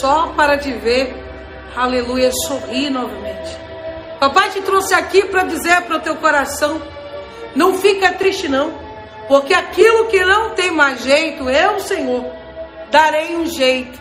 só 0.00 0.28
para 0.36 0.58
te 0.58 0.72
ver, 0.72 1.14
aleluia, 1.76 2.30
sorrir 2.46 2.90
novamente. 2.90 3.56
Papai 4.18 4.50
te 4.50 4.60
trouxe 4.62 4.94
aqui 4.94 5.24
para 5.26 5.44
dizer 5.44 5.82
para 5.82 5.96
o 5.96 6.00
teu 6.00 6.16
coração: 6.16 6.80
não 7.54 7.74
fica 7.74 8.12
triste, 8.12 8.48
não, 8.48 8.72
porque 9.28 9.54
aquilo 9.54 10.06
que 10.06 10.24
não 10.24 10.50
tem 10.50 10.70
mais 10.70 11.02
jeito, 11.02 11.48
eu, 11.48 11.80
Senhor, 11.80 12.24
darei 12.90 13.36
um 13.36 13.46
jeito. 13.46 14.00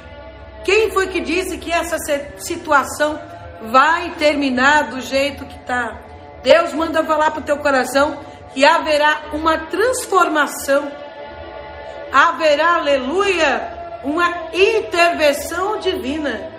Quem 0.63 0.92
foi 0.92 1.08
que 1.08 1.20
disse 1.20 1.58
que 1.58 1.71
essa 1.71 1.97
situação 2.38 3.20
vai 3.63 4.12
terminar 4.17 4.90
do 4.90 4.99
jeito 5.02 5.46
que 5.46 5.58
está? 5.58 6.02
Deus 6.42 6.74
manda 6.74 7.04
falar 7.04 7.31
para 7.31 7.42
o 7.42 7.46
teu 7.46 7.58
coração 7.58 8.20
que 8.54 8.63
haverá 8.63 9.24
uma 9.33 9.58
transformação, 9.67 10.90
haverá, 12.12 12.76
aleluia, 12.76 13.74
uma 14.06 14.31
intervenção 14.53 15.79
divina 15.79 16.49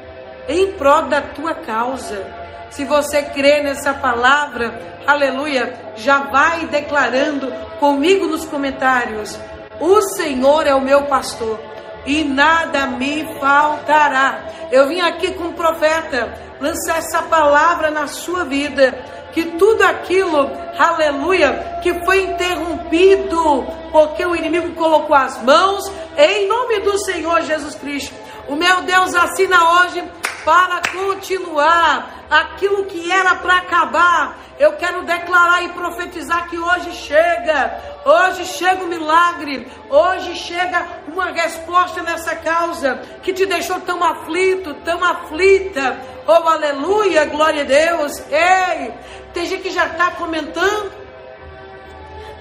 em 0.48 0.72
prol 0.72 1.02
da 1.02 1.22
tua 1.22 1.54
causa. 1.54 2.26
Se 2.71 2.84
você 2.84 3.22
crê 3.22 3.62
nessa 3.62 3.94
palavra, 3.94 5.00
aleluia, 5.07 5.72
já 5.94 6.24
vai 6.24 6.66
declarando 6.66 7.50
comigo 7.79 8.26
nos 8.26 8.44
comentários: 8.44 9.38
O 9.80 10.02
Senhor 10.02 10.66
é 10.66 10.74
o 10.74 10.80
meu 10.80 11.04
pastor 11.04 11.58
e 12.04 12.24
nada 12.24 12.88
me 12.88 13.24
faltará. 13.38 14.46
Eu 14.72 14.88
vim 14.88 15.00
aqui 15.00 15.32
com 15.35 15.44
o 15.44 15.52
profeta 15.52 16.35
lançar 16.60 16.99
essa 16.99 17.22
palavra 17.22 17.90
na 17.90 18.08
sua 18.08 18.44
vida 18.44 18.93
que 19.36 19.45
tudo 19.58 19.82
aquilo, 19.82 20.50
aleluia, 20.79 21.79
que 21.82 21.93
foi 22.07 22.22
interrompido, 22.22 23.67
porque 23.93 24.25
o 24.25 24.35
inimigo 24.35 24.72
colocou 24.72 25.14
as 25.14 25.43
mãos, 25.43 25.85
em 26.17 26.49
nome 26.49 26.81
do 26.81 26.96
Senhor 27.04 27.43
Jesus 27.43 27.75
Cristo. 27.75 28.14
O 28.49 28.57
meu 28.57 28.80
Deus 28.80 29.14
assina 29.14 29.82
hoje 29.82 30.03
para 30.43 30.80
continuar 30.91 32.25
aquilo 32.30 32.86
que 32.86 33.12
era 33.12 33.34
para 33.34 33.58
acabar. 33.58 34.38
Eu 34.58 34.72
quero 34.77 35.05
declarar 35.05 35.64
e 35.64 35.69
profetizar 35.70 36.48
que 36.48 36.58
hoje 36.58 36.92
chega, 36.92 37.78
hoje 38.06 38.47
chega 38.47 38.82
o 38.82 38.86
um 38.86 38.88
milagre, 38.88 39.70
hoje 39.91 40.34
chega 40.34 40.86
uma 41.12 41.27
resposta 41.27 42.03
nessa 42.03 42.36
causa 42.36 43.03
que 43.22 43.34
te 43.34 43.44
deixou 43.44 43.80
tão 43.80 44.03
aflito, 44.03 44.72
tão 44.82 45.05
aflita. 45.05 46.00
Oh, 46.27 46.48
aleluia, 46.48 47.27
glória 47.27 47.62
a 47.62 47.66
Deus. 47.66 48.12
Ei, 48.30 48.94
tem 49.36 49.44
gente 49.44 49.64
que 49.64 49.70
já 49.70 49.84
está 49.84 50.12
comentando. 50.12 50.90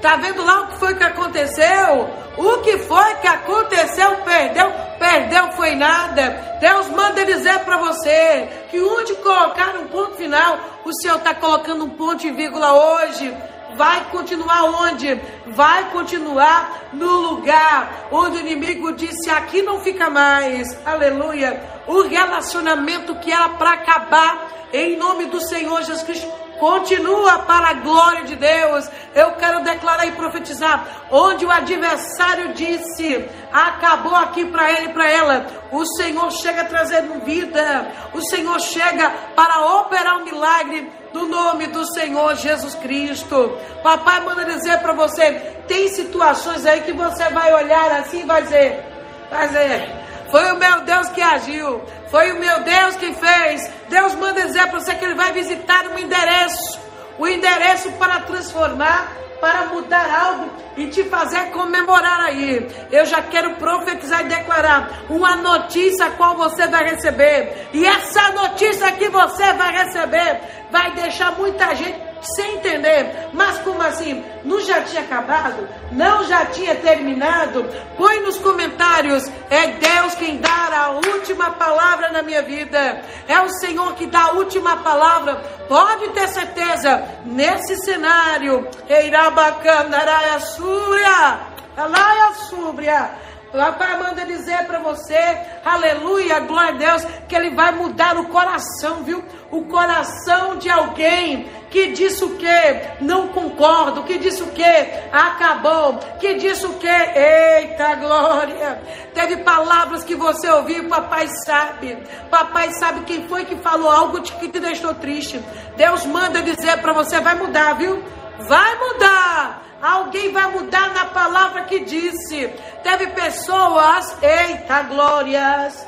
Tá 0.02 0.16
vendo 0.16 0.46
lá 0.46 0.62
o 0.62 0.68
que 0.68 0.80
foi 0.80 0.96
que 0.96 1.04
aconteceu? 1.04 2.10
O 2.38 2.62
que 2.62 2.78
foi 2.78 3.16
que 3.16 3.28
aconteceu? 3.28 4.16
Perdeu, 4.24 4.72
perdeu 4.98 5.52
foi 5.58 5.76
nada. 5.76 6.58
Deus 6.62 6.88
manda 6.88 7.26
dizer 7.26 7.60
para 7.66 7.78
você 7.80 8.48
que 8.72 8.80
onde 8.80 9.14
colocar 9.16 9.76
um 9.76 9.88
ponto 9.88 10.16
final, 10.16 10.58
o 10.86 10.94
Senhor 11.02 11.18
está 11.18 11.34
colocando 11.34 11.84
um 11.84 11.90
ponto 11.90 12.26
e 12.26 12.32
vírgula 12.32 12.72
hoje. 12.74 13.36
Vai 13.76 14.06
continuar 14.06 14.64
onde? 14.64 15.20
Vai 15.48 15.92
continuar 15.92 16.92
no 16.94 17.12
lugar 17.30 18.08
onde 18.10 18.38
o 18.38 18.40
inimigo 18.40 18.94
disse: 18.94 19.30
aqui 19.30 19.62
não 19.62 19.82
fica 19.82 20.10
mais. 20.10 20.66
Aleluia. 20.86 21.62
O 21.88 22.04
relacionamento 22.04 23.16
que 23.16 23.34
era 23.34 23.50
para 23.50 23.72
acabar, 23.72 24.48
em 24.72 24.96
nome 24.96 25.26
do 25.26 25.42
Senhor 25.42 25.82
Jesus 25.82 26.04
Cristo 26.04 26.45
Continua 26.60 27.40
para 27.40 27.70
a 27.70 27.74
glória 27.74 28.24
de 28.24 28.36
Deus. 28.36 28.90
Eu 29.14 29.34
quero 29.34 29.64
declarar 29.64 30.06
e 30.06 30.12
profetizar. 30.14 30.86
Onde 31.12 31.46
o 31.46 31.52
adversário 31.52 32.54
disse, 32.54 33.26
acabou 33.52 34.16
aqui 34.16 34.46
para 34.46 34.72
ele 34.72 34.86
e 34.86 34.94
para 34.94 35.10
ela. 35.10 35.46
O 35.72 35.86
Senhor 35.86 36.32
chega 36.32 36.64
trazendo 36.66 37.26
vida. 37.26 37.92
O 38.14 38.22
Senhor 38.22 38.60
chega 38.60 39.10
para 39.36 39.80
operar 39.80 40.20
um 40.20 40.26
milagre 40.26 40.90
no 41.14 41.28
nome 41.28 41.68
do 41.68 41.86
Senhor 41.94 42.36
Jesus 42.36 42.76
Cristo. 42.76 43.58
Papai 43.82 44.22
manda 44.22 44.46
dizer 44.46 44.80
para 44.80 44.94
você: 44.94 45.32
tem 45.68 45.88
situações 45.90 46.66
aí 46.66 46.82
que 46.82 46.94
você 46.94 47.30
vai 47.30 47.54
olhar 47.54 47.92
assim 48.00 48.22
e 48.22 48.26
vai 48.26 48.42
dizer, 48.44 48.84
vai 49.30 49.48
dizer, 49.48 50.05
foi 50.36 50.52
o 50.52 50.58
meu 50.58 50.82
Deus 50.82 51.08
que 51.12 51.22
agiu. 51.22 51.82
Foi 52.12 52.34
o 52.34 52.40
meu 52.42 52.60
Deus 52.62 52.98
que 52.98 53.14
fez. 53.14 53.72
Deus 53.88 54.16
manda 54.16 54.42
dizer 54.42 54.68
para 54.68 54.82
você 54.82 54.94
que 54.94 55.06
Ele 55.06 55.14
vai 55.14 55.32
visitar 55.32 55.88
um 55.88 55.98
endereço. 55.98 56.78
O 57.18 57.26
endereço 57.26 57.90
para 57.94 58.20
transformar, 58.20 59.14
para 59.40 59.68
mudar 59.68 60.14
algo 60.14 60.52
e 60.76 60.88
te 60.88 61.06
fazer 61.06 61.52
comemorar 61.52 62.20
aí. 62.26 62.70
Eu 62.92 63.06
já 63.06 63.22
quero 63.22 63.52
profetizar 63.52 64.26
e 64.26 64.28
declarar 64.28 65.06
uma 65.10 65.38
notícia 65.38 66.12
qual 66.18 66.36
você 66.36 66.68
vai 66.68 66.84
receber. 66.84 67.70
E 67.72 67.86
essa 67.86 68.34
notícia 68.34 68.92
que 68.92 69.08
você 69.08 69.54
vai 69.54 69.72
receber 69.86 70.42
vai 70.72 70.92
deixar 70.92 71.32
muita 71.34 71.74
gente 71.76 72.00
sem 72.36 72.56
entender. 72.56 73.30
Mas 73.34 73.60
como 73.60 73.82
assim? 73.82 74.24
Não 74.44 74.60
já 74.62 74.82
tinha 74.82 75.02
acabado? 75.02 75.68
Não 75.92 76.24
já 76.26 76.46
tinha 76.48 76.76
terminado? 76.76 77.66
Põe 77.98 78.20
nos 78.22 78.38
comentários. 78.38 79.30
É 79.50 79.68
Deus 79.68 80.16
quem 80.16 80.38
dá 80.38 80.66
a 80.76 80.90
última 80.92 81.52
palavra 81.52 82.12
na 82.12 82.22
minha 82.22 82.42
vida. 82.42 83.02
É 83.28 83.40
o 83.42 83.50
Senhor 83.50 83.94
que 83.96 84.08
dá 84.08 84.26
a 84.26 84.32
última 84.32 84.78
palavra. 84.78 85.36
Pode 85.68 86.10
ter 86.10 86.28
certeza. 86.28 87.04
Nesse 87.26 87.76
cenário, 87.78 88.68
Eirabacanaraia 88.90 90.40
Súria, 90.40 91.40
Alaia 91.78 92.34
Súbria. 92.50 93.12
Papai 93.56 93.98
manda 93.98 94.26
dizer 94.26 94.66
para 94.66 94.80
você, 94.80 95.18
aleluia, 95.64 96.40
glória 96.42 96.74
a 96.74 96.78
Deus, 96.78 97.06
que 97.28 97.36
Ele 97.36 97.52
vai 97.52 97.72
mudar 97.72 98.18
o 98.18 98.26
coração, 98.26 99.04
viu? 99.04 99.24
O 99.50 99.64
coração 99.66 100.58
de 100.58 100.70
alguém 100.70 101.48
que 101.70 101.92
disse 101.92 102.24
o 102.24 102.36
que? 102.38 103.02
Não 103.02 103.30
concordo, 103.30 104.04
que 104.04 104.18
disse 104.18 104.44
o 104.44 104.48
que? 104.48 104.64
Acabou, 105.12 105.98
que 106.20 106.36
disse 106.36 106.66
o 106.66 106.74
que? 106.74 106.88
Eita 106.88 107.96
glória! 107.96 108.82
Teve 109.14 109.38
palavras 109.38 110.04
que 110.04 110.16
você 110.16 110.50
ouviu, 110.50 110.88
papai 110.88 111.28
sabe. 111.46 111.98
Papai 112.30 112.72
sabe 112.74 113.02
quem 113.02 113.28
foi 113.28 113.46
que 113.46 113.56
falou 113.58 113.90
algo 113.90 114.22
que 114.22 114.50
te 114.50 114.60
deixou 114.60 114.94
triste. 114.96 115.44
Deus 115.76 116.06
manda 116.06 116.42
dizer 116.42 116.82
para 116.82 116.94
você, 116.94 117.20
vai 117.20 117.36
mudar, 117.36 117.74
viu? 117.74 118.04
Vai 118.48 118.76
mudar. 118.80 119.64
Alguém 119.86 120.32
vai 120.32 120.50
mudar 120.50 120.96
na 120.96 121.06
palavra 121.06 121.66
que 121.66 121.82
disse. 121.82 122.48
Teve 122.82 123.06
pessoas, 123.08 124.18
eita 124.20 124.82
glórias. 124.82 125.88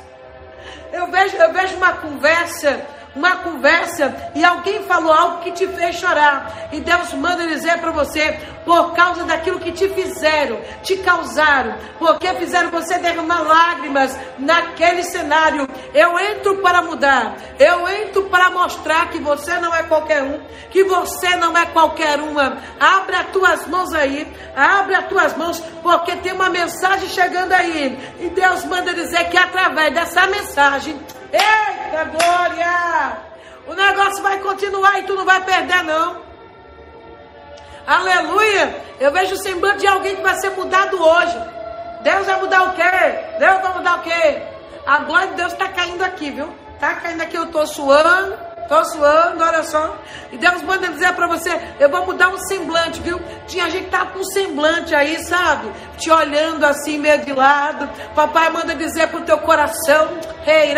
Eu 0.92 1.10
vejo, 1.10 1.36
eu 1.36 1.52
vejo 1.52 1.76
uma 1.76 1.94
conversa 1.94 2.86
uma 3.14 3.36
conversa 3.36 4.14
e 4.34 4.44
alguém 4.44 4.84
falou 4.84 5.12
algo 5.12 5.38
que 5.38 5.52
te 5.52 5.66
fez 5.66 5.96
chorar. 5.96 6.68
E 6.72 6.80
Deus 6.80 7.12
manda 7.14 7.46
dizer 7.46 7.78
para 7.78 7.90
você, 7.90 8.38
por 8.64 8.92
causa 8.92 9.24
daquilo 9.24 9.58
que 9.58 9.72
te 9.72 9.88
fizeram, 9.88 10.60
te 10.82 10.96
causaram, 10.98 11.74
porque 11.98 12.28
fizeram 12.34 12.70
você 12.70 12.98
derramar 12.98 13.42
lágrimas 13.42 14.16
naquele 14.38 15.02
cenário. 15.02 15.68
Eu 15.94 16.18
entro 16.18 16.58
para 16.58 16.82
mudar, 16.82 17.36
eu 17.58 17.88
entro 17.88 18.24
para 18.24 18.50
mostrar 18.50 19.08
que 19.10 19.18
você 19.18 19.58
não 19.58 19.74
é 19.74 19.82
qualquer 19.84 20.22
um, 20.22 20.40
que 20.70 20.84
você 20.84 21.34
não 21.36 21.56
é 21.56 21.66
qualquer 21.66 22.20
uma. 22.20 22.58
Abre 22.78 23.16
as 23.16 23.26
tuas 23.28 23.66
mãos 23.66 23.92
aí, 23.94 24.30
abre 24.54 24.94
as 24.94 25.06
tuas 25.06 25.36
mãos, 25.36 25.60
porque 25.82 26.14
tem 26.16 26.32
uma 26.32 26.50
mensagem 26.50 27.08
chegando 27.08 27.52
aí. 27.52 27.98
E 28.20 28.28
Deus 28.28 28.64
manda 28.64 28.92
dizer 28.92 29.28
que 29.30 29.36
através 29.36 29.94
dessa 29.94 30.26
mensagem 30.26 30.98
Eita 31.32 32.04
glória! 32.04 33.18
O 33.66 33.74
negócio 33.74 34.22
vai 34.22 34.38
continuar 34.38 34.98
e 34.98 35.02
tu 35.02 35.14
não 35.14 35.24
vai 35.24 35.44
perder, 35.44 35.82
não. 35.84 36.22
Aleluia! 37.86 38.82
Eu 39.00 39.12
vejo 39.12 39.34
o 39.34 39.38
semblante 39.38 39.80
de 39.80 39.86
alguém 39.86 40.16
que 40.16 40.22
vai 40.22 40.34
ser 40.40 40.50
mudado 40.50 41.02
hoje. 41.02 41.38
Deus 42.02 42.26
vai 42.26 42.40
mudar 42.40 42.62
o 42.64 42.74
quê? 42.74 43.38
Deus 43.38 43.60
vai 43.60 43.74
mudar 43.74 43.98
o 43.98 44.02
quê? 44.02 44.42
A 44.86 44.98
glória 45.00 45.28
de 45.28 45.34
Deus 45.34 45.52
está 45.52 45.68
caindo 45.68 46.02
aqui, 46.02 46.30
viu? 46.30 46.48
Está 46.74 46.94
caindo 46.94 47.22
aqui, 47.22 47.36
eu 47.36 47.44
estou 47.44 47.66
suando. 47.66 48.47
Tô 48.68 48.84
suando, 48.84 49.42
olha 49.42 49.62
só. 49.62 49.98
E 50.30 50.36
Deus 50.36 50.62
manda 50.62 50.88
dizer 50.88 51.14
para 51.14 51.26
você: 51.26 51.58
eu 51.80 51.88
vou 51.88 52.04
mudar 52.04 52.28
um 52.28 52.38
semblante, 52.38 53.00
viu? 53.00 53.18
Tinha 53.46 53.70
gente 53.70 53.86
que 53.86 53.90
tá 53.90 54.04
com 54.04 54.18
um 54.18 54.24
semblante 54.24 54.94
aí, 54.94 55.18
sabe? 55.24 55.72
Te 55.96 56.10
olhando 56.10 56.64
assim, 56.64 56.98
meio 56.98 57.24
de 57.24 57.32
lado. 57.32 57.88
Papai 58.14 58.50
manda 58.50 58.74
dizer 58.74 59.08
pro 59.08 59.22
teu 59.22 59.38
coração: 59.38 60.18
hey, 60.46 60.74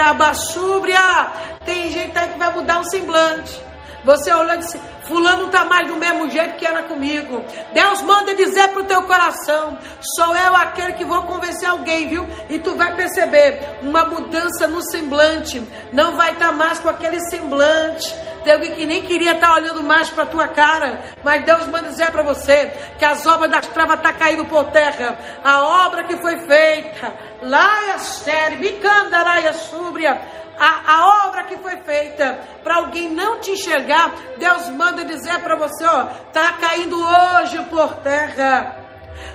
Tem 1.64 1.90
gente 1.90 2.16
aí 2.16 2.28
que 2.28 2.38
vai 2.38 2.52
mudar 2.52 2.78
um 2.78 2.84
semblante. 2.84 3.60
Você 4.04 4.32
olhando 4.32 4.54
e 4.54 4.58
disse, 4.58 4.80
fulano 5.10 5.46
está 5.46 5.64
mais 5.64 5.88
do 5.88 5.96
mesmo 5.96 6.30
jeito 6.30 6.56
que 6.56 6.64
era 6.64 6.84
comigo. 6.84 7.44
Deus 7.74 8.00
manda 8.02 8.32
dizer 8.34 8.68
para 8.68 8.82
o 8.82 8.84
teu 8.84 9.02
coração, 9.02 9.76
sou 10.14 10.34
eu 10.36 10.54
aquele 10.54 10.92
que 10.92 11.04
vou 11.04 11.24
convencer 11.24 11.68
alguém, 11.68 12.08
viu? 12.08 12.26
E 12.48 12.60
tu 12.60 12.76
vai 12.76 12.94
perceber 12.94 13.60
uma 13.82 14.04
mudança 14.04 14.68
no 14.68 14.80
semblante. 14.90 15.60
Não 15.92 16.16
vai 16.16 16.32
estar 16.32 16.48
tá 16.48 16.52
mais 16.52 16.78
com 16.78 16.88
aquele 16.88 17.20
semblante 17.28 18.14
Tem 18.44 18.52
alguém 18.52 18.72
que 18.72 18.86
nem 18.86 19.02
queria 19.02 19.32
estar 19.32 19.54
olhando 19.54 19.82
mais 19.82 20.08
para 20.08 20.24
tua 20.24 20.48
cara, 20.48 21.00
mas 21.22 21.44
Deus 21.44 21.66
manda 21.66 21.88
dizer 21.88 22.10
para 22.10 22.22
você 22.22 22.72
que 22.98 23.04
as 23.04 23.26
obras 23.26 23.50
das 23.50 23.66
travas 23.66 23.96
estão 23.96 24.12
tá 24.12 24.18
caindo 24.18 24.44
por 24.46 24.64
terra. 24.70 25.18
A 25.44 25.86
obra 25.86 26.04
que 26.04 26.16
foi 26.16 26.38
feita, 26.38 27.12
lá 27.42 27.94
é 27.94 27.98
série, 27.98 28.56
bicanda 28.56 29.18
é 29.40 29.52
súbria, 29.52 30.20
a, 30.60 30.92
a, 30.92 31.26
obra 31.26 31.44
que 31.44 31.56
foi 31.56 31.78
feita 31.78 32.38
para 32.62 32.76
alguém 32.76 33.08
não 33.08 33.40
te 33.40 33.52
enxergar, 33.52 34.12
Deus 34.36 34.68
manda 34.68 34.99
dizer 35.04 35.38
para 35.40 35.56
você, 35.56 35.84
ó, 35.84 36.04
tá 36.32 36.52
caindo 36.60 36.96
hoje 37.00 37.58
por 37.70 37.94
terra. 37.96 38.76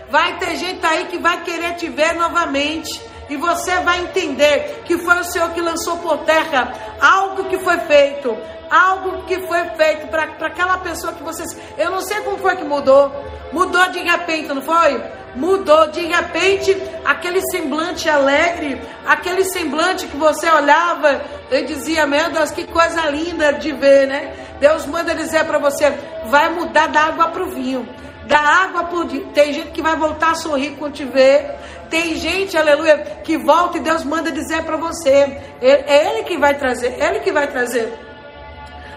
Vai 0.09 0.37
ter 0.37 0.55
gente 0.55 0.85
aí 0.85 1.05
que 1.05 1.17
vai 1.17 1.43
querer 1.43 1.75
te 1.75 1.89
ver 1.89 2.13
novamente. 2.13 3.01
E 3.29 3.37
você 3.37 3.79
vai 3.79 4.01
entender 4.01 4.83
que 4.85 4.97
foi 4.97 5.19
o 5.19 5.23
Senhor 5.23 5.49
que 5.51 5.61
lançou 5.61 5.97
por 5.97 6.19
terra 6.19 6.73
algo 7.01 7.45
que 7.45 7.57
foi 7.59 7.77
feito, 7.79 8.37
algo 8.69 9.23
que 9.23 9.39
foi 9.47 9.63
feito 9.71 10.07
para 10.07 10.23
aquela 10.23 10.77
pessoa 10.77 11.13
que 11.13 11.23
você. 11.23 11.43
Eu 11.77 11.91
não 11.91 12.01
sei 12.01 12.21
como 12.21 12.37
foi 12.37 12.55
que 12.55 12.63
mudou. 12.63 13.11
Mudou 13.51 13.87
de 13.89 13.99
repente, 13.99 14.49
não 14.49 14.61
foi? 14.61 15.01
Mudou 15.35 15.87
de 15.87 16.01
repente 16.05 16.75
aquele 17.03 17.41
semblante 17.51 18.09
alegre, 18.09 18.81
aquele 19.05 19.43
semblante 19.43 20.07
que 20.07 20.17
você 20.17 20.49
olhava 20.49 21.21
e 21.51 21.63
dizia: 21.63 22.05
Meu 22.05 22.29
Deus, 22.31 22.51
que 22.51 22.65
coisa 22.65 23.09
linda 23.09 23.53
de 23.53 23.71
ver, 23.71 24.07
né? 24.07 24.33
Deus 24.59 24.85
manda 24.85 25.15
dizer 25.15 25.45
para 25.45 25.57
você: 25.57 25.91
vai 26.25 26.49
mudar 26.49 26.87
da 26.87 27.01
água 27.01 27.27
para 27.27 27.43
o 27.43 27.49
vinho 27.49 27.87
da 28.27 28.39
água 28.39 28.85
por 28.85 29.05
dia. 29.05 29.23
Tem 29.33 29.53
gente 29.53 29.71
que 29.71 29.81
vai 29.81 29.95
voltar 29.95 30.31
a 30.31 30.35
sorrir 30.35 30.71
quando 30.77 30.93
te 30.93 31.05
ver. 31.05 31.55
Tem 31.89 32.15
gente, 32.15 32.57
aleluia, 32.57 32.97
que 33.23 33.37
volta 33.37 33.77
e 33.77 33.81
Deus 33.81 34.03
manda 34.03 34.31
dizer 34.31 34.63
para 34.63 34.77
você. 34.77 35.39
É 35.61 36.07
Ele 36.07 36.23
que 36.23 36.37
vai 36.37 36.55
trazer, 36.55 36.95
Ele 37.01 37.19
que 37.19 37.31
vai 37.31 37.47
trazer. 37.47 37.93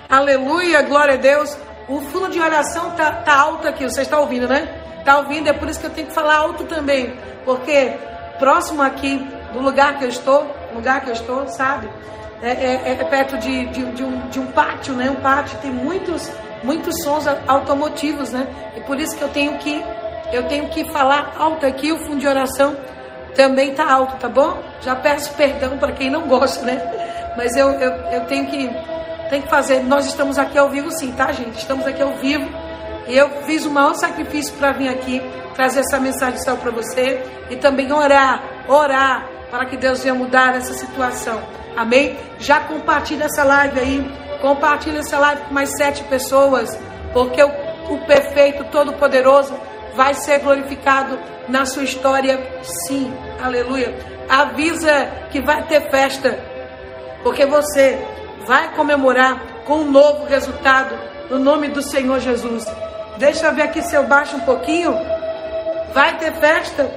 Aleluia, 0.09 0.83
glória 0.83 1.15
a 1.15 1.17
Deus. 1.17 1.57
O 1.89 2.01
fundo 2.01 2.29
de 2.31 2.41
oração 2.41 2.91
tá, 2.93 3.13
tá 3.13 3.39
alto 3.39 3.67
aqui, 3.69 3.85
você 3.85 4.03
está 4.03 4.19
ouvindo, 4.19 4.49
né? 4.49 4.69
Tá 5.05 5.19
ouvindo, 5.19 5.49
é 5.49 5.53
por 5.53 5.69
isso 5.69 5.81
que 5.81 5.87
eu 5.87 5.91
tenho 5.91 6.07
que 6.09 6.15
falar 6.15 6.37
alto 6.37 6.65
também. 6.65 7.15
Porque 7.45 7.95
próximo 8.39 8.83
aqui 8.83 9.19
do 9.53 9.61
lugar 9.61 9.99
que 9.99 10.05
eu 10.05 10.09
estou, 10.09 10.47
lugar 10.75 11.01
que 11.03 11.11
eu 11.11 11.15
estou, 11.15 11.47
sabe? 11.49 11.89
É, 12.43 12.51
é, 12.51 12.97
é 13.01 13.05
perto 13.05 13.37
de, 13.39 13.67
de, 13.67 13.85
de, 13.93 14.05
um, 14.05 14.29
de 14.29 14.39
um 14.39 14.47
pátio, 14.47 14.95
né? 14.95 15.11
Um 15.11 15.17
pátio 15.17 15.59
tem 15.59 15.71
muitos 15.71 16.31
muitos 16.63 17.03
sons 17.03 17.25
automotivos, 17.47 18.33
né? 18.33 18.47
E 18.77 18.81
por 18.81 18.99
isso 18.99 19.17
que 19.17 19.23
eu 19.23 19.29
tenho 19.29 19.57
que 19.59 19.83
eu 20.33 20.45
tenho 20.49 20.69
que 20.69 20.91
falar 20.91 21.35
alto 21.39 21.67
aqui, 21.67 21.93
o 21.93 21.99
fundo 21.99 22.19
de 22.19 22.27
oração 22.27 22.77
também 23.35 23.75
tá 23.75 23.91
alto, 23.91 24.17
tá 24.17 24.29
bom? 24.29 24.63
Já 24.81 24.97
peço 24.97 25.33
perdão 25.35 25.79
para 25.79 25.93
quem 25.93 26.11
não 26.11 26.23
gosta, 26.23 26.65
né? 26.65 27.35
Mas 27.37 27.57
eu, 27.57 27.71
eu, 27.71 27.93
eu 28.13 28.25
tenho 28.27 28.47
que 28.47 28.71
tenho 29.31 29.43
que 29.43 29.49
fazer. 29.49 29.81
Nós 29.85 30.07
estamos 30.07 30.39
aqui 30.39 30.59
ao 30.59 30.71
vivo 30.71 30.91
sim, 30.91 31.13
tá, 31.13 31.31
gente? 31.33 31.59
Estamos 31.59 31.87
aqui 31.87 32.03
ao 32.03 32.15
vivo. 32.17 32.49
E 33.07 33.17
eu 33.17 33.29
fiz 33.43 33.65
o 33.65 33.71
maior 33.71 33.95
sacrifício 33.95 34.55
para 34.55 34.73
vir 34.73 34.89
aqui 34.89 35.23
trazer 35.55 35.81
essa 35.81 35.99
mensagem 36.01 36.39
só 36.41 36.57
para 36.57 36.71
você 36.71 37.23
e 37.51 37.57
também 37.57 37.93
orar, 37.93 38.43
orar 38.67 39.29
para 39.51 39.67
que 39.67 39.77
Deus 39.77 40.03
venha 40.03 40.15
mudar 40.15 40.57
essa 40.57 40.75
situação. 40.75 41.41
Amém? 41.77 42.19
Já 42.39 42.61
compartilha 42.61 43.25
essa 43.25 43.45
live 43.45 43.79
aí 43.79 44.29
Compartilhe 44.41 44.99
essa 44.99 45.19
live 45.19 45.43
com 45.43 45.55
mais 45.55 45.71
sete 45.77 46.05
pessoas, 46.05 46.79
porque 47.13 47.43
o, 47.43 47.51
o 47.91 47.99
perfeito, 48.07 48.65
todo-poderoso, 48.71 49.53
vai 49.99 50.15
ser 50.15 50.39
glorificado 50.39 51.19
na 51.49 51.67
sua 51.67 51.83
história, 51.83 52.39
sim. 52.87 53.13
Aleluia. 53.43 53.93
Avisa 54.29 55.11
que 55.33 55.41
vai 55.41 55.67
ter 55.67 55.91
festa, 55.91 56.39
porque 57.25 57.45
você 57.45 57.99
vai 58.47 58.73
comemorar 58.77 59.65
com 59.67 59.79
um 59.79 59.91
novo 59.91 60.25
resultado 60.27 60.97
no 61.29 61.41
nome 61.41 61.67
do 61.67 61.83
Senhor 61.83 62.21
Jesus. 62.21 62.65
Deixa 63.17 63.49
eu 63.49 63.55
ver 63.57 63.63
aqui 63.63 63.83
se 63.83 63.97
eu 63.97 64.05
baixo 64.05 64.37
um 64.37 64.41
pouquinho. 64.41 64.95
Vai 65.93 66.17
ter 66.17 66.33
festa 66.35 66.89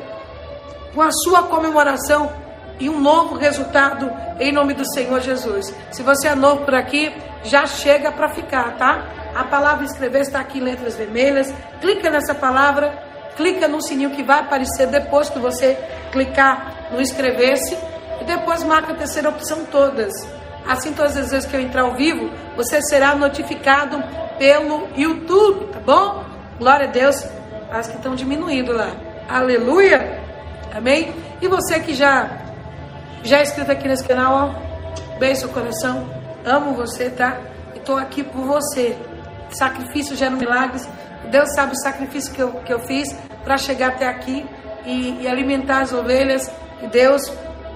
com 0.94 1.02
a 1.02 1.12
sua 1.12 1.42
comemoração 1.44 2.32
e 2.80 2.88
um 2.88 3.00
novo 3.00 3.34
resultado 3.36 4.12
em 4.40 4.52
nome 4.52 4.76
do 4.76 4.86
Senhor 4.94 5.20
Jesus. 5.22 5.74
Se 5.90 6.04
você 6.04 6.28
é 6.28 6.36
novo 6.36 6.66
por 6.66 6.76
aqui, 6.76 7.12
já 7.44 7.66
chega 7.66 8.12
para 8.12 8.30
ficar, 8.30 8.78
tá? 8.78 9.21
A 9.36 9.44
palavra 9.44 9.86
inscrever 9.86 10.22
está 10.22 10.40
aqui 10.40 10.60
em 10.60 10.64
letras 10.64 10.96
vermelhas. 10.96 11.54
Clica 11.80 12.10
nessa 12.10 12.36
palavra, 12.36 12.92
clica 13.36 13.68
no 13.68 13.82
sininho 13.82 14.12
que 14.12 14.24
vai 14.24 14.40
aparecer 14.40 14.88
depois 14.88 15.30
que 15.30 15.40
você 15.40 15.78
clicar 16.12 16.90
no 16.92 17.02
inscrever-se 17.02 17.78
e 18.20 18.26
depois 18.26 18.64
marca 18.64 18.94
a 18.94 18.96
terceira 18.96 19.30
opção 19.30 19.66
todas. 19.66 20.12
Assim, 20.68 20.94
todas 20.94 21.18
as 21.18 21.32
vezes 21.32 21.50
que 21.50 21.56
eu 21.56 21.62
entrar 21.62 21.84
ao 21.84 21.96
vivo, 21.96 22.30
você 22.56 22.82
será 22.84 23.16
notificado 23.16 24.04
pelo 24.38 24.88
YouTube, 24.96 25.72
tá 25.72 25.80
bom? 25.80 26.24
Glória 26.60 26.88
a 26.88 26.92
Deus. 26.92 27.26
As 27.72 27.88
que 27.88 27.96
estão 27.96 28.16
diminuindo 28.16 28.74
lá. 28.74 28.92
Aleluia. 29.30 30.20
Amém? 30.76 31.14
E 31.42 31.48
você 31.48 31.80
que 31.80 31.94
já 31.94 32.30
já 33.24 33.38
é 33.40 33.44
inscrito 33.44 33.72
aqui 33.72 33.88
nesse 33.88 34.04
canal, 34.04 34.34
ó. 34.34 35.18
Beijo 35.18 35.42
seu 35.42 35.50
coração. 35.50 36.10
Amo 36.46 36.74
você, 36.74 37.10
tá? 37.10 37.40
E 37.76 37.80
tô 37.80 37.96
aqui 37.96 38.24
por 38.24 38.42
você. 38.42 38.98
Sacrifício 39.52 40.16
gera 40.16 40.32
milagres. 40.32 40.88
Deus 41.30 41.54
sabe 41.54 41.74
o 41.74 41.78
sacrifício 41.78 42.34
que 42.34 42.42
eu, 42.42 42.52
que 42.62 42.74
eu 42.74 42.80
fiz 42.80 43.16
para 43.44 43.58
chegar 43.58 43.90
até 43.90 44.08
aqui 44.08 44.46
e, 44.86 45.22
e, 45.22 45.28
alimentar 45.28 45.82
as 45.82 45.94
ovelhas. 45.94 46.52
E 46.82 46.88
Deus 46.88 47.32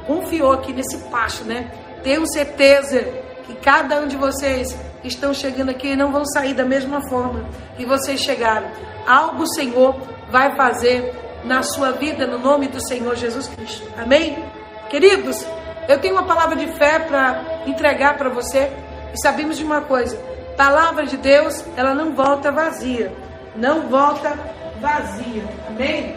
confiou 0.07 0.51
aqui 0.51 0.73
nesse 0.73 0.97
pasto, 1.09 1.43
né? 1.43 1.71
Tenho 2.03 2.25
certeza 2.27 2.99
que 3.45 3.53
cada 3.55 3.99
um 4.01 4.07
de 4.07 4.15
vocês 4.15 4.75
estão 5.03 5.33
chegando 5.33 5.69
aqui 5.69 5.95
não 5.95 6.11
vão 6.11 6.25
sair 6.25 6.53
da 6.53 6.65
mesma 6.65 7.01
forma 7.07 7.47
que 7.77 7.85
vocês 7.85 8.19
chegaram. 8.21 8.67
Algo 9.07 9.43
o 9.43 9.53
Senhor 9.53 9.95
vai 10.31 10.55
fazer 10.55 11.13
na 11.43 11.61
sua 11.61 11.91
vida, 11.91 12.25
no 12.25 12.39
nome 12.39 12.67
do 12.67 12.85
Senhor 12.87 13.15
Jesus 13.15 13.47
Cristo. 13.47 13.87
Amém? 13.97 14.43
Queridos, 14.89 15.45
eu 15.87 15.99
tenho 15.99 16.15
uma 16.15 16.23
palavra 16.23 16.55
de 16.55 16.67
fé 16.77 16.99
para 16.99 17.63
entregar 17.67 18.17
para 18.17 18.29
você 18.29 18.71
e 19.13 19.21
sabemos 19.21 19.57
de 19.57 19.63
uma 19.63 19.81
coisa: 19.81 20.19
palavra 20.55 21.05
de 21.05 21.17
Deus, 21.17 21.63
ela 21.75 21.93
não 21.93 22.13
volta 22.13 22.51
vazia, 22.51 23.11
não 23.55 23.87
volta 23.87 24.37
vazia. 24.79 25.43
Amém? 25.67 26.15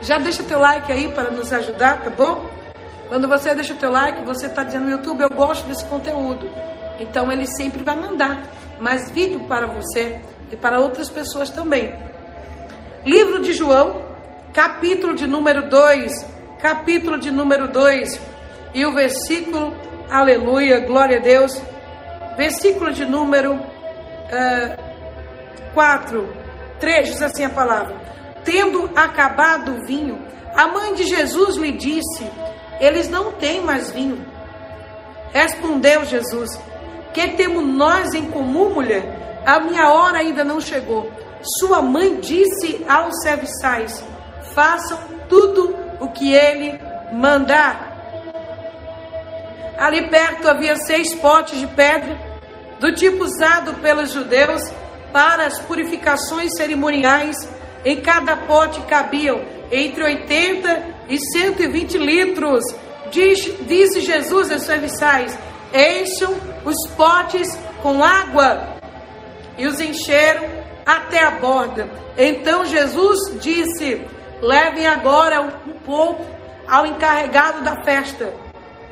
Já 0.00 0.18
deixa 0.18 0.42
teu 0.42 0.58
like 0.58 0.90
aí 0.92 1.08
para 1.12 1.30
nos 1.30 1.52
ajudar, 1.52 2.02
tá 2.02 2.10
bom? 2.10 2.48
Quando 3.08 3.28
você 3.28 3.54
deixa 3.54 3.74
o 3.74 3.76
teu 3.76 3.90
like, 3.90 4.24
você 4.24 4.46
está 4.46 4.62
dizendo 4.62 4.84
no 4.84 4.90
YouTube, 4.90 5.22
eu 5.22 5.30
gosto 5.30 5.66
desse 5.66 5.84
conteúdo. 5.86 6.48
Então 6.98 7.30
ele 7.30 7.46
sempre 7.46 7.82
vai 7.82 7.96
mandar 7.96 8.42
mais 8.80 9.10
vídeo 9.10 9.40
para 9.40 9.66
você 9.66 10.20
e 10.50 10.56
para 10.56 10.80
outras 10.80 11.08
pessoas 11.08 11.50
também. 11.50 11.94
Livro 13.04 13.42
de 13.42 13.52
João, 13.52 14.02
capítulo 14.52 15.14
de 15.14 15.26
número 15.26 15.68
2, 15.68 16.26
capítulo 16.60 17.18
de 17.18 17.30
número 17.30 17.68
2 17.68 18.20
e 18.72 18.86
o 18.86 18.92
versículo, 18.92 19.74
aleluia, 20.10 20.80
glória 20.80 21.18
a 21.18 21.20
Deus, 21.20 21.60
versículo 22.36 22.92
de 22.92 23.04
número 23.04 23.54
uh, 23.54 24.84
4, 25.72 26.28
3, 26.80 27.06
diz 27.08 27.22
assim 27.22 27.44
a 27.44 27.50
palavra: 27.50 27.96
Tendo 28.44 28.90
acabado 28.94 29.72
o 29.72 29.86
vinho, 29.86 30.20
a 30.54 30.68
mãe 30.68 30.94
de 30.94 31.04
Jesus 31.04 31.56
lhe 31.56 31.72
disse: 31.72 32.30
Eles 32.80 33.08
não 33.08 33.32
têm 33.32 33.60
mais 33.60 33.90
vinho. 33.90 34.24
Respondeu 35.32 36.04
Jesus: 36.04 36.58
Que 37.12 37.28
temos 37.28 37.66
nós 37.66 38.14
em 38.14 38.30
comum, 38.30 38.70
mulher? 38.70 39.42
A 39.44 39.60
minha 39.60 39.88
hora 39.90 40.18
ainda 40.18 40.44
não 40.44 40.60
chegou. 40.60 41.10
Sua 41.58 41.82
mãe 41.82 42.20
disse 42.20 42.84
aos 42.88 43.20
serviçais: 43.22 44.02
Façam 44.54 44.98
tudo 45.28 45.76
o 46.00 46.08
que 46.08 46.32
ele 46.32 46.78
mandar. 47.12 47.83
Ali 49.78 50.08
perto 50.08 50.48
havia 50.48 50.76
seis 50.76 51.14
potes 51.14 51.58
de 51.58 51.66
pedra, 51.66 52.16
do 52.78 52.94
tipo 52.94 53.24
usado 53.24 53.74
pelos 53.74 54.12
judeus 54.12 54.62
para 55.12 55.46
as 55.46 55.58
purificações 55.60 56.56
cerimoniais. 56.56 57.36
Em 57.84 58.00
cada 58.00 58.36
pote 58.36 58.80
cabiam 58.82 59.40
entre 59.70 60.02
80 60.02 60.94
e 61.08 61.18
120 61.18 61.98
litros. 61.98 62.64
Diz, 63.10 63.44
disse 63.66 64.00
Jesus 64.00 64.50
aos 64.50 64.62
serviçais: 64.62 65.36
Encham 65.72 66.34
os 66.64 66.88
potes 66.94 67.58
com 67.82 68.02
água. 68.02 68.74
E 69.56 69.66
os 69.66 69.78
encheram 69.80 70.44
até 70.84 71.22
a 71.22 71.32
borda. 71.32 71.88
Então 72.16 72.64
Jesus 72.64 73.18
disse: 73.40 74.00
Levem 74.40 74.86
agora 74.86 75.42
um 75.42 75.72
pouco 75.84 76.24
ao 76.66 76.86
encarregado 76.86 77.62
da 77.62 77.82
festa. 77.84 78.43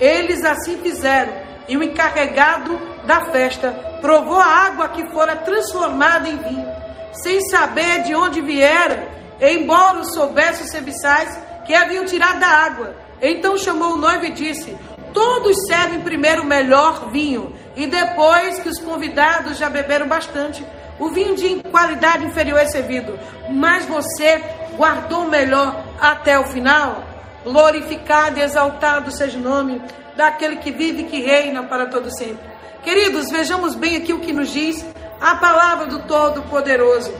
Eles 0.02 0.44
assim 0.44 0.78
fizeram, 0.78 1.32
e 1.68 1.76
o 1.76 1.82
encarregado 1.82 2.76
da 3.06 3.30
festa 3.30 3.71
provou 4.00 4.37
a 4.37 4.44
água 4.44 4.88
que 4.88 5.09
fora 5.12 5.37
transformada 5.37 6.28
em 6.28 6.38
vinho, 6.38 6.66
sem 7.12 7.40
saber 7.42 8.02
de 8.02 8.12
onde 8.12 8.40
viera, 8.40 9.09
embora 9.40 10.02
soubesse 10.02 10.64
os 10.64 10.71
serviçais 10.71 11.38
que 11.64 11.73
haviam 11.73 12.04
tirado 12.04 12.40
da 12.40 12.49
água. 12.49 12.97
Então 13.21 13.56
chamou 13.56 13.92
o 13.92 13.97
noivo 13.97 14.25
e 14.25 14.32
disse: 14.32 14.76
todos 15.14 15.56
servem 15.68 16.00
primeiro 16.00 16.42
o 16.42 16.47
melhor 16.47 17.09
vinho 17.12 17.54
e 17.76 17.87
depois 17.87 18.59
que 18.59 18.68
os 18.68 18.80
convidados 18.80 19.56
já 19.56 19.71
beberam 19.71 20.09
bastante, 20.09 20.66
o 20.99 21.11
vinho 21.11 21.37
de 21.37 21.62
qualidade 21.71 22.25
inferior 22.25 22.59
é 22.59 22.66
servido, 22.66 23.16
mas 23.49 23.87
você 23.87 24.42
guardou 24.76 25.26
o 25.26 25.30
melhor 25.30 25.80
até 26.00 26.37
o 26.40 26.49
final. 26.49 27.12
Glorificado 27.44 28.38
e 28.38 28.42
exaltado 28.42 29.11
seja 29.11 29.38
o 29.38 29.42
nome 29.42 29.82
daquele 30.16 30.56
que 30.56 30.70
vive 30.70 31.02
e 31.02 31.06
que 31.06 31.20
reina 31.20 31.62
para 31.64 31.87
todo 31.87 32.11
sempre. 32.16 32.52
Queridos, 32.82 33.30
vejamos 33.30 33.75
bem 33.75 33.96
aqui 33.96 34.12
o 34.12 34.20
que 34.20 34.32
nos 34.32 34.50
diz 34.50 34.84
a 35.20 35.37
palavra 35.37 35.87
do 35.87 36.00
Todo-Poderoso. 36.00 37.14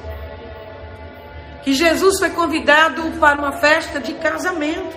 Que 1.63 1.73
Jesus 1.73 2.19
foi 2.19 2.31
convidado 2.31 3.03
para 3.21 3.39
uma 3.39 3.53
festa 3.53 4.01
de 4.01 4.13
casamento. 4.15 4.97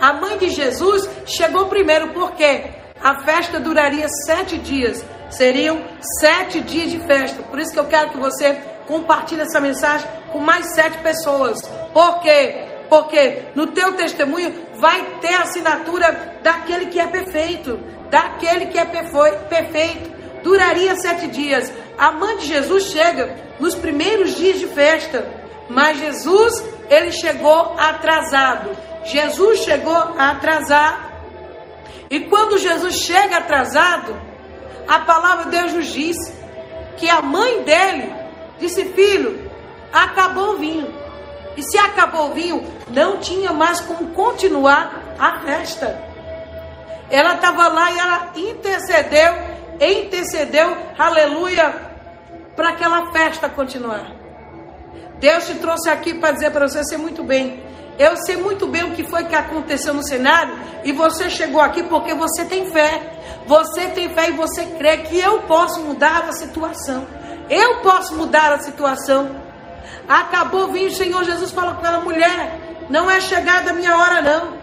A 0.00 0.12
mãe 0.12 0.38
de 0.38 0.50
Jesus 0.50 1.08
chegou 1.26 1.66
primeiro, 1.66 2.08
porque 2.08 2.70
a 3.02 3.24
festa 3.24 3.58
duraria 3.58 4.06
sete 4.24 4.58
dias. 4.58 5.04
Seriam 5.28 5.82
sete 6.20 6.60
dias 6.60 6.90
de 6.90 7.00
festa. 7.00 7.42
Por 7.42 7.58
isso 7.58 7.72
que 7.72 7.80
eu 7.80 7.86
quero 7.86 8.10
que 8.10 8.18
você 8.18 8.54
compartilhe 8.86 9.40
essa 9.40 9.60
mensagem 9.60 10.08
com 10.30 10.38
mais 10.38 10.72
sete 10.74 10.98
pessoas. 10.98 11.60
Por 11.92 12.20
quê? 12.20 12.75
Porque 12.88 13.42
no 13.54 13.68
teu 13.68 13.94
testemunho 13.94 14.52
vai 14.76 15.18
ter 15.20 15.34
a 15.34 15.42
assinatura 15.42 16.38
daquele 16.42 16.86
que 16.86 17.00
é 17.00 17.06
perfeito, 17.06 17.78
daquele 18.10 18.66
que 18.66 18.78
é 18.78 18.84
perfeito. 18.84 20.14
Duraria 20.42 20.94
sete 20.96 21.26
dias. 21.28 21.72
A 21.98 22.12
mãe 22.12 22.36
de 22.38 22.46
Jesus 22.46 22.84
chega 22.84 23.36
nos 23.58 23.74
primeiros 23.74 24.36
dias 24.36 24.60
de 24.60 24.66
festa, 24.68 25.28
mas 25.68 25.98
Jesus 25.98 26.64
ele 26.88 27.10
chegou 27.10 27.74
atrasado. 27.78 28.70
Jesus 29.04 29.60
chegou 29.60 29.96
atrasado. 30.18 31.06
E 32.08 32.20
quando 32.20 32.58
Jesus 32.58 33.00
chega 33.00 33.38
atrasado, 33.38 34.16
a 34.86 35.00
palavra 35.00 35.46
de 35.46 35.50
Deus 35.50 35.72
nos 35.72 35.86
diz 35.86 36.16
que 36.96 37.08
a 37.08 37.20
mãe 37.20 37.62
dele 37.62 38.12
disse: 38.58 38.84
Filho, 38.84 39.50
acabou 39.92 40.54
o 40.54 40.58
vinho. 40.58 40.94
E 41.56 41.62
se 41.62 41.78
acabou 41.78 42.30
o 42.30 42.34
vinho, 42.34 42.62
não 42.88 43.18
tinha 43.18 43.52
mais 43.52 43.80
como 43.80 44.12
continuar 44.12 45.02
a 45.18 45.40
festa. 45.40 45.98
Ela 47.10 47.34
estava 47.34 47.68
lá 47.68 47.90
e 47.90 47.98
ela 47.98 48.28
intercedeu, 48.36 49.34
intercedeu, 49.80 50.76
aleluia, 50.98 51.74
para 52.54 52.70
aquela 52.70 53.10
festa 53.12 53.48
continuar. 53.48 54.12
Deus 55.18 55.46
te 55.46 55.54
trouxe 55.54 55.88
aqui 55.88 56.14
para 56.14 56.32
dizer 56.32 56.50
para 56.50 56.68
você 56.68 56.84
ser 56.84 56.98
muito 56.98 57.22
bem. 57.22 57.64
Eu 57.98 58.16
sei 58.18 58.36
muito 58.36 58.66
bem 58.66 58.84
o 58.84 58.94
que 58.94 59.04
foi 59.04 59.24
que 59.24 59.34
aconteceu 59.34 59.94
no 59.94 60.02
cenário 60.02 60.54
e 60.84 60.92
você 60.92 61.30
chegou 61.30 61.62
aqui 61.62 61.82
porque 61.82 62.12
você 62.14 62.44
tem 62.44 62.70
fé. 62.70 63.00
Você 63.46 63.86
tem 63.88 64.12
fé 64.12 64.28
e 64.28 64.32
você 64.32 64.66
crê 64.78 64.98
que 64.98 65.18
eu 65.18 65.42
posso 65.42 65.80
mudar 65.80 66.24
a 66.28 66.32
situação. 66.32 67.06
Eu 67.48 67.80
posso 67.80 68.14
mudar 68.14 68.52
a 68.52 68.58
situação. 68.58 69.45
Acabou 70.08 70.68
vir 70.68 70.86
o 70.86 70.94
Senhor 70.94 71.24
Jesus 71.24 71.50
falou 71.50 71.74
com 71.74 71.86
ela, 71.86 72.00
mulher, 72.00 72.86
não 72.88 73.10
é 73.10 73.20
chegada 73.20 73.70
a 73.70 73.74
minha 73.74 73.96
hora 73.96 74.22
não. 74.22 74.56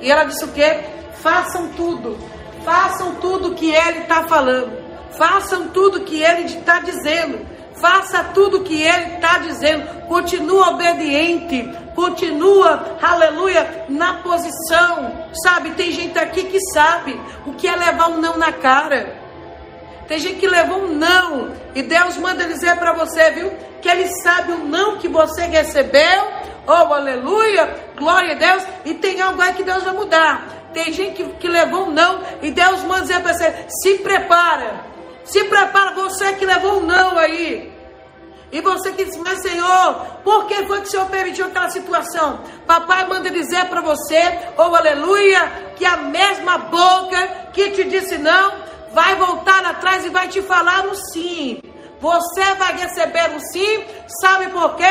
E 0.00 0.10
ela 0.10 0.24
disse 0.24 0.44
o 0.44 0.52
quê? 0.52 0.84
Façam 1.22 1.68
tudo, 1.70 2.18
façam 2.64 3.14
tudo 3.16 3.54
que 3.54 3.70
ele 3.70 4.00
está 4.00 4.24
falando, 4.24 4.72
façam 5.12 5.68
tudo 5.68 6.04
que 6.04 6.22
ele 6.22 6.44
está 6.44 6.80
dizendo. 6.80 7.56
Faça 7.76 8.24
tudo 8.32 8.58
o 8.58 8.64
que 8.64 8.80
ele 8.80 9.16
está 9.16 9.38
dizendo. 9.38 10.06
Continua 10.06 10.70
obediente. 10.70 11.70
Continua, 11.94 12.96
aleluia, 13.02 13.86
na 13.88 14.14
posição. 14.14 15.12
Sabe, 15.42 15.70
tem 15.70 15.92
gente 15.92 16.18
aqui 16.18 16.44
que 16.44 16.60
sabe 16.72 17.18
o 17.46 17.52
que 17.52 17.66
é 17.68 17.76
levar 17.76 18.08
um 18.08 18.20
não 18.20 18.36
na 18.36 18.52
cara. 18.52 19.15
Tem 20.08 20.18
gente 20.18 20.38
que 20.38 20.46
levou 20.46 20.84
um 20.84 20.94
não. 20.94 21.52
E 21.74 21.82
Deus 21.82 22.16
manda 22.16 22.44
dizer 22.44 22.76
para 22.76 22.92
você, 22.92 23.30
viu? 23.30 23.52
Que 23.80 23.88
Ele 23.88 24.08
sabe 24.22 24.52
o 24.52 24.58
não 24.58 24.98
que 24.98 25.08
você 25.08 25.42
recebeu. 25.42 26.46
Oh, 26.66 26.92
aleluia, 26.92 27.92
glória 27.96 28.32
a 28.32 28.38
Deus. 28.38 28.64
E 28.84 28.94
tem 28.94 29.20
algo 29.20 29.40
aí 29.40 29.52
que 29.54 29.62
Deus 29.62 29.82
vai 29.82 29.92
mudar. 29.92 30.48
Tem 30.72 30.92
gente 30.92 31.14
que, 31.14 31.24
que 31.34 31.48
levou 31.48 31.86
um 31.86 31.90
não. 31.90 32.20
E 32.42 32.50
Deus 32.50 32.82
manda 32.82 33.02
dizer 33.02 33.20
para 33.20 33.32
você: 33.32 33.66
se 33.68 33.98
prepara. 33.98 34.84
Se 35.24 35.42
prepara, 35.44 35.92
você 35.94 36.34
que 36.34 36.46
levou 36.46 36.78
um 36.78 36.86
não 36.86 37.18
aí. 37.18 37.76
E 38.52 38.60
você 38.60 38.92
que 38.92 39.04
disse, 39.04 39.18
mas 39.18 39.42
Senhor, 39.42 39.94
por 40.22 40.46
que 40.46 40.54
foi 40.66 40.80
que 40.80 40.86
o 40.86 40.90
Senhor 40.90 41.06
permitiu 41.06 41.46
aquela 41.46 41.68
situação? 41.68 42.40
Papai 42.64 43.06
manda 43.06 43.28
dizer 43.28 43.66
para 43.66 43.80
você, 43.80 44.38
oh 44.56 44.74
aleluia, 44.74 45.72
que 45.76 45.84
a 45.84 45.96
mesma 45.96 46.58
boca 46.58 47.28
que 47.52 47.70
te 47.70 47.84
disse 47.84 48.18
não, 48.18 48.52
vai 48.92 49.14
voltar 49.16 49.64
atrás 49.64 50.04
e 50.04 50.10
vai 50.10 50.28
te 50.28 50.42
falar 50.42 50.86
um 50.86 50.94
sim. 50.94 51.60
Você 52.00 52.54
vai 52.54 52.76
receber 52.76 53.30
um 53.30 53.40
sim, 53.40 53.84
sabe 54.20 54.48
por 54.48 54.76
quê? 54.76 54.84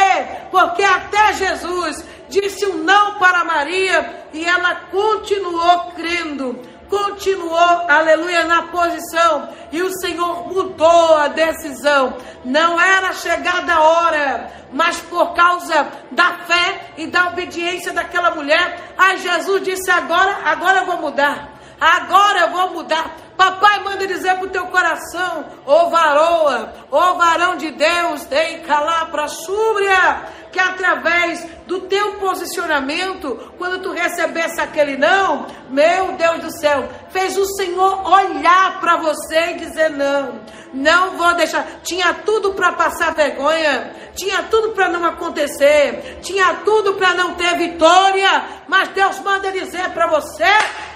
Porque 0.50 0.84
até 0.84 1.34
Jesus 1.34 2.04
disse 2.28 2.66
um 2.66 2.78
não 2.78 3.16
para 3.20 3.44
Maria 3.44 4.26
e 4.34 4.44
ela 4.44 4.76
continuou 4.92 5.92
crendo 5.96 6.60
continuou, 6.90 7.58
aleluia, 7.90 8.46
na 8.46 8.64
posição 8.64 9.50
e 9.72 9.82
o 9.82 9.92
Senhor 10.00 10.48
mudou 10.48 11.16
a 11.16 11.28
decisão. 11.28 12.18
Não 12.44 12.80
era 12.80 13.14
chegada 13.14 13.74
a 13.74 13.82
hora, 13.82 14.52
mas 14.72 15.00
por 15.02 15.34
causa 15.34 15.88
da 16.12 16.34
fé 16.46 16.94
e 16.98 17.08
da 17.08 17.28
obediência 17.28 17.92
daquela 17.92 18.32
mulher, 18.32 18.94
a 18.98 19.16
Jesus 19.16 19.64
disse: 19.64 19.90
agora, 19.90 20.40
agora 20.46 20.80
eu 20.80 20.86
vou 20.86 20.98
mudar. 20.98 21.54
Agora 21.80 22.42
eu 22.42 22.52
vou 22.52 22.74
mudar. 22.74 23.25
Papai 23.38 23.84
manda 23.84 24.08
dizer 24.08 24.36
para 24.36 24.46
o 24.46 24.50
teu 24.50 24.68
coração, 24.68 25.46
ô 25.66 25.90
varoa, 25.90 26.74
ô 26.90 27.16
varão 27.16 27.58
de 27.58 27.72
Deus, 27.72 28.26
dei 28.26 28.60
calar 28.60 29.12
para 29.12 29.28
súbria, 29.28 30.22
que 30.52 30.60
através 30.60 31.46
do 31.66 31.82
teu 31.82 32.14
posicionamento, 32.14 33.54
quando 33.58 33.82
tu 33.82 33.92
recebesse 33.92 34.60
aquele 34.62 34.98
não, 34.98 35.48
meu 35.70 36.14
Deus 36.14 36.40
do 36.40 36.60
céu, 36.60 36.88
fez 37.10 37.38
o 37.38 37.46
Senhor 37.56 38.08
olhar 38.08 38.80
para 38.80 38.98
você 38.98 39.52
e 39.52 39.56
dizer 39.56 39.90
não, 39.90 40.40
não 40.74 41.18
vou 41.18 41.34
deixar. 41.34 41.66
Tinha 41.84 42.14
tudo 42.14 42.54
para 42.54 42.74
passar 42.74 43.16
vergonha, 43.16 43.94
tinha 44.16 44.44
tudo 44.44 44.72
para 44.72 44.90
não 44.90 45.04
acontecer, 45.06 46.20
tinha 46.22 46.54
tudo 46.66 46.94
para 46.94 47.14
não 47.14 47.34
ter 47.34 47.58
vitória, 47.58 48.46
mas 48.68 48.90
Deus 48.90 49.20
manda 49.20 49.52
dizer 49.52 49.90
para 49.90 50.08
você, 50.08 50.46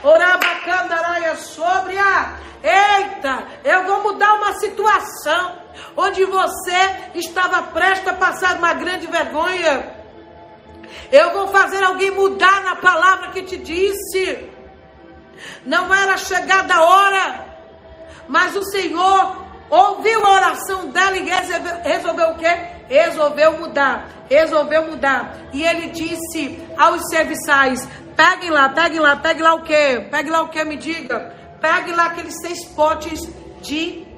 orabacandaraia 0.04 1.36
sobre 1.36 1.98
a 1.98 2.38
Eita, 2.62 3.48
eu 3.64 3.86
vou 3.86 4.04
mudar 4.04 4.34
uma 4.34 4.54
situação 4.60 5.60
onde 5.96 6.26
você 6.26 7.10
estava 7.16 7.64
prestes 7.72 8.08
a 8.08 8.14
passar 8.14 8.58
uma 8.58 8.74
grande 8.74 9.08
vergonha. 9.08 9.99
Eu 11.12 11.32
vou 11.32 11.48
fazer 11.48 11.84
alguém 11.84 12.12
mudar 12.12 12.64
na 12.64 12.76
palavra 12.76 13.32
que 13.32 13.44
te 13.44 13.58
disse. 13.58 14.50
Não 15.66 15.94
era 15.94 16.18
chegada 16.18 16.76
a 16.76 16.84
hora, 16.84 17.46
mas 18.28 18.56
o 18.56 18.64
Senhor 18.64 19.46
ouviu 19.70 20.26
a 20.26 20.32
oração 20.32 20.90
dela 20.90 21.16
e 21.18 21.24
resolveu, 21.24 21.82
resolveu 21.84 22.30
o 22.32 22.38
quê? 22.38 22.58
Resolveu 22.88 23.58
mudar, 23.60 24.10
resolveu 24.30 24.88
mudar. 24.88 25.38
E 25.54 25.64
ele 25.64 25.90
disse 25.90 26.60
aos 26.78 27.08
serviçais: 27.10 27.88
peguem 28.16 28.50
lá, 28.50 28.70
peguem 28.70 29.00
lá, 29.00 29.16
peguem 29.16 29.44
lá 29.44 29.54
o 29.54 29.64
quê? 29.64 30.08
Peguem 30.12 30.32
lá 30.32 30.42
o 30.42 30.50
quê? 30.50 30.64
Me 30.64 30.76
diga. 30.76 31.34
Pegue 31.62 31.92
lá 31.92 32.06
aqueles 32.06 32.36
seis 32.42 32.66
potes 32.74 33.28
de 33.62 34.09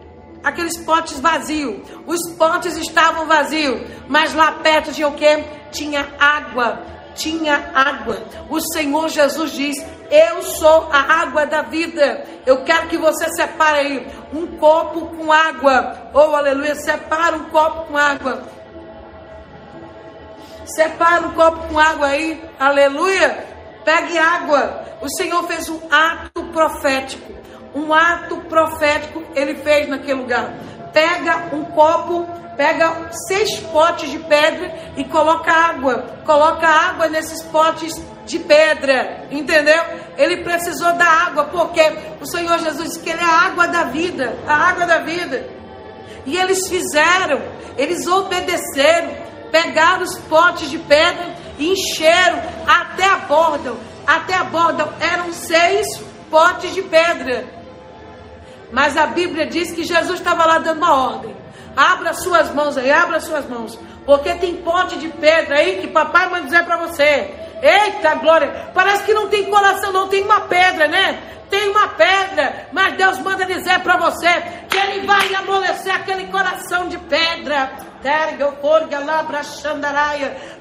aqueles 0.43 0.77
potes 0.77 1.19
vazios. 1.19 1.81
Os 2.05 2.31
potes 2.33 2.77
estavam 2.77 3.25
vazios, 3.25 3.81
mas 4.07 4.33
lá 4.33 4.53
perto 4.53 4.91
tinha 4.91 5.07
o 5.07 5.13
que? 5.13 5.43
Tinha 5.71 6.07
água. 6.19 6.81
Tinha 7.15 7.71
água. 7.73 8.23
O 8.49 8.59
Senhor 8.59 9.09
Jesus 9.09 9.51
diz: 9.51 9.85
Eu 10.09 10.41
sou 10.41 10.89
a 10.91 11.21
água 11.21 11.45
da 11.45 11.61
vida. 11.61 12.25
Eu 12.45 12.63
quero 12.63 12.87
que 12.87 12.97
você 12.97 13.29
separe 13.29 13.79
aí 13.79 14.07
um 14.33 14.47
copo 14.57 15.07
com 15.07 15.31
água. 15.31 16.09
Oh, 16.13 16.35
aleluia. 16.35 16.75
Separa 16.75 17.35
um 17.35 17.45
copo 17.45 17.87
com 17.87 17.97
água. 17.97 18.43
Separa 20.65 21.27
um 21.27 21.31
copo 21.31 21.67
com 21.67 21.77
água 21.77 22.07
aí. 22.07 22.41
Aleluia. 22.59 23.45
Pegue 23.83 24.17
água. 24.17 24.85
O 25.01 25.09
Senhor 25.09 25.43
fez 25.47 25.67
um 25.67 25.79
ato 25.91 26.43
profético. 26.45 27.40
Um 27.73 27.93
ato 27.93 28.37
profético 28.41 29.23
ele 29.35 29.55
fez 29.55 29.87
naquele 29.87 30.21
lugar. 30.21 30.53
Pega 30.93 31.55
um 31.55 31.63
copo, 31.65 32.27
pega 32.57 33.09
seis 33.27 33.59
potes 33.59 34.09
de 34.09 34.19
pedra 34.19 34.73
e 34.97 35.05
coloca 35.05 35.51
água. 35.51 36.05
Coloca 36.25 36.67
água 36.67 37.07
nesses 37.07 37.41
potes 37.43 37.93
de 38.25 38.39
pedra, 38.39 39.25
entendeu? 39.31 39.81
Ele 40.17 40.43
precisou 40.43 40.93
da 40.93 41.05
água, 41.05 41.45
porque 41.45 41.81
o 42.19 42.25
Senhor 42.25 42.59
Jesus 42.59 42.89
disse 42.89 42.99
que 42.99 43.09
Ele 43.09 43.21
é 43.21 43.25
a 43.25 43.45
água 43.45 43.67
da 43.67 43.83
vida, 43.85 44.37
a 44.47 44.53
água 44.53 44.85
da 44.85 44.99
vida. 44.99 45.47
E 46.25 46.37
eles 46.37 46.67
fizeram, 46.67 47.41
eles 47.77 48.05
obedeceram, 48.05 49.09
pegaram 49.51 50.03
os 50.03 50.17
potes 50.19 50.69
de 50.69 50.77
pedra 50.77 51.33
e 51.57 51.71
encheram 51.71 52.39
até 52.67 53.05
a 53.05 53.17
borda 53.17 53.73
até 54.05 54.33
a 54.33 54.43
borda 54.43 54.89
eram 54.99 55.31
seis 55.31 55.87
potes 56.29 56.73
de 56.73 56.81
pedra. 56.81 57.60
Mas 58.71 58.95
a 58.97 59.07
Bíblia 59.07 59.45
diz 59.45 59.71
que 59.71 59.83
Jesus 59.83 60.19
estava 60.19 60.45
lá 60.45 60.59
dando 60.59 60.77
uma 60.77 61.13
ordem. 61.13 61.35
Abra 61.75 62.13
suas 62.13 62.53
mãos 62.53 62.77
aí, 62.77 62.91
abra 62.91 63.19
suas 63.19 63.47
mãos. 63.47 63.77
Porque 64.05 64.33
tem 64.35 64.57
pote 64.57 64.97
de 64.97 65.09
pedra 65.09 65.57
aí 65.57 65.79
que 65.79 65.87
papai 65.87 66.29
vai 66.29 66.43
dizer 66.43 66.63
para 66.65 66.77
você. 66.77 67.33
Eita 67.61 68.15
glória! 68.15 68.71
Parece 68.73 69.03
que 69.03 69.13
não 69.13 69.27
tem 69.27 69.49
coração, 69.49 69.91
não 69.91 70.07
tem 70.07 70.23
uma 70.23 70.41
pedra, 70.41 70.87
né? 70.87 71.21
Tem 71.49 71.69
uma 71.69 71.89
pedra, 71.89 72.67
mas 72.71 72.95
Deus 72.95 73.19
manda 73.19 73.45
dizer 73.45 73.79
para 73.81 73.97
você 73.97 74.29
que 74.69 74.77
Ele 74.77 75.05
vai 75.05 75.35
amolecer 75.35 75.93
aquele 75.93 76.27
coração 76.27 76.87
de 76.87 76.97
pedra. 76.97 77.90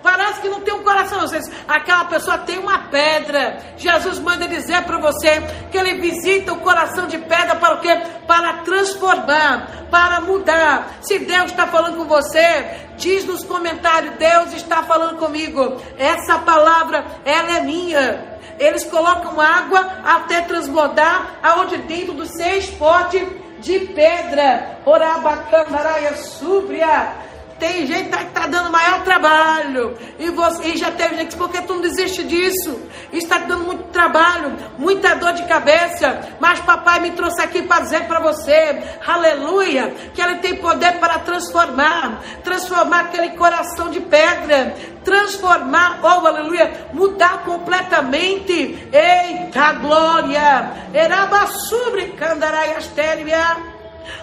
Parece 0.03 0.41
que 0.41 0.49
não 0.49 0.61
tem 0.61 0.75
um 0.75 0.83
coração. 0.83 1.21
Vocês, 1.21 1.51
aquela 1.67 2.05
pessoa 2.07 2.39
tem 2.39 2.59
uma 2.59 2.89
pedra. 2.89 3.59
Jesus 3.77 4.19
manda 4.19 4.47
dizer 4.47 4.83
para 4.85 4.99
você 4.99 5.41
que 5.71 5.79
ele 5.79 6.01
visita 6.01 6.53
o 6.53 6.61
coração 6.61 7.07
de 7.07 7.19
pedra 7.19 7.57
para 7.57 7.75
o 7.75 7.81
quê? 7.81 8.03
Para 8.27 8.59
transformar, 8.59 9.87
para 9.91 10.21
mudar. 10.21 10.99
Se 11.01 11.19
Deus 11.19 11.51
está 11.51 11.67
falando 11.67 11.97
com 11.97 12.05
você, 12.05 12.89
diz 12.97 13.25
nos 13.25 13.45
comentários: 13.45 14.15
Deus 14.17 14.53
está 14.53 14.83
falando 14.83 15.19
comigo. 15.19 15.81
Essa 15.99 16.39
palavra, 16.39 17.05
ela 17.25 17.59
é 17.59 17.61
minha. 17.61 18.31
Eles 18.59 18.85
colocam 18.85 19.41
água 19.41 19.81
até 20.05 20.43
transbordar 20.43 21.39
aonde 21.43 21.79
dentro 21.79 22.13
dos 22.13 22.29
seis 22.29 22.69
potes 22.71 23.27
de 23.61 23.81
pedra. 23.81 24.81
Orabacandaraia 24.85 26.15
súbria. 26.17 27.30
Tem 27.61 27.87
gente 27.87 28.09
que 28.09 28.25
está 28.25 28.47
dando 28.47 28.73
maior 28.73 29.05
trabalho. 29.05 29.97
E, 30.19 30.31
você, 30.31 30.69
e 30.69 30.77
já 30.79 30.91
teve 30.91 31.17
gente, 31.17 31.37
que 31.37 31.63
tu 31.63 31.75
não 31.75 31.83
desiste 31.83 32.25
disso? 32.25 32.81
Está 33.13 33.39
dando 33.39 33.65
muito 33.65 33.85
trabalho, 33.93 34.57
muita 34.79 35.15
dor 35.15 35.35
de 35.35 35.45
cabeça. 35.45 36.37
Mas 36.41 36.59
papai 36.61 37.01
me 37.01 37.11
trouxe 37.11 37.43
aqui 37.43 37.63
para 37.63 37.83
dizer 37.83 38.07
para 38.07 38.19
você, 38.21 38.83
aleluia, 39.07 39.95
que 40.15 40.23
ele 40.23 40.37
tem 40.37 40.57
poder 40.57 40.99
para 40.99 41.19
transformar 41.19 42.23
transformar 42.43 43.01
aquele 43.01 43.31
coração 43.31 43.91
de 43.91 44.01
pedra, 44.01 44.75
transformar, 45.05 46.01
oh 46.03 46.27
aleluia, 46.27 46.89
mudar 46.93 47.45
completamente. 47.45 48.89
Eita 48.93 49.73
glória! 49.75 50.89
Erabassubri 50.93 52.13
candaraiastérvia 52.13 53.70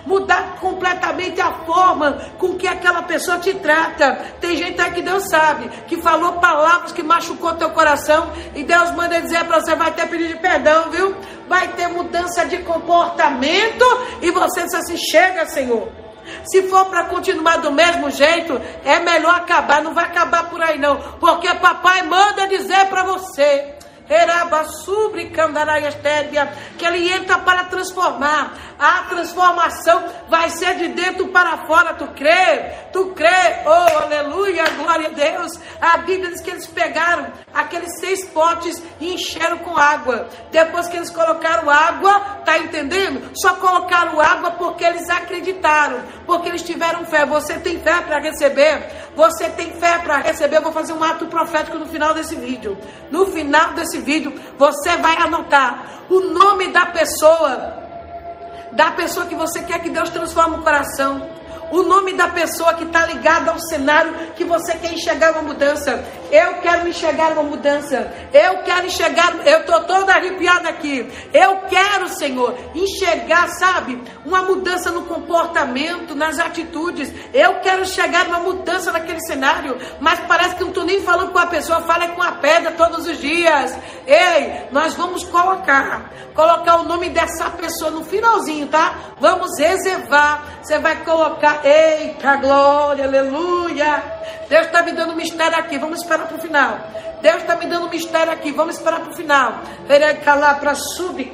mudar 0.05 0.57
completamente 0.59 1.39
a 1.41 1.51
forma 1.65 2.13
com 2.37 2.55
que 2.55 2.67
aquela 2.67 3.03
pessoa 3.03 3.37
te 3.39 3.53
trata. 3.55 4.15
Tem 4.39 4.55
gente 4.55 4.79
aí 4.81 4.91
que 4.91 5.01
Deus 5.01 5.29
sabe, 5.29 5.69
que 5.87 6.01
falou 6.01 6.33
palavras 6.33 6.91
que 6.91 7.03
machucou 7.03 7.53
teu 7.55 7.69
coração 7.71 8.31
e 8.55 8.63
Deus 8.63 8.91
manda 8.91 9.21
dizer 9.21 9.43
para 9.45 9.59
você, 9.59 9.75
vai 9.75 9.91
ter 9.91 10.07
pedido 10.07 10.35
de 10.35 10.39
perdão, 10.39 10.89
viu? 10.89 11.15
Vai 11.47 11.67
ter 11.69 11.87
mudança 11.87 12.45
de 12.45 12.57
comportamento 12.59 13.85
e 14.21 14.31
você 14.31 14.63
diz 14.63 14.73
assim, 14.73 14.97
chega 14.97 15.45
Senhor. 15.45 15.87
Se 16.43 16.63
for 16.63 16.85
para 16.85 17.05
continuar 17.05 17.57
do 17.57 17.71
mesmo 17.71 18.09
jeito, 18.09 18.59
é 18.83 18.99
melhor 18.99 19.35
acabar, 19.35 19.81
não 19.81 19.93
vai 19.93 20.05
acabar 20.05 20.49
por 20.49 20.61
aí 20.61 20.77
não, 20.77 20.97
porque 21.19 21.53
papai 21.55 22.03
manda 22.03 22.47
dizer 22.47 22.87
para 22.87 23.03
você, 23.03 23.76
que 26.77 26.85
ele 26.85 27.11
entra 27.11 27.39
para 27.39 27.65
transformar. 27.65 28.53
A 28.79 29.03
transformação 29.09 30.05
vai 30.29 30.49
ser 30.51 30.75
de 30.75 30.89
dentro 30.89 31.27
para 31.29 31.65
fora. 31.65 31.95
Tu 31.95 32.07
crê? 32.09 32.59
Tu 32.93 33.05
crê? 33.07 33.27
Oh, 33.65 34.03
aleluia, 34.03 34.65
glória 34.77 35.07
a 35.07 35.11
Deus. 35.11 35.59
A 35.81 35.97
Bíblia 35.97 36.29
diz 36.29 36.41
que 36.41 36.51
eles 36.51 36.67
pegaram 36.67 37.27
aqueles 37.53 37.99
seis 37.99 38.25
potes 38.27 38.81
e 38.99 39.15
encheram 39.15 39.57
com 39.59 39.75
água. 39.75 40.29
Depois 40.51 40.87
que 40.87 40.95
eles 40.95 41.09
colocaram 41.09 41.69
água, 41.69 42.19
tá 42.45 42.59
entendendo? 42.59 43.31
Só 43.35 43.55
colocaram 43.55 44.19
água 44.21 44.51
porque 44.51 44.83
eles 44.83 45.09
acreditaram, 45.09 46.03
porque 46.25 46.49
eles 46.49 46.61
tiveram 46.61 47.03
fé. 47.05 47.25
Você 47.25 47.55
tem 47.55 47.79
fé 47.79 48.01
para 48.01 48.19
receber? 48.19 49.07
Você 49.15 49.49
tem 49.49 49.71
fé 49.73 49.97
para 49.97 50.17
receber? 50.17 50.57
Eu 50.57 50.61
vou 50.61 50.71
fazer 50.71 50.93
um 50.93 51.03
ato 51.03 51.25
profético 51.25 51.79
no 51.79 51.87
final 51.87 52.13
desse 52.13 52.35
vídeo. 52.35 52.77
No 53.09 53.25
final 53.25 53.73
desse 53.73 53.96
esse 53.97 54.01
vídeo, 54.01 54.33
você 54.57 54.95
vai 54.97 55.17
anotar 55.17 56.03
o 56.09 56.19
nome 56.19 56.67
da 56.67 56.85
pessoa, 56.85 57.73
da 58.71 58.91
pessoa 58.91 59.25
que 59.25 59.35
você 59.35 59.61
quer 59.63 59.81
que 59.81 59.89
Deus 59.89 60.09
transforme 60.09 60.57
o 60.57 60.61
coração 60.61 61.27
o 61.71 61.83
nome 61.83 62.13
da 62.13 62.27
pessoa 62.29 62.73
que 62.73 62.83
está 62.83 63.05
ligada 63.05 63.51
ao 63.51 63.59
cenário 63.59 64.13
que 64.35 64.43
você 64.43 64.73
quer 64.77 64.93
enxergar 64.93 65.31
uma 65.33 65.41
mudança. 65.41 66.03
Eu 66.31 66.55
quero 66.55 66.87
enxergar 66.87 67.31
uma 67.33 67.43
mudança. 67.43 68.11
Eu 68.33 68.63
quero 68.63 68.85
enxergar, 68.85 69.35
eu 69.45 69.61
estou 69.61 69.83
toda 69.85 70.13
arrepiada 70.13 70.69
aqui. 70.69 71.09
Eu 71.33 71.61
quero, 71.69 72.09
Senhor, 72.09 72.57
enxergar, 72.75 73.47
sabe, 73.49 74.01
uma 74.25 74.41
mudança 74.43 74.91
no 74.91 75.03
comportamento, 75.03 76.15
nas 76.15 76.39
atitudes. 76.39 77.13
Eu 77.33 77.59
quero 77.61 77.81
enxergar 77.81 78.27
uma 78.27 78.39
mudança 78.39 78.91
naquele 78.91 79.21
cenário. 79.21 79.77
Mas 79.99 80.19
parece 80.21 80.55
que 80.55 80.61
não 80.61 80.69
estou 80.69 80.83
nem 80.83 81.01
falando 81.01 81.31
com 81.31 81.39
a 81.39 81.47
pessoa, 81.47 81.81
fala 81.81 82.09
com 82.09 82.21
a 82.21 82.33
pedra 82.33 82.71
todos 82.71 83.07
os 83.07 83.17
dias. 83.17 83.77
Ei, 84.05 84.67
nós 84.71 84.93
vamos 84.93 85.23
colocar, 85.23 86.11
colocar 86.33 86.81
o 86.81 86.83
nome 86.83 87.09
dessa 87.09 87.49
pessoa 87.51 87.91
no 87.91 88.03
finalzinho, 88.03 88.67
tá? 88.67 88.95
Vamos 89.19 89.57
reservar. 89.57 90.59
Você 90.61 90.77
vai 90.79 91.03
colocar 91.03 91.56
Eita 91.63 92.35
glória, 92.37 93.05
aleluia. 93.05 94.03
Deus 94.49 94.65
está 94.65 94.83
me 94.83 94.91
dando 94.91 95.13
um 95.13 95.15
mistério 95.15 95.57
aqui. 95.57 95.77
Vamos 95.77 96.01
esperar 96.01 96.27
para 96.27 96.37
o 96.37 96.41
final. 96.41 96.79
Deus 97.21 97.37
está 97.37 97.55
me 97.55 97.65
dando 97.65 97.87
um 97.87 97.89
mistério 97.89 98.31
aqui. 98.31 98.51
Vamos 98.51 98.77
esperar 98.77 99.01
para 99.01 99.11
o 99.11 99.15
final. 99.15 99.61
para 100.59 100.75
subir, 100.75 101.33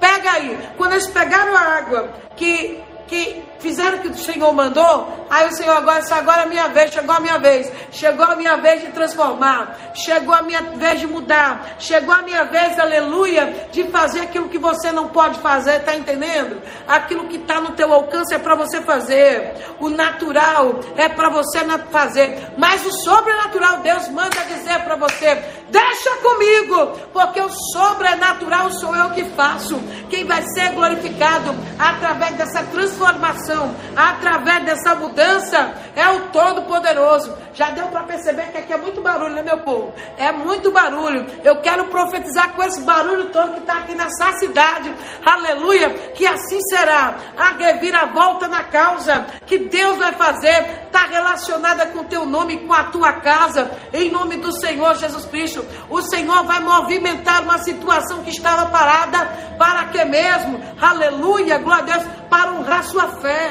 Pega 0.00 0.32
aí. 0.32 0.58
Quando 0.76 0.92
eles 0.92 1.06
pegaram 1.08 1.56
a 1.56 1.60
água 1.60 2.10
que 2.36 2.82
que 3.12 3.42
fizeram 3.62 3.98
o 3.98 4.00
que 4.00 4.08
o 4.08 4.14
Senhor 4.18 4.52
mandou, 4.52 5.26
aí 5.30 5.48
o 5.48 5.52
Senhor 5.52 5.76
agora 5.76 6.02
agora 6.10 6.42
é 6.42 6.44
a 6.44 6.48
minha 6.48 6.68
vez, 6.68 6.92
chegou 6.92 7.14
a 7.14 7.20
minha 7.20 7.38
vez, 7.38 7.72
chegou 7.92 8.26
a 8.26 8.34
minha 8.34 8.56
vez 8.56 8.82
de 8.82 8.88
transformar, 8.88 9.92
chegou 9.94 10.34
a 10.34 10.42
minha 10.42 10.62
vez 10.62 11.00
de 11.00 11.06
mudar, 11.06 11.76
chegou 11.78 12.12
a 12.12 12.22
minha 12.22 12.44
vez, 12.44 12.78
aleluia, 12.78 13.68
de 13.70 13.84
fazer 13.84 14.20
aquilo 14.20 14.48
que 14.48 14.58
você 14.58 14.90
não 14.90 15.08
pode 15.08 15.38
fazer, 15.38 15.80
tá 15.80 15.94
entendendo? 15.94 16.60
Aquilo 16.88 17.28
que 17.28 17.36
está 17.36 17.60
no 17.60 17.72
teu 17.72 17.92
alcance 17.92 18.34
é 18.34 18.38
para 18.38 18.56
você 18.56 18.80
fazer, 18.80 19.54
o 19.78 19.88
natural 19.88 20.80
é 20.96 21.08
para 21.08 21.28
você 21.28 21.60
fazer, 21.90 22.52
mas 22.58 22.84
o 22.84 22.92
sobrenatural 22.92 23.78
Deus 23.78 24.08
manda 24.08 24.44
dizer 24.44 24.80
para 24.80 24.96
você, 24.96 25.36
deixa 25.70 26.10
comigo, 26.16 26.98
porque 27.12 27.40
o 27.40 27.50
sobrenatural 27.72 28.70
sou 28.72 28.94
eu 28.96 29.10
que 29.10 29.24
faço, 29.36 29.78
quem 30.10 30.24
vai 30.24 30.42
ser 30.54 30.72
glorificado 30.72 31.54
através 31.78 32.34
dessa 32.36 32.62
transformação 32.64 33.51
transformação, 33.52 33.74
através 33.94 34.64
dessa 34.64 34.94
mudança, 34.94 35.74
é 35.94 36.08
o 36.08 36.20
Todo-Poderoso. 36.30 37.36
Já 37.54 37.70
deu 37.70 37.86
para 37.88 38.04
perceber 38.04 38.50
que 38.50 38.58
aqui 38.58 38.72
é 38.72 38.78
muito 38.78 39.02
barulho, 39.02 39.34
né, 39.34 39.42
meu 39.42 39.58
povo? 39.58 39.92
É 40.16 40.32
muito 40.32 40.70
barulho. 40.70 41.26
Eu 41.44 41.60
quero 41.60 41.84
profetizar 41.86 42.52
com 42.54 42.62
esse 42.62 42.80
barulho 42.80 43.30
todo 43.30 43.52
que 43.52 43.60
está 43.60 43.78
aqui 43.78 43.94
nessa 43.94 44.32
cidade. 44.38 44.92
Aleluia. 45.24 45.90
Que 46.14 46.26
assim 46.26 46.58
será. 46.70 47.14
A 47.36 47.50
reviravolta 47.50 48.48
na 48.48 48.64
causa 48.64 49.26
que 49.46 49.58
Deus 49.58 49.98
vai 49.98 50.12
fazer 50.12 50.86
está 50.86 51.06
relacionada 51.06 51.86
com 51.86 52.00
o 52.00 52.04
teu 52.04 52.24
nome, 52.24 52.66
com 52.66 52.72
a 52.72 52.84
tua 52.84 53.12
casa. 53.20 53.70
Em 53.92 54.10
nome 54.10 54.38
do 54.38 54.52
Senhor 54.52 54.94
Jesus 54.96 55.26
Cristo. 55.26 55.64
O 55.90 56.00
Senhor 56.00 56.44
vai 56.44 56.60
movimentar 56.60 57.42
uma 57.42 57.58
situação 57.58 58.22
que 58.22 58.30
estava 58.30 58.70
parada. 58.70 59.18
Para 59.58 59.84
que 59.86 60.02
mesmo? 60.06 60.58
Aleluia. 60.80 61.58
Glória 61.58 61.82
a 61.82 61.98
Deus. 61.98 62.04
Para 62.30 62.52
honrar 62.52 62.82
sua 62.84 63.08
fé, 63.20 63.41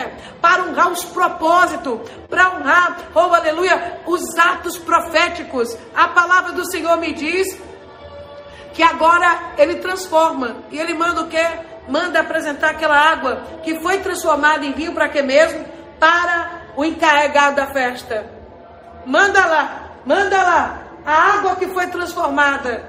para 0.41 0.63
honrar 0.63 0.91
os 0.91 1.03
propósitos, 1.05 1.99
para 2.29 2.55
honrar, 2.55 2.97
oh 3.13 3.33
aleluia, 3.33 3.99
os 4.05 4.21
atos 4.37 4.77
proféticos. 4.77 5.77
A 5.95 6.07
palavra 6.09 6.53
do 6.53 6.69
Senhor 6.69 6.97
me 6.97 7.13
diz 7.13 7.57
que 8.73 8.83
agora 8.83 9.53
ele 9.57 9.75
transforma 9.75 10.57
e 10.71 10.79
ele 10.79 10.93
manda 10.93 11.21
o 11.21 11.27
quê? 11.27 11.45
Manda 11.87 12.21
apresentar 12.21 12.71
aquela 12.71 12.97
água 12.97 13.43
que 13.63 13.79
foi 13.81 13.99
transformada 13.99 14.65
em 14.65 14.71
vinho 14.71 14.93
para 14.93 15.09
quê 15.09 15.21
mesmo? 15.21 15.65
Para 15.99 16.61
o 16.75 16.85
encarregado 16.85 17.55
da 17.55 17.67
festa. 17.67 18.25
Manda 19.05 19.45
lá, 19.45 19.91
manda 20.05 20.41
lá 20.41 20.83
a 21.05 21.37
água 21.37 21.55
que 21.55 21.67
foi 21.67 21.87
transformada. 21.87 22.87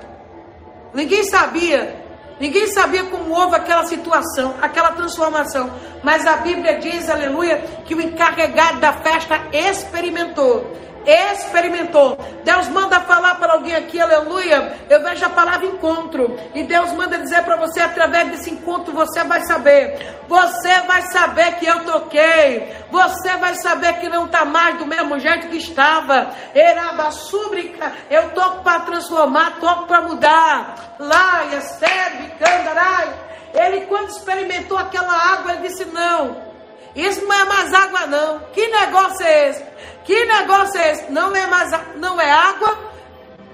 Ninguém 0.95 1.25
sabia 1.25 2.02
Ninguém 2.43 2.67
sabia 2.67 3.05
como 3.05 3.33
houve 3.33 3.55
aquela 3.55 3.87
situação, 3.87 4.57
aquela 4.61 4.91
transformação. 4.91 5.71
Mas 6.03 6.27
a 6.27 6.39
Bíblia 6.39 6.81
diz, 6.81 7.09
aleluia, 7.09 7.59
que 7.85 7.95
o 7.95 8.01
encarregado 8.01 8.81
da 8.81 8.95
festa 8.95 9.41
experimentou. 9.53 10.77
Experimentou. 11.07 12.19
Deus 12.45 12.69
manda 12.69 13.01
falar 13.01 13.37
para 13.37 13.55
alguém 13.55 13.75
aqui, 13.75 14.01
aleluia. 14.01 14.79
Eu 14.89 15.03
vejo 15.03 15.25
a 15.25 15.31
palavra 15.31 15.67
encontro. 15.67 16.39
E 16.55 16.63
Deus 16.63 16.93
manda 16.93 17.19
dizer 17.19 17.43
para 17.45 17.57
você, 17.57 17.81
através 17.81 18.31
desse 18.31 18.51
encontro, 18.51 18.93
você 18.93 19.25
vai 19.25 19.41
saber. 19.43 20.23
Você 20.29 20.81
vai 20.83 21.03
saber 21.03 21.57
que 21.57 21.67
eu 21.67 21.85
toquei. 21.85 22.75
Você 22.91 23.37
vai 23.37 23.55
saber 23.57 24.01
que 24.01 24.09
não 24.09 24.27
está 24.27 24.45
mais 24.45 24.79
do 24.79 24.87
mesmo 24.87 25.19
jeito 25.19 25.49
que 25.49 25.57
estava. 25.57 26.31
Eraba 26.55 27.11
súbrica. 27.11 27.93
Eu 28.11 28.31
toco 28.31 28.63
para 28.63 28.81
transformar, 28.81 29.59
toco 29.61 29.87
para 29.87 30.03
mudar. 30.03 30.97
Laia, 30.99 31.61
serve, 31.61 32.31
candarai. 32.39 33.13
Ele, 33.55 33.83
quando 33.87 34.09
experimentou 34.09 34.79
aquela 34.79 35.13
água, 35.13 35.53
ele 35.53 35.69
disse: 35.69 35.85
Não. 35.87 36.52
Isso 36.95 37.25
não 37.25 37.35
é 37.35 37.45
mais 37.45 37.73
água, 37.75 38.07
não. 38.07 38.41
Que 38.53 38.67
negócio 38.69 39.25
é 39.25 39.49
esse? 39.49 39.65
Que 40.05 40.25
negócio 40.27 40.79
é 40.81 40.93
esse? 40.93 41.13
Não 41.13 41.35
é 41.35 41.47
mais 41.47 41.71
não 41.97 42.21
é 42.21 42.31
água, 42.31 42.92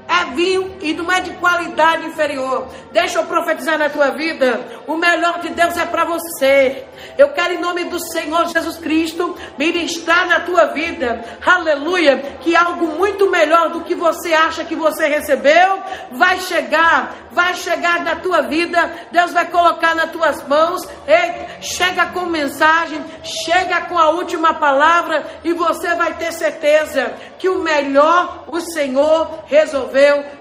é 0.09 0.25
vinho 0.35 0.75
e 0.81 0.94
não 0.94 1.12
é 1.12 1.21
de 1.21 1.35
qualidade 1.35 2.07
inferior. 2.07 2.66
Deixa 2.90 3.18
eu 3.18 3.27
profetizar 3.27 3.79
na 3.79 3.90
tua 3.90 4.11
vida. 4.12 4.59
O 4.87 4.97
melhor 4.97 5.40
de 5.40 5.51
Deus 5.51 5.77
é 5.77 5.85
para 5.85 6.07
você. 6.07 6.85
Eu 7.18 7.29
quero, 7.35 7.53
em 7.53 7.61
nome 7.61 7.85
do 7.85 8.01
Senhor 8.01 8.49
Jesus 8.49 8.79
Cristo, 8.79 9.37
ministrar 9.59 10.27
na 10.27 10.40
tua 10.40 10.66
vida, 10.68 11.23
aleluia, 11.44 12.16
que 12.40 12.57
algo 12.57 12.87
muito 12.87 13.31
melhor 13.31 13.68
do 13.68 13.83
que 13.83 13.94
você 13.94 14.33
acha 14.33 14.64
que 14.64 14.75
você 14.75 15.09
recebeu 15.09 15.83
vai 16.12 16.40
chegar, 16.40 17.14
vai 17.31 17.55
chegar 17.55 18.03
na 18.03 18.16
tua 18.16 18.42
vida. 18.42 18.90
Deus 19.12 19.33
vai 19.33 19.47
colocar 19.51 19.94
nas 19.94 20.11
tuas 20.11 20.42
mãos. 20.49 20.88
Ei, 21.07 21.61
chega 21.61 22.07
com 22.07 22.25
mensagem, 22.27 23.05
chega 23.23 23.83
com 23.83 23.99
a 23.99 24.09
última 24.11 24.55
palavra 24.55 25.27
e 25.44 25.53
você 25.53 25.94
vai 25.97 26.14
ter 26.14 26.33
certeza 26.33 27.12
que 27.38 27.49
o 27.49 27.62
melhor 27.62 28.44
o 28.49 28.61
Senhor 28.61 29.44
resolveu 29.47 29.98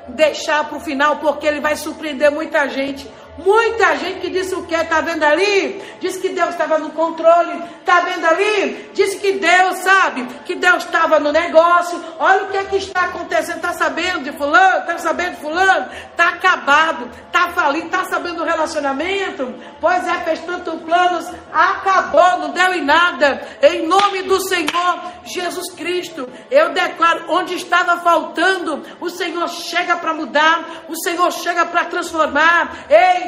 deixar 0.10 0.67
para 0.67 0.78
o 0.78 0.82
final, 0.82 1.17
porque 1.17 1.48
Ele 1.48 1.60
vai 1.60 1.76
surpreender 1.76 2.32
muita 2.32 2.67
gente. 2.67 3.10
Muita 3.38 3.95
gente 3.97 4.19
que 4.19 4.30
disse 4.30 4.56
o 4.56 4.63
que? 4.63 4.73
Está 4.73 5.02
vendo 5.02 5.23
ali? 5.23 5.82
Disse 6.00 6.19
que 6.19 6.30
Deus 6.30 6.50
estava 6.50 6.80
no 6.80 6.89
controle. 6.91 7.62
Está 7.80 8.00
vendo 8.02 8.26
ali? 8.26 8.89
Disse 8.93 9.17
que 9.17 9.34
Deus, 9.34 9.78
sabe? 9.80 10.26
Que 10.43 10.56
Deus 10.56 10.84
estava 10.84 11.19
no 11.19 11.32
negócio. 11.32 12.04
Olha 12.17 12.43
o 12.43 12.47
que, 12.47 12.58
é 12.58 12.63
que 12.63 12.78
está 12.78 13.02
acontecendo. 13.06 13.58
Está 13.58 13.73
sabendo 13.73 14.23
de 14.23 14.32
fulano? 14.38 14.80
Está 14.80 14.97
sabendo 14.97 15.36
de 15.36 15.41
fulano? 15.41 15.88
Está 16.12 16.30
acabado. 16.30 17.10
Está 17.28 17.50
falido. 17.50 17.86
Está 17.86 18.06
sabendo 18.06 18.38
do 18.38 18.43
relacionamento? 18.43 19.54
Pois 19.80 20.08
é, 20.08 20.15
fez 20.23 20.39
tantos 20.41 20.82
planos. 20.82 21.30
Acabou. 21.54 22.39
Não 22.39 22.50
deu 22.52 22.73
em 22.73 22.84
nada. 22.84 23.47
Em 23.62 23.88
nome 23.88 24.23
do 24.23 24.39
Senhor 24.47 25.02
Jesus 25.23 25.71
Cristo. 25.73 26.28
Eu 26.50 26.73
declaro, 26.73 27.26
onde 27.30 27.54
estava 27.56 27.97
faltando, 28.02 28.84
o 29.00 29.10
Senhor 29.10 29.47
chega 29.47 29.95
para 29.95 30.13
mudar. 30.13 30.86
O 30.89 30.95
Senhor 30.95 31.32
chega 31.32 31.65
para 31.65 31.86
transformar. 31.86 32.86
Ei, 32.89 33.26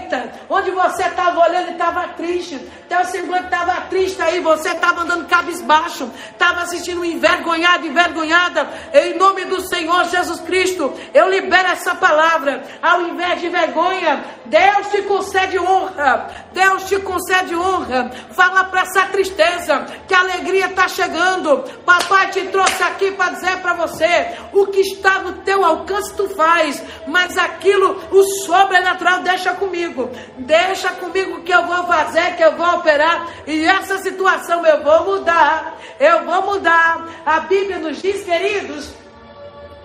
onde 0.50 0.72
você 0.72 1.04
estava 1.04 1.40
olhando 1.40 1.70
e 1.70 1.72
estava 1.74 2.08
triste, 2.10 2.60
teu 2.88 3.04
semblante 3.06 3.46
estava 3.46 3.82
triste 3.82 4.22
aí, 4.22 4.40
você 4.40 4.70
estava 4.70 5.02
andando 5.02 5.28
cabisbaixo, 5.28 6.12
estava 6.32 6.62
assistindo 6.62 7.06
envergonhado, 7.06 7.86
envergonhada, 7.86 8.68
em 8.94 9.18
nome 9.18 9.46
do 9.46 9.62
Senhor 9.62 10.06
Jesus 10.06 10.40
Cristo, 10.42 10.94
eu 11.14 11.30
libero 11.30 11.70
essa 11.70 11.96
palavra, 11.96 12.64
ao 12.82 13.02
invés 13.04 13.42
de 13.42 13.50
vergonha, 13.50 14.24
Deus 14.46 14.88
te 14.90 15.02
concede 15.04 15.60
honra, 15.60 16.30
Deus 16.52 16.86
te 16.86 17.00
concede 17.00 17.56
honra, 17.56 18.12
fala 18.32 18.64
para 18.66 18.82
essa 18.82 19.06
tristeza, 19.08 19.86
que 20.08 20.14
a 20.14 20.20
alegria 20.20 20.68
está 20.68 20.88
chegando, 20.88 21.64
papai 21.86 22.30
te 22.32 22.42
trouxe 22.48 22.82
aqui 22.84 23.12
para 23.12 23.34
dizer 23.34 23.58
para 23.58 23.74
você, 23.74 24.36
o 24.52 24.66
que 24.68 24.82
está 24.82 25.20
no 25.20 25.34
teu 25.44 25.64
alcance 25.64 26.16
tu 26.16 26.28
faz, 26.30 26.82
mas 27.08 27.38
aquilo, 27.38 28.02
o 28.12 28.24
sobrenatural 28.46 29.22
deixa 29.22 29.54
comigo, 29.54 29.89
comigo, 29.94 30.10
deixa 30.38 30.90
comigo 30.90 31.42
que 31.42 31.52
eu 31.52 31.66
vou 31.66 31.86
fazer, 31.86 32.36
que 32.36 32.44
eu 32.44 32.56
vou 32.56 32.76
operar, 32.76 33.28
e 33.46 33.66
essa 33.66 33.98
situação 34.00 34.66
eu 34.66 34.84
vou 34.84 35.06
mudar, 35.06 35.78
eu 36.00 36.26
vou 36.26 36.42
mudar. 36.44 37.08
A 37.26 37.42
Bíblia 37.42 37.80
nos 37.80 38.02
diz, 38.02 38.24
queridos, 38.24 38.94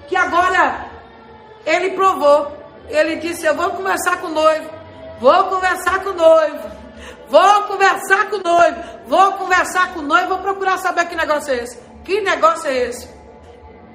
que 0.08 0.16
agora 0.16 0.86
ele 1.66 1.90
provou, 1.90 2.52
ele 2.88 3.16
disse: 3.16 3.46
Eu 3.46 3.54
vou 3.54 3.70
conversar 3.70 4.20
com 4.20 4.28
o 4.28 4.30
noivo, 4.30 4.70
vou 5.20 5.44
conversar 5.44 6.02
com 6.02 6.10
o 6.10 6.14
noivo, 6.14 6.70
vou 7.28 7.62
conversar 7.62 8.30
com 8.30 8.36
o 8.36 8.42
noivo, 8.42 8.82
vou 9.06 9.32
conversar 9.32 9.94
com 9.94 10.00
o 10.00 10.02
noivo, 10.02 10.28
vou 10.28 10.38
procurar 10.38 10.78
saber 10.78 11.06
que 11.06 11.16
negócio 11.16 11.52
é 11.52 11.62
esse. 11.62 11.78
Que 12.04 12.20
negócio 12.20 12.68
é 12.68 12.76
esse? 12.76 13.13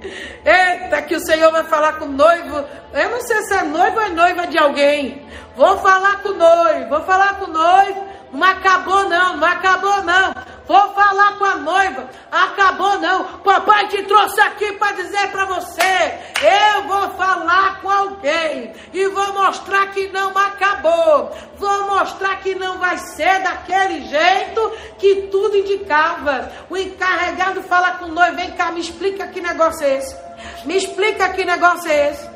Eita, 0.01 1.01
que 1.01 1.15
o 1.15 1.19
Senhor 1.19 1.51
vai 1.51 1.63
falar 1.65 1.93
com 1.93 2.05
o 2.05 2.11
noivo. 2.11 2.65
Eu 2.93 3.09
não 3.09 3.21
sei 3.21 3.41
se 3.43 3.53
é 3.53 3.63
noivo 3.63 3.97
ou 3.97 4.03
é 4.03 4.09
noiva 4.09 4.47
de 4.47 4.57
alguém. 4.57 5.27
Vou 5.55 5.77
falar 5.79 6.21
com 6.21 6.29
o 6.29 6.35
noivo, 6.35 6.89
vou 6.89 7.01
falar 7.01 7.35
com 7.39 7.45
o 7.45 7.53
noivo. 7.53 8.07
Não 8.31 8.47
acabou 8.47 9.09
não, 9.09 9.37
não 9.37 9.47
acabou 9.47 10.03
não. 10.03 10.33
Vou 10.69 10.93
falar 10.93 11.35
com 11.39 11.45
a 11.45 11.55
noiva. 11.55 12.07
Acabou 12.31 12.99
não. 12.99 13.23
Papai 13.39 13.87
te 13.87 14.03
trouxe 14.03 14.39
aqui 14.41 14.73
para 14.73 14.97
dizer 14.97 15.31
para 15.31 15.45
você. 15.45 16.19
Eu 16.43 16.83
vou 16.83 17.09
falar 17.17 17.81
com 17.81 17.89
alguém 17.89 18.71
e 18.93 19.07
vou 19.07 19.33
mostrar 19.33 19.87
que 19.87 20.07
não 20.09 20.29
acabou. 20.37 21.35
Vou 21.57 21.87
mostrar 21.87 22.39
que 22.41 22.53
não 22.53 22.77
vai 22.77 22.99
ser 22.99 23.41
daquele 23.41 24.05
jeito 24.05 24.71
que 24.99 25.27
tudo 25.31 25.57
indicava. 25.57 26.51
O 26.69 26.77
encarregado 26.77 27.63
fala 27.63 27.93
com 27.93 28.05
o 28.05 28.13
noivo, 28.13 28.35
vem 28.35 28.51
cá, 28.51 28.71
me 28.71 28.79
explica 28.79 29.25
que 29.27 29.41
negócio 29.41 29.83
é 29.83 29.97
esse. 29.97 30.15
Me 30.65 30.77
explica 30.77 31.29
que 31.29 31.43
negócio 31.43 31.89
é 31.89 32.11
esse. 32.11 32.29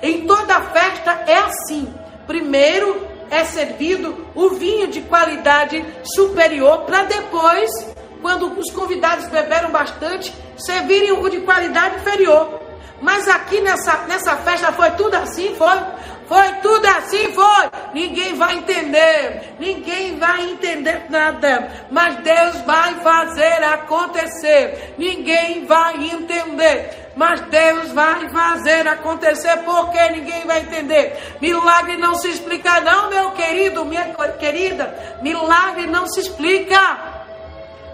Em 0.00 0.26
toda 0.28 0.62
festa 0.62 1.24
é 1.26 1.38
assim. 1.38 1.92
Primeiro 2.24 3.17
é 3.30 3.44
servido 3.44 4.26
o 4.34 4.50
vinho 4.50 4.88
de 4.88 5.00
qualidade 5.02 5.84
superior 6.02 6.82
para 6.82 7.04
depois, 7.04 7.70
quando 8.20 8.58
os 8.58 8.70
convidados 8.72 9.26
beberam 9.28 9.70
bastante, 9.70 10.32
servirem 10.56 11.12
o 11.12 11.28
de 11.28 11.40
qualidade 11.40 11.96
inferior. 11.96 12.60
Mas 13.00 13.28
aqui 13.28 13.60
nessa, 13.60 13.98
nessa 14.08 14.36
festa 14.38 14.72
foi 14.72 14.90
tudo 14.92 15.14
assim, 15.14 15.54
foi? 15.54 15.78
Foi 16.26 16.52
tudo 16.60 16.84
assim, 16.86 17.32
foi. 17.32 17.70
Ninguém 17.94 18.34
vai 18.34 18.56
entender, 18.56 19.54
ninguém 19.58 20.18
vai 20.18 20.50
entender 20.50 21.06
nada, 21.08 21.86
mas 21.90 22.16
Deus 22.16 22.60
vai 22.66 22.94
fazer 22.96 23.64
acontecer. 23.64 24.94
Ninguém 24.98 25.64
vai 25.64 25.94
entender 25.94 27.07
mas 27.18 27.40
Deus 27.40 27.90
vai 27.90 28.28
fazer 28.28 28.86
acontecer 28.86 29.56
porque 29.64 29.98
ninguém 30.10 30.46
vai 30.46 30.60
entender. 30.60 31.36
Milagre 31.40 31.96
não 31.96 32.14
se 32.14 32.28
explica, 32.28 32.80
não, 32.80 33.10
meu 33.10 33.32
querido, 33.32 33.84
minha 33.84 34.14
querida. 34.38 35.18
Milagre 35.20 35.88
não 35.88 36.06
se 36.06 36.20
explica. 36.20 36.78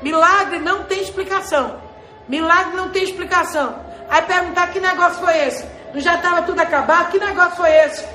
Milagre 0.03 0.59
não 0.59 0.85
tem 0.85 1.01
explicação. 1.01 1.81
Milagre 2.29 2.77
não 2.77 2.91
tem 2.91 3.03
explicação. 3.03 3.83
Aí 4.11 4.21
perguntar 4.21 4.67
que 4.67 4.79
negócio 4.79 5.25
foi 5.25 5.39
esse? 5.39 5.67
Não 5.95 6.01
já 6.03 6.17
estava 6.17 6.43
tudo 6.43 6.61
acabado? 6.61 7.11
Que 7.11 7.19
negócio 7.19 7.57
foi 7.57 7.71
esse? 7.71 8.07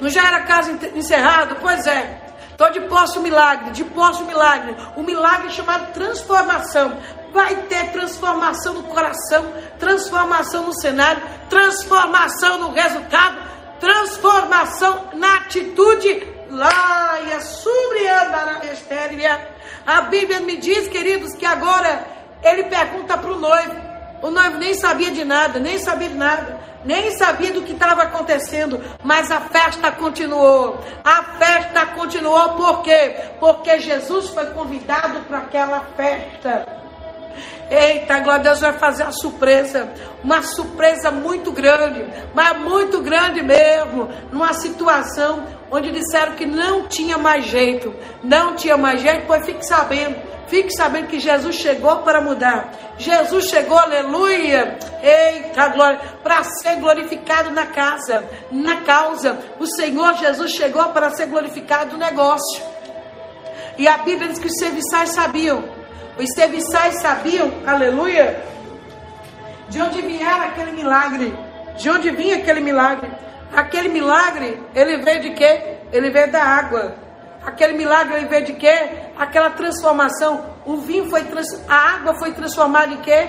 Não 0.00 0.08
já 0.08 0.26
era 0.26 0.40
caso 0.44 0.78
encerrado? 0.94 1.56
Pois 1.60 1.86
é. 1.86 2.22
Estou 2.52 2.70
de 2.70 2.80
posse 2.88 3.18
o 3.18 3.22
milagre, 3.22 3.70
de 3.72 3.84
posse 3.84 4.22
o 4.22 4.26
milagre. 4.26 4.74
O 4.96 5.02
milagre 5.02 5.50
chamado 5.50 5.92
transformação 5.92 6.96
vai 7.32 7.54
ter 7.62 7.92
transformação 7.92 8.74
no 8.74 8.82
coração, 8.84 9.52
transformação 9.78 10.66
no 10.66 10.80
cenário, 10.80 11.22
transformação 11.48 12.58
no 12.58 12.72
resultado, 12.72 13.38
transformação 13.78 15.10
na 15.14 15.36
atitude. 15.36 16.40
Lá 16.50 17.20
e 17.20 17.32
a 19.86 20.02
Bíblia 20.02 20.40
me 20.40 20.56
diz, 20.56 20.88
queridos, 20.88 21.34
que 21.34 21.46
agora 21.46 22.04
ele 22.42 22.64
pergunta 22.64 23.16
para 23.16 23.32
o 23.32 23.38
noivo. 23.38 23.74
O 24.22 24.30
noivo 24.30 24.58
nem 24.58 24.74
sabia 24.74 25.10
de 25.10 25.24
nada, 25.24 25.58
nem 25.58 25.78
sabia 25.78 26.08
de 26.08 26.14
nada, 26.14 26.60
nem 26.84 27.10
sabia 27.12 27.52
do 27.52 27.62
que 27.62 27.72
estava 27.72 28.02
acontecendo, 28.02 28.80
mas 29.02 29.30
a 29.30 29.40
festa 29.40 29.90
continuou. 29.92 30.78
A 31.02 31.22
festa 31.38 31.86
continuou 31.86 32.50
por 32.50 32.82
quê? 32.82 33.16
Porque 33.40 33.78
Jesus 33.80 34.28
foi 34.30 34.46
convidado 34.46 35.20
para 35.20 35.38
aquela 35.38 35.80
festa. 35.96 36.66
Eita, 37.70 38.18
glória 38.18 38.40
a 38.40 38.42
Deus 38.42 38.60
vai 38.60 38.72
fazer 38.72 39.04
a 39.04 39.12
surpresa, 39.12 39.92
uma 40.24 40.42
surpresa 40.42 41.12
muito 41.12 41.52
grande, 41.52 42.04
mas 42.34 42.58
muito 42.58 43.00
grande 43.00 43.44
mesmo, 43.44 44.08
numa 44.32 44.52
situação 44.52 45.46
onde 45.70 45.92
disseram 45.92 46.34
que 46.34 46.44
não 46.44 46.88
tinha 46.88 47.16
mais 47.16 47.44
jeito, 47.44 47.94
não 48.24 48.56
tinha 48.56 48.76
mais 48.76 49.00
jeito, 49.00 49.24
pois 49.24 49.46
fique 49.46 49.64
sabendo, 49.64 50.16
fique 50.48 50.72
sabendo 50.72 51.06
que 51.06 51.20
Jesus 51.20 51.54
chegou 51.54 51.98
para 51.98 52.20
mudar. 52.20 52.72
Jesus 52.98 53.44
chegou, 53.44 53.78
aleluia, 53.78 54.76
eita 55.00 55.68
glória, 55.68 56.00
para 56.24 56.42
ser 56.42 56.74
glorificado 56.80 57.52
na 57.52 57.66
casa, 57.66 58.24
na 58.50 58.80
causa. 58.80 59.38
O 59.60 59.66
Senhor 59.66 60.14
Jesus 60.14 60.50
chegou 60.50 60.86
para 60.86 61.10
ser 61.10 61.26
glorificado 61.26 61.92
no 61.92 61.98
negócio. 61.98 62.64
E 63.78 63.86
a 63.86 63.98
Bíblia 63.98 64.28
diz 64.28 64.40
que 64.40 64.48
os 64.48 64.58
serviçais 64.58 65.10
sabiam 65.10 65.79
os 66.18 66.28
serviçais 66.34 67.00
sabiam, 67.00 67.50
aleluia, 67.66 68.42
De 69.68 69.80
onde 69.80 70.02
vier 70.02 70.40
aquele 70.42 70.72
milagre? 70.72 71.32
De 71.76 71.88
onde 71.88 72.10
vinha 72.10 72.36
aquele 72.36 72.60
milagre? 72.60 73.08
Aquele 73.54 73.88
milagre, 73.88 74.60
ele 74.74 74.98
veio 74.98 75.22
de 75.22 75.30
quê? 75.30 75.78
Ele 75.92 76.10
veio 76.10 76.30
da 76.30 76.42
água. 76.42 76.94
Aquele 77.44 77.72
milagre 77.74 78.16
ele 78.16 78.26
veio 78.26 78.44
de 78.44 78.52
quê? 78.54 78.90
Aquela 79.16 79.50
transformação. 79.50 80.44
O 80.66 80.76
vinho 80.76 81.08
foi 81.08 81.24
trans... 81.24 81.48
a 81.68 81.94
água 81.94 82.14
foi 82.18 82.32
transformada 82.32 82.92
em 82.92 82.98
quê? 82.98 83.28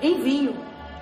Em 0.00 0.20
vinho. 0.22 0.56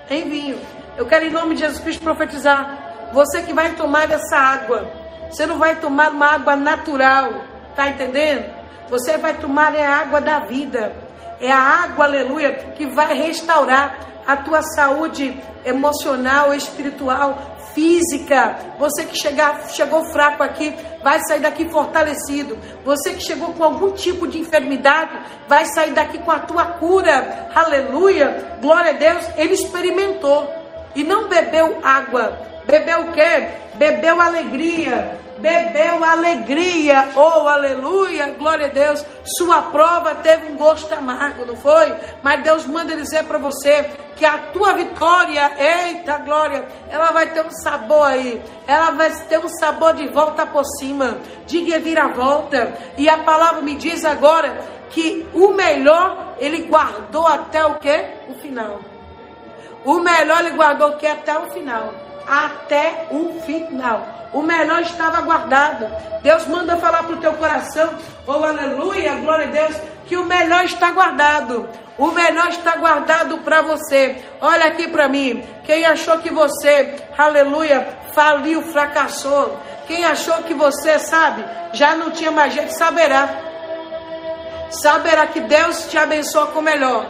Em 0.09 0.29
vinho. 0.29 0.59
Eu 0.97 1.05
quero 1.07 1.27
em 1.27 1.31
nome 1.31 1.55
de 1.55 1.61
Jesus 1.61 1.81
Cristo 1.81 2.03
profetizar. 2.03 3.11
Você 3.13 3.43
que 3.43 3.53
vai 3.53 3.73
tomar 3.75 4.11
essa 4.11 4.37
água, 4.37 4.91
você 5.31 5.47
não 5.47 5.59
vai 5.59 5.77
tomar 5.77 6.11
uma 6.11 6.35
água 6.35 6.57
natural, 6.57 7.31
tá 7.75 7.89
entendendo? 7.89 8.51
Você 8.89 9.19
vai 9.19 9.35
tomar 9.35 9.75
é 9.75 9.85
a 9.85 9.97
água 9.97 10.21
da 10.21 10.41
vida. 10.41 11.06
É 11.41 11.51
a 11.51 11.59
água, 11.59 12.07
aleluia, 12.07 12.53
que 12.77 12.87
vai 12.87 13.15
restaurar 13.15 13.99
a 14.27 14.37
tua 14.37 14.63
saúde 14.63 15.39
emocional, 15.65 16.55
espiritual, 16.55 17.57
física. 17.75 18.57
Você 18.79 19.05
que 19.05 19.17
chegar, 19.17 19.69
chegou 19.69 20.05
fraco 20.07 20.43
aqui, 20.43 20.75
vai 21.03 21.21
sair 21.29 21.41
daqui 21.41 21.69
fortalecido. 21.69 22.59
Você 22.85 23.13
que 23.13 23.21
chegou 23.21 23.53
com 23.53 23.63
algum 23.63 23.93
tipo 23.93 24.27
de 24.27 24.39
enfermidade, 24.39 25.19
vai 25.47 25.67
sair 25.67 25.93
daqui 25.93 26.19
com 26.19 26.31
a 26.31 26.41
tua 26.41 26.65
cura. 26.65 27.51
Aleluia. 27.55 28.59
Glória 28.61 28.91
a 28.91 28.95
Deus. 28.95 29.25
Ele 29.37 29.53
experimentou 29.53 30.51
e 30.95 31.05
não 31.05 31.29
bebeu 31.29 31.79
água. 31.85 32.39
Bebeu 32.67 33.03
o 33.03 33.13
quê? 33.13 33.49
Bebeu 33.75 34.21
alegria 34.21 35.26
bebeu 35.47 36.05
alegria, 36.05 37.11
oh 37.15 37.47
aleluia, 37.47 38.35
glória 38.37 38.67
a 38.67 38.71
Deus. 38.71 39.07
Sua 39.39 39.63
prova 39.63 40.17
teve 40.17 40.51
um 40.51 40.57
gosto 40.57 40.93
amargo, 40.93 41.47
não 41.47 41.55
foi? 41.55 41.95
Mas 42.21 42.43
Deus 42.43 42.67
manda 42.67 42.97
dizer 42.97 43.23
para 43.25 43.39
você 43.39 43.89
que 44.17 44.25
a 44.25 44.39
tua 44.53 44.73
vitória, 44.73 45.53
eita 45.57 46.19
glória, 46.19 46.67
ela 46.91 47.13
vai 47.13 47.31
ter 47.31 47.47
um 47.47 47.51
sabor 47.51 48.09
aí, 48.09 48.43
ela 48.67 48.91
vai 48.91 49.09
ter 49.29 49.39
um 49.39 49.49
sabor 49.49 49.95
de 49.95 50.09
volta 50.09 50.45
por 50.45 50.65
cima, 50.81 51.19
de 51.47 51.65
volta. 52.17 52.77
E 52.99 53.09
a 53.09 53.19
palavra 53.19 53.63
me 53.63 53.77
diz 53.77 54.05
agora 54.05 54.59
que 54.91 55.29
o 55.33 55.51
melhor 55.51 56.35
ele 56.41 56.63
guardou 56.63 57.25
até 57.25 57.65
o 57.65 57.77
que? 57.77 58.05
O 58.29 58.35
final. 58.35 58.81
O 59.85 60.01
melhor 60.01 60.41
ele 60.41 60.57
guardou 60.57 60.91
o 60.91 60.97
que? 60.97 61.07
Até 61.07 61.39
o 61.39 61.51
final. 61.53 62.06
Até 62.27 63.07
o 63.11 63.41
final. 63.47 64.29
O 64.33 64.43
melhor 64.43 64.83
estava 64.83 65.21
guardado. 65.23 65.87
Deus 66.23 66.47
manda 66.47 66.77
falar 66.77 67.05
para 67.05 67.15
o 67.15 67.21
teu 67.21 67.35
coração, 67.35 67.95
oh 68.27 68.45
aleluia, 68.45 69.15
glória 69.15 69.47
a 69.47 69.51
Deus, 69.51 69.77
que 70.07 70.17
o 70.17 70.25
melhor 70.25 70.65
está 70.65 70.91
guardado. 70.91 71.69
O 71.99 72.09
melhor 72.09 72.49
está 72.49 72.77
guardado 72.77 73.39
para 73.39 73.63
você. 73.63 74.23
Olha 74.41 74.67
aqui 74.67 74.89
para 74.89 75.09
mim. 75.09 75.43
Quem 75.65 75.87
achou 75.87 76.19
que 76.19 76.31
você, 76.31 76.97
aleluia, 77.17 77.89
faliu, 78.13 78.61
fracassou. 78.63 79.59
Quem 79.87 80.05
achou 80.05 80.43
que 80.43 80.53
você, 80.53 80.99
sabe, 80.99 81.45
já 81.73 81.95
não 81.95 82.11
tinha 82.11 82.31
mais 82.31 82.53
jeito, 82.53 82.71
saberá. 82.73 83.29
Saberá 84.71 85.27
que 85.29 85.41
Deus 85.41 85.87
te 85.89 85.97
abençoa 85.97 86.49
com 86.49 86.59
o 86.59 86.63
melhor. 86.63 87.07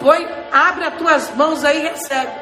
Põe, 0.00 0.26
abre 0.50 0.86
as 0.86 0.94
tuas 0.94 1.30
mãos 1.36 1.64
aí 1.64 1.84
e 1.84 1.88
recebe. 1.88 2.32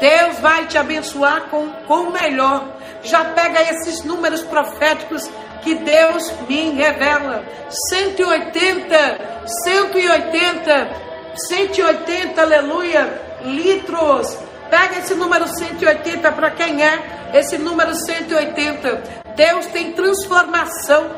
Deus 0.00 0.38
vai 0.40 0.66
te 0.66 0.78
abençoar 0.78 1.42
com, 1.50 1.68
com 1.86 2.08
o 2.08 2.12
melhor. 2.12 2.68
Já 3.02 3.24
pega 3.24 3.62
esses 3.62 4.04
números 4.04 4.42
proféticos 4.42 5.28
que 5.62 5.74
Deus 5.74 6.32
me 6.48 6.70
revela. 6.70 7.44
180, 7.90 9.46
180, 9.64 10.90
180, 11.48 12.40
aleluia, 12.42 13.20
litros. 13.44 14.36
Pega 14.70 14.98
esse 14.98 15.14
número 15.14 15.46
180 15.46 16.32
para 16.32 16.50
quem 16.50 16.82
é 16.82 17.30
esse 17.34 17.58
número 17.58 17.94
180. 17.94 19.02
Deus 19.34 19.66
tem 19.66 19.92
transformação. 19.92 21.10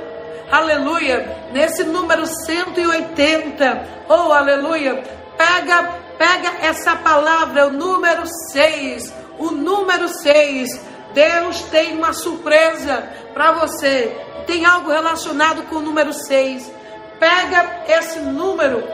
Aleluia. 0.50 1.48
Nesse 1.52 1.84
número 1.84 2.26
180. 2.26 3.86
Oh, 4.08 4.32
aleluia. 4.32 5.02
Pega, 5.36 5.94
pega 6.20 6.52
essa 6.60 6.94
palavra, 6.96 7.68
o 7.68 7.72
número 7.72 8.24
6. 8.52 9.10
O 9.38 9.52
número 9.52 10.06
6 10.06 10.68
Deus 11.14 11.62
tem 11.62 11.96
uma 11.96 12.12
surpresa 12.12 13.08
para 13.32 13.52
você. 13.52 14.14
Tem 14.46 14.66
algo 14.66 14.90
relacionado 14.90 15.62
com 15.64 15.76
o 15.76 15.82
número 15.82 16.12
6. 16.12 16.70
Pega 17.18 17.84
esse 17.88 18.18
número 18.20 18.84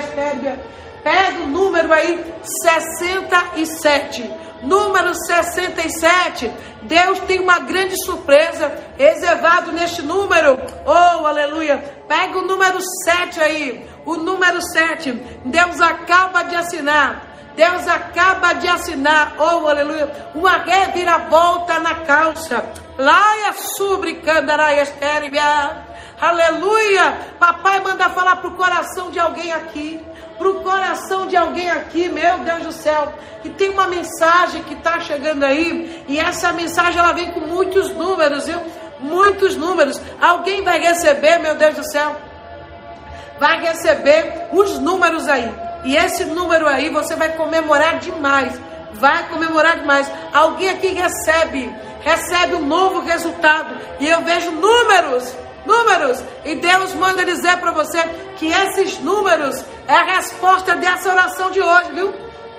Pega 1.06 1.44
o 1.44 1.46
número 1.46 1.92
aí 1.92 2.34
67 2.42 4.28
número 4.60 5.14
67. 5.14 6.52
Deus 6.82 7.20
tem 7.20 7.38
uma 7.38 7.60
grande 7.60 7.94
surpresa 8.04 8.76
reservado 8.98 9.70
neste 9.70 10.02
número. 10.02 10.58
Oh, 10.84 11.24
aleluia. 11.24 11.78
Pega 12.08 12.38
o 12.38 12.42
número 12.42 12.78
7 13.04 13.40
aí. 13.40 13.88
O 14.04 14.16
número 14.16 14.60
7. 14.60 15.12
Deus 15.44 15.80
acaba 15.80 16.42
de 16.42 16.56
assinar. 16.56 17.22
Deus 17.54 17.86
acaba 17.86 18.54
de 18.54 18.68
assinar, 18.68 19.34
oh 19.38 19.66
aleluia, 19.66 20.12
uma 20.34 20.58
reviravolta 20.58 21.78
na 21.78 21.94
calça. 22.04 22.62
Laia 22.98 23.52
subricandaraias 23.76 24.92
Aleluia! 26.20 27.18
Papai 27.38 27.80
manda 27.80 28.10
falar 28.10 28.36
pro 28.36 28.50
coração 28.50 29.10
de 29.10 29.18
alguém 29.18 29.52
aqui 29.52 30.05
para 30.38 30.48
o 30.48 30.62
coração 30.62 31.26
de 31.26 31.36
alguém 31.36 31.70
aqui, 31.70 32.08
meu 32.08 32.38
Deus 32.38 32.62
do 32.64 32.72
céu, 32.72 33.12
que 33.42 33.50
tem 33.50 33.70
uma 33.70 33.86
mensagem 33.86 34.62
que 34.64 34.74
está 34.74 35.00
chegando 35.00 35.44
aí, 35.44 36.04
e 36.08 36.18
essa 36.18 36.52
mensagem 36.52 36.98
ela 36.98 37.12
vem 37.12 37.30
com 37.32 37.40
muitos 37.40 37.90
números, 37.90 38.46
viu? 38.46 38.60
Muitos 39.00 39.56
números. 39.56 40.00
Alguém 40.20 40.62
vai 40.62 40.78
receber, 40.78 41.38
meu 41.38 41.54
Deus 41.54 41.74
do 41.76 41.90
céu, 41.90 42.16
vai 43.38 43.60
receber 43.60 44.48
os 44.52 44.78
números 44.78 45.28
aí. 45.28 45.52
E 45.84 45.96
esse 45.96 46.24
número 46.24 46.66
aí 46.66 46.88
você 46.90 47.14
vai 47.14 47.30
comemorar 47.30 47.98
demais. 47.98 48.58
Vai 48.94 49.28
comemorar 49.28 49.78
demais. 49.78 50.10
Alguém 50.32 50.70
aqui 50.70 50.88
recebe, 50.88 51.72
recebe 52.00 52.54
um 52.54 52.66
novo 52.66 53.00
resultado. 53.00 53.76
E 54.00 54.08
eu 54.08 54.22
vejo 54.22 54.50
números 54.50 55.32
números. 55.66 56.22
E 56.44 56.54
Deus 56.54 56.94
manda 56.94 57.24
dizer 57.24 57.58
para 57.58 57.72
você 57.72 58.02
que 58.36 58.46
esses 58.50 58.98
números 59.00 59.62
é 59.86 59.94
a 59.94 60.04
resposta 60.16 60.76
dessa 60.76 61.10
oração 61.10 61.50
de 61.50 61.60
hoje, 61.60 61.92
viu? 61.92 62.14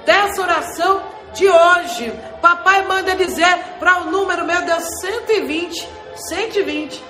Dessa 0.05 0.41
oração 0.41 1.01
de 1.33 1.47
hoje. 1.47 2.13
Papai 2.41 2.85
manda 2.85 3.15
dizer 3.15 3.57
para 3.79 4.01
o 4.01 4.11
número, 4.11 4.45
meu 4.45 4.61
Deus, 4.61 4.83
120. 5.01 5.87
120. 6.29 7.03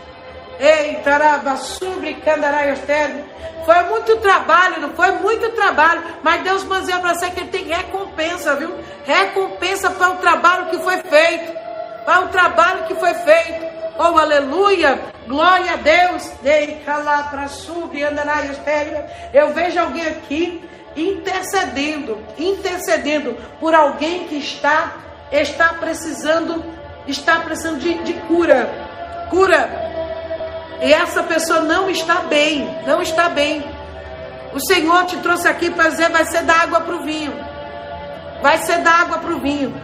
Eita, 0.59 1.55
sobre 1.57 2.15
Candaraiostério. 2.15 3.25
Foi 3.65 3.83
muito 3.83 4.15
trabalho, 4.17 4.79
não 4.81 4.93
foi 4.93 5.11
muito 5.11 5.49
trabalho, 5.51 6.01
mas 6.23 6.41
Deus 6.41 6.63
mandou 6.63 6.99
para 6.99 7.13
você 7.13 7.29
que 7.29 7.41
ele 7.41 7.49
tem 7.49 7.65
recompensa, 7.65 8.55
viu? 8.55 8.73
Recompensa 9.05 9.91
para 9.91 10.11
o 10.11 10.17
trabalho 10.17 10.67
que 10.67 10.77
foi 10.79 10.97
feito. 10.99 11.53
Para 12.05 12.21
o 12.21 12.29
trabalho 12.29 12.85
que 12.85 12.95
foi 12.95 13.13
feito. 13.13 13.76
Oh, 13.99 14.17
aleluia! 14.17 14.99
Glória 15.27 15.73
a 15.73 15.75
Deus! 15.77 16.31
Eu 19.33 19.53
vejo 19.53 19.79
alguém 19.79 20.07
aqui 20.07 20.63
intercedendo, 20.95 22.23
intercedendo 22.37 23.35
por 23.59 23.73
alguém 23.73 24.27
que 24.27 24.37
está 24.37 24.93
está 25.31 25.73
precisando, 25.73 26.63
está 27.07 27.39
precisando 27.39 27.79
de, 27.79 27.93
de 28.03 28.13
cura, 28.13 28.69
cura. 29.29 29.69
E 30.81 30.93
essa 30.93 31.23
pessoa 31.23 31.61
não 31.61 31.89
está 31.89 32.21
bem, 32.21 32.67
não 32.85 33.01
está 33.01 33.29
bem. 33.29 33.63
O 34.53 34.59
Senhor 34.59 35.05
te 35.05 35.17
trouxe 35.17 35.47
aqui 35.47 35.69
para 35.69 35.89
dizer, 35.89 36.09
vai 36.09 36.25
ser 36.25 36.43
da 36.43 36.53
água 36.53 36.81
para 36.81 36.95
o 36.95 37.03
vinho. 37.03 37.33
Vai 38.41 38.57
ser 38.59 38.77
da 38.79 38.91
água 38.91 39.17
para 39.17 39.33
o 39.33 39.39
vinho. 39.39 39.75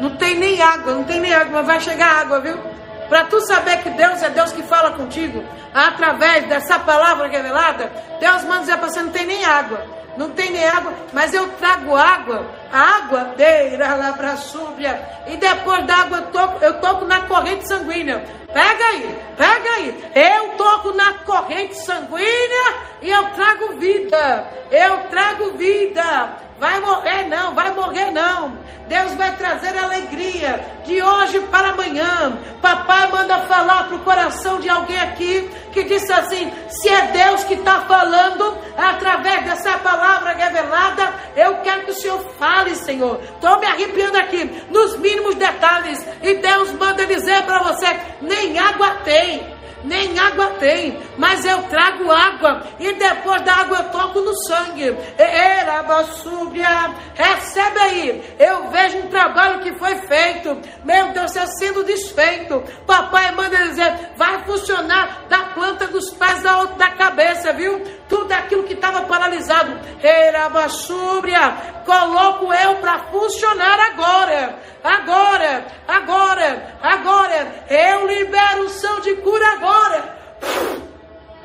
Não 0.00 0.10
tem 0.16 0.36
nem 0.36 0.60
água, 0.60 0.92
não 0.92 1.04
tem 1.04 1.20
nem 1.20 1.32
água, 1.32 1.62
mas 1.62 1.66
vai 1.66 1.80
chegar 1.80 2.20
água, 2.20 2.40
viu? 2.40 2.71
Para 3.12 3.26
tu 3.26 3.42
saber 3.42 3.82
que 3.82 3.90
Deus 3.90 4.22
é 4.22 4.30
Deus 4.30 4.52
que 4.52 4.62
fala 4.62 4.92
contigo, 4.92 5.44
através 5.74 6.48
dessa 6.48 6.78
palavra 6.78 7.28
revelada, 7.28 7.92
Deus 8.18 8.42
manda 8.44 8.60
dizer 8.60 8.78
para 8.78 8.88
você: 8.88 9.02
não 9.02 9.12
tem 9.12 9.26
nem 9.26 9.44
água, 9.44 9.84
não 10.16 10.30
tem 10.30 10.50
nem 10.50 10.66
água, 10.66 10.94
mas 11.12 11.34
eu 11.34 11.46
trago 11.58 11.94
água, 11.94 12.46
água 12.72 13.34
deira 13.36 13.96
lá 13.96 14.14
para 14.14 14.38
súbia, 14.38 14.98
e 15.26 15.36
depois 15.36 15.86
da 15.86 15.94
água 15.94 16.16
eu 16.20 16.26
toco, 16.28 16.64
eu 16.64 16.80
toco 16.80 17.04
na 17.04 17.20
corrente 17.26 17.68
sanguínea. 17.68 18.24
Pega 18.52 18.84
aí, 18.84 19.18
pega 19.36 19.70
aí. 19.76 20.04
Eu 20.14 20.50
toco 20.56 20.92
na 20.92 21.14
corrente 21.24 21.74
sanguínea 21.76 22.74
e 23.00 23.10
eu 23.10 23.30
trago 23.30 23.76
vida. 23.78 24.46
Eu 24.70 25.04
trago 25.08 25.52
vida. 25.52 26.36
vai 26.58 26.78
morrer 26.80 27.28
não, 27.28 27.54
vai 27.54 27.72
morrer 27.72 28.10
não. 28.10 28.58
Deus 28.86 29.14
vai 29.14 29.34
trazer 29.36 29.76
alegria 29.78 30.60
de 30.84 31.02
hoje 31.02 31.40
para 31.50 31.70
amanhã. 31.70 32.38
Papai 32.60 33.10
manda 33.10 33.38
falar 33.46 33.84
para 33.84 33.96
o 33.96 34.00
coração 34.00 34.60
de 34.60 34.68
alguém 34.68 35.00
aqui 35.00 35.50
que 35.72 35.84
disse 35.84 36.12
assim: 36.12 36.52
se 36.68 36.88
é 36.90 37.06
Deus 37.06 37.42
que 37.44 37.54
está 37.54 37.80
falando 37.82 38.58
através 38.76 39.44
dessa 39.44 39.78
palavra 39.78 40.34
revelada, 40.34 41.14
eu 41.36 41.56
quero 41.62 41.71
Senhor 42.12 42.20
fale, 42.38 42.74
Senhor. 42.76 43.20
Estou 43.22 43.58
me 43.58 43.66
arrepiando 43.66 44.18
aqui 44.18 44.44
nos 44.70 44.96
mínimos 44.98 45.34
detalhes. 45.36 45.98
E 46.22 46.34
Deus 46.34 46.72
manda 46.72 47.06
dizer 47.06 47.42
para 47.44 47.62
você: 47.62 47.86
nem 48.20 48.58
água 48.58 48.90
tem 49.04 49.52
nem 49.84 50.16
água 50.18 50.50
tem, 50.60 50.96
mas 51.16 51.44
eu 51.44 51.60
trago 51.64 52.10
água, 52.10 52.62
e 52.78 52.92
depois 52.92 53.42
da 53.42 53.54
água 53.54 53.78
eu 53.78 53.84
toco 53.90 54.20
no 54.20 54.34
sangue. 54.44 54.96
Era 55.18 56.04
súbia, 56.04 56.94
recebe 57.14 57.78
aí. 57.80 58.36
Eu 58.38 58.70
vejo 58.70 58.98
um 58.98 59.08
trabalho 59.08 59.60
que 59.60 59.74
foi 59.74 59.96
feito, 60.06 60.56
meu 60.84 61.12
Deus, 61.12 61.34
está 61.34 61.46
sendo 61.46 61.84
desfeito. 61.84 62.62
Papai 62.86 63.32
manda 63.32 63.56
dizer: 63.56 64.12
vai 64.16 64.44
funcionar 64.44 65.24
da 65.28 65.38
planta 65.54 65.86
dos 65.88 66.10
pés 66.14 66.42
da, 66.42 66.64
da 66.64 66.90
cabeça, 66.92 67.52
viu? 67.52 67.82
Tudo 68.12 68.32
aquilo 68.32 68.64
que 68.64 68.74
estava 68.74 69.02
paralisado. 69.02 69.80
Era 70.02 70.68
súbia, 70.68 71.56
coloco 71.86 72.52
eu 72.52 72.76
para 72.76 72.98
funcionar 73.10 73.78
agora 73.92 74.72
agora, 74.82 75.66
agora, 75.86 76.78
agora. 76.82 77.64
Eu 77.68 78.06
libero 78.06 78.64
o 78.64 78.68
som 78.68 79.00
de 79.00 79.14
cura 79.16 79.46
agora. 79.52 80.18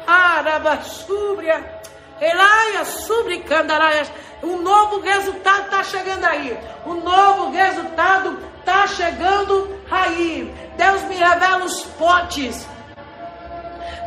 Arabassúbria, 0.05 1.81
Elaia, 2.19 2.85
subricandaraias. 2.85 4.11
Um 4.41 4.61
novo 4.61 5.01
resultado 5.01 5.65
está 5.65 5.83
chegando 5.83 6.25
aí. 6.25 6.57
Um 6.85 7.01
novo 7.01 7.51
resultado 7.51 8.39
está 8.59 8.87
chegando 8.87 9.77
aí. 9.89 10.53
Deus 10.77 11.01
me 11.03 11.15
revela 11.15 11.65
os 11.65 11.83
potes. 11.97 12.67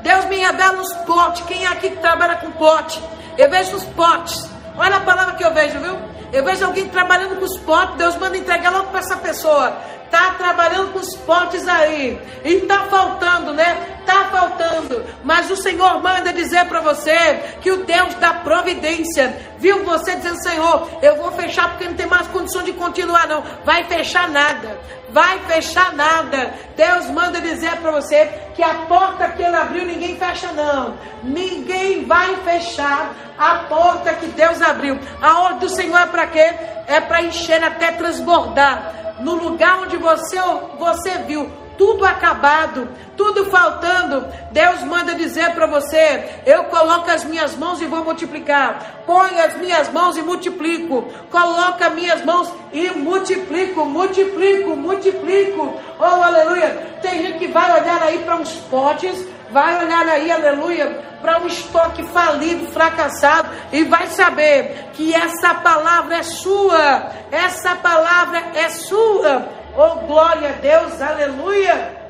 Deus 0.02 0.24
me 0.26 0.36
revela 0.36 0.80
os 0.80 0.92
potes. 1.06 1.42
Quem 1.46 1.64
é 1.64 1.68
aqui 1.68 1.90
que 1.90 1.96
trabalha 1.96 2.36
com 2.36 2.50
pote? 2.52 3.02
Eu 3.36 3.50
vejo 3.50 3.76
os 3.76 3.84
potes. 3.84 4.48
Olha 4.76 4.96
a 4.96 5.00
palavra 5.00 5.34
que 5.34 5.44
eu 5.44 5.52
vejo, 5.52 5.78
viu? 5.78 5.96
Eu 6.32 6.44
vejo 6.44 6.64
alguém 6.64 6.88
trabalhando 6.88 7.38
com 7.38 7.44
os 7.44 7.58
potes, 7.58 7.96
Deus 7.96 8.16
manda 8.16 8.36
entregar 8.36 8.70
logo 8.70 8.86
para 8.86 9.00
essa 9.00 9.16
pessoa. 9.16 9.76
Tá 10.10 10.34
trabalhando 10.36 10.92
com 10.92 10.98
os 10.98 11.16
potes 11.18 11.66
aí. 11.68 12.20
E 12.44 12.60
tá 12.62 12.86
faltando, 12.90 13.52
né? 13.52 14.00
Tá 14.04 14.24
faltando. 14.30 15.04
Mas 15.22 15.50
o 15.50 15.56
Senhor 15.56 16.02
manda 16.02 16.32
dizer 16.32 16.64
para 16.66 16.80
você 16.80 17.40
que 17.60 17.70
o 17.70 17.84
Deus 17.84 18.14
da 18.14 18.34
providência, 18.34 19.36
viu 19.58 19.84
você 19.84 20.16
dizendo, 20.16 20.42
Senhor, 20.42 20.88
eu 21.00 21.16
vou 21.16 21.30
fechar 21.32 21.70
porque 21.70 21.84
não 21.84 21.94
tem 21.94 22.06
mais 22.06 22.26
condição 22.28 22.62
de 22.62 22.72
continuar, 22.72 23.28
não. 23.28 23.44
Vai 23.64 23.84
fechar 23.84 24.28
nada 24.28 24.78
vai 25.12 25.38
fechar 25.40 25.92
nada. 25.94 26.54
Deus 26.76 27.06
manda 27.10 27.40
dizer 27.40 27.76
para 27.76 27.90
você 27.90 28.26
que 28.54 28.62
a 28.62 28.74
porta 28.86 29.28
que 29.28 29.42
ele 29.42 29.56
abriu, 29.56 29.84
ninguém 29.84 30.16
fecha, 30.16 30.52
não. 30.52 30.96
Ninguém 31.22 32.04
vai 32.04 32.36
fechar 32.36 33.14
a 33.38 33.56
porta 33.68 34.14
que 34.14 34.26
Deus 34.26 34.60
abriu. 34.62 34.98
A 35.20 35.40
ordem 35.40 35.60
do 35.60 35.68
Senhor 35.68 35.98
é 35.98 36.06
para 36.06 36.26
quê? 36.26 36.54
É 36.86 37.00
para 37.00 37.22
encher 37.22 37.62
até 37.62 37.92
transbordar. 37.92 39.09
No 39.20 39.34
lugar 39.34 39.82
onde 39.82 39.96
você, 39.96 40.38
você 40.78 41.18
viu 41.26 41.50
tudo 41.80 42.04
acabado, 42.04 42.86
tudo 43.16 43.46
faltando, 43.46 44.26
Deus 44.50 44.82
manda 44.82 45.14
dizer 45.14 45.54
para 45.54 45.66
você: 45.66 46.42
eu 46.44 46.64
coloco 46.64 47.10
as 47.10 47.24
minhas 47.24 47.56
mãos 47.56 47.80
e 47.80 47.86
vou 47.86 48.04
multiplicar. 48.04 49.02
Põe 49.06 49.40
as 49.40 49.56
minhas 49.56 49.88
mãos 49.90 50.14
e 50.18 50.22
multiplico. 50.22 51.06
Coloca 51.30 51.86
as 51.86 51.94
minhas 51.94 52.22
mãos 52.22 52.52
e 52.70 52.90
multiplico, 52.90 53.86
multiplico, 53.86 54.76
multiplico. 54.76 55.74
Oh, 55.98 56.22
aleluia! 56.22 56.98
Tem 57.00 57.22
gente 57.22 57.38
que 57.38 57.48
vai 57.48 57.80
olhar 57.80 58.02
aí 58.02 58.18
para 58.18 58.36
uns 58.36 58.52
potes, 58.70 59.26
vai 59.52 59.84
olhar 59.84 60.06
aí, 60.08 60.30
aleluia, 60.30 60.98
para 61.20 61.38
um 61.40 61.46
estoque 61.46 62.02
falido, 62.08 62.70
fracassado, 62.72 63.48
e 63.72 63.84
vai 63.84 64.06
saber 64.08 64.90
que 64.94 65.14
essa 65.14 65.54
palavra 65.54 66.16
é 66.16 66.22
sua. 66.22 67.10
Essa 67.30 67.76
palavra 67.76 68.42
é 68.54 68.68
sua. 68.70 69.48
Oh, 69.76 70.06
glória 70.06 70.50
a 70.50 70.52
Deus, 70.52 71.00
aleluia. 71.00 72.00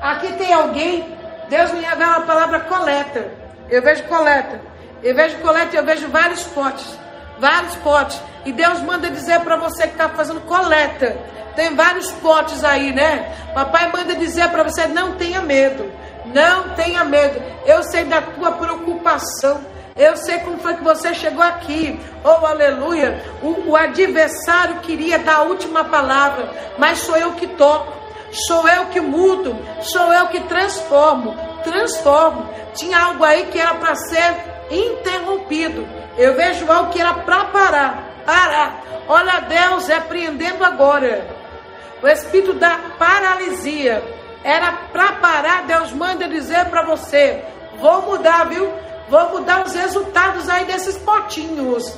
Aqui 0.00 0.32
tem 0.34 0.52
alguém, 0.52 1.16
Deus 1.48 1.72
me 1.72 1.80
revela 1.80 2.16
a 2.16 2.22
palavra 2.22 2.60
coleta. 2.60 3.30
Eu 3.68 3.82
vejo 3.82 4.04
coleta. 4.04 4.60
Eu 5.02 5.14
vejo 5.14 5.38
coleta 5.38 5.74
e 5.74 5.78
eu 5.78 5.84
vejo 5.84 6.08
vários 6.08 6.42
potes. 6.44 6.98
Vários 7.38 7.74
potes. 7.76 8.20
E 8.44 8.52
Deus 8.52 8.80
manda 8.80 9.10
dizer 9.10 9.40
para 9.40 9.56
você 9.56 9.82
que 9.82 9.92
está 9.92 10.08
fazendo 10.08 10.40
coleta. 10.42 11.16
Tem 11.54 11.74
vários 11.74 12.10
potes 12.12 12.64
aí, 12.64 12.92
né? 12.92 13.32
Papai 13.52 13.90
manda 13.92 14.14
dizer 14.14 14.48
para 14.48 14.62
você: 14.62 14.86
não 14.86 15.16
tenha 15.16 15.40
medo. 15.40 15.90
Não 16.34 16.74
tenha 16.74 17.04
medo. 17.04 17.40
Eu 17.66 17.82
sei 17.82 18.04
da 18.04 18.20
tua 18.22 18.52
preocupação. 18.52 19.60
Eu 19.96 20.16
sei 20.16 20.38
como 20.38 20.58
foi 20.58 20.74
que 20.74 20.84
você 20.84 21.12
chegou 21.12 21.42
aqui. 21.42 21.98
Oh, 22.22 22.46
aleluia. 22.46 23.20
O, 23.42 23.70
o 23.70 23.76
adversário 23.76 24.80
queria 24.80 25.18
dar 25.18 25.36
a 25.36 25.42
última 25.42 25.84
palavra, 25.84 26.48
mas 26.78 26.98
sou 26.98 27.16
eu 27.16 27.32
que 27.32 27.46
toco. 27.48 27.92
Sou 28.30 28.68
eu 28.68 28.86
que 28.86 29.00
mudo. 29.00 29.56
Sou 29.82 30.12
eu 30.12 30.28
que 30.28 30.40
transformo. 30.40 31.34
Transformo. 31.64 32.48
Tinha 32.74 32.98
algo 32.98 33.24
aí 33.24 33.46
que 33.46 33.58
era 33.58 33.74
para 33.74 33.94
ser 33.96 34.36
interrompido. 34.70 35.88
Eu 36.16 36.36
vejo 36.36 36.70
algo 36.70 36.92
que 36.92 37.00
era 37.00 37.14
para 37.14 37.46
parar. 37.46 38.04
Parar. 38.24 38.82
Olha 39.08 39.40
Deus 39.40 39.88
repreendendo 39.88 40.64
agora. 40.64 41.26
O 42.02 42.06
espírito 42.06 42.54
da 42.54 42.78
paralisia 42.98 44.02
era 44.48 44.72
para 44.90 45.12
parar. 45.12 45.66
Deus 45.66 45.92
manda 45.92 46.26
dizer 46.26 46.64
para 46.70 46.82
você: 46.82 47.44
vou 47.78 48.02
mudar, 48.02 48.48
viu? 48.48 48.72
Vou 49.10 49.30
mudar 49.30 49.66
os 49.66 49.74
resultados 49.74 50.48
aí 50.48 50.64
desses 50.64 50.96
potinhos. 50.96 51.96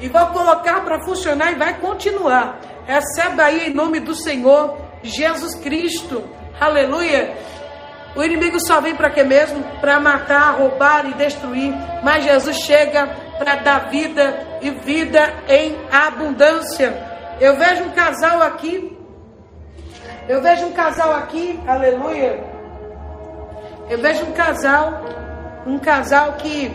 E 0.00 0.08
vou 0.08 0.26
colocar 0.28 0.82
para 0.82 1.04
funcionar 1.04 1.52
e 1.52 1.56
vai 1.56 1.78
continuar. 1.78 2.58
Receba 2.86 3.44
aí 3.44 3.68
em 3.68 3.74
nome 3.74 4.00
do 4.00 4.14
Senhor 4.14 4.78
Jesus 5.02 5.54
Cristo. 5.56 6.24
Aleluia. 6.58 7.36
O 8.16 8.22
inimigo 8.22 8.58
só 8.60 8.80
vem 8.80 8.94
para 8.94 9.10
quê 9.10 9.22
mesmo? 9.22 9.62
Para 9.80 10.00
matar, 10.00 10.56
roubar 10.58 11.06
e 11.06 11.14
destruir. 11.14 11.72
Mas 12.02 12.24
Jesus 12.24 12.56
chega 12.56 13.06
para 13.38 13.56
dar 13.56 13.90
vida 13.90 14.58
e 14.60 14.70
vida 14.70 15.32
em 15.48 15.76
abundância. 15.90 16.94
Eu 17.40 17.56
vejo 17.56 17.84
um 17.84 17.90
casal 17.90 18.42
aqui. 18.42 19.01
Eu 20.28 20.40
vejo 20.42 20.66
um 20.66 20.72
casal 20.72 21.14
aqui. 21.14 21.60
Aleluia. 21.66 22.42
Eu 23.88 23.98
vejo 23.98 24.24
um 24.24 24.32
casal 24.32 25.02
um 25.66 25.78
casal 25.78 26.32
que 26.34 26.74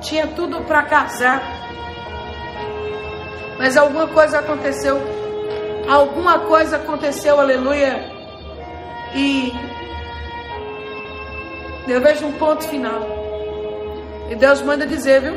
tinha 0.00 0.26
tudo 0.28 0.62
para 0.62 0.82
casar, 0.82 1.42
mas 3.58 3.76
alguma 3.76 4.06
coisa 4.08 4.40
aconteceu. 4.40 5.00
Alguma 5.88 6.40
coisa 6.40 6.76
aconteceu, 6.76 7.40
aleluia. 7.40 8.10
E 9.14 9.52
eu 11.88 12.00
vejo 12.00 12.26
um 12.26 12.32
ponto 12.32 12.66
final. 12.68 13.00
E 14.30 14.34
Deus 14.34 14.62
manda 14.62 14.86
dizer, 14.86 15.20
viu? 15.20 15.34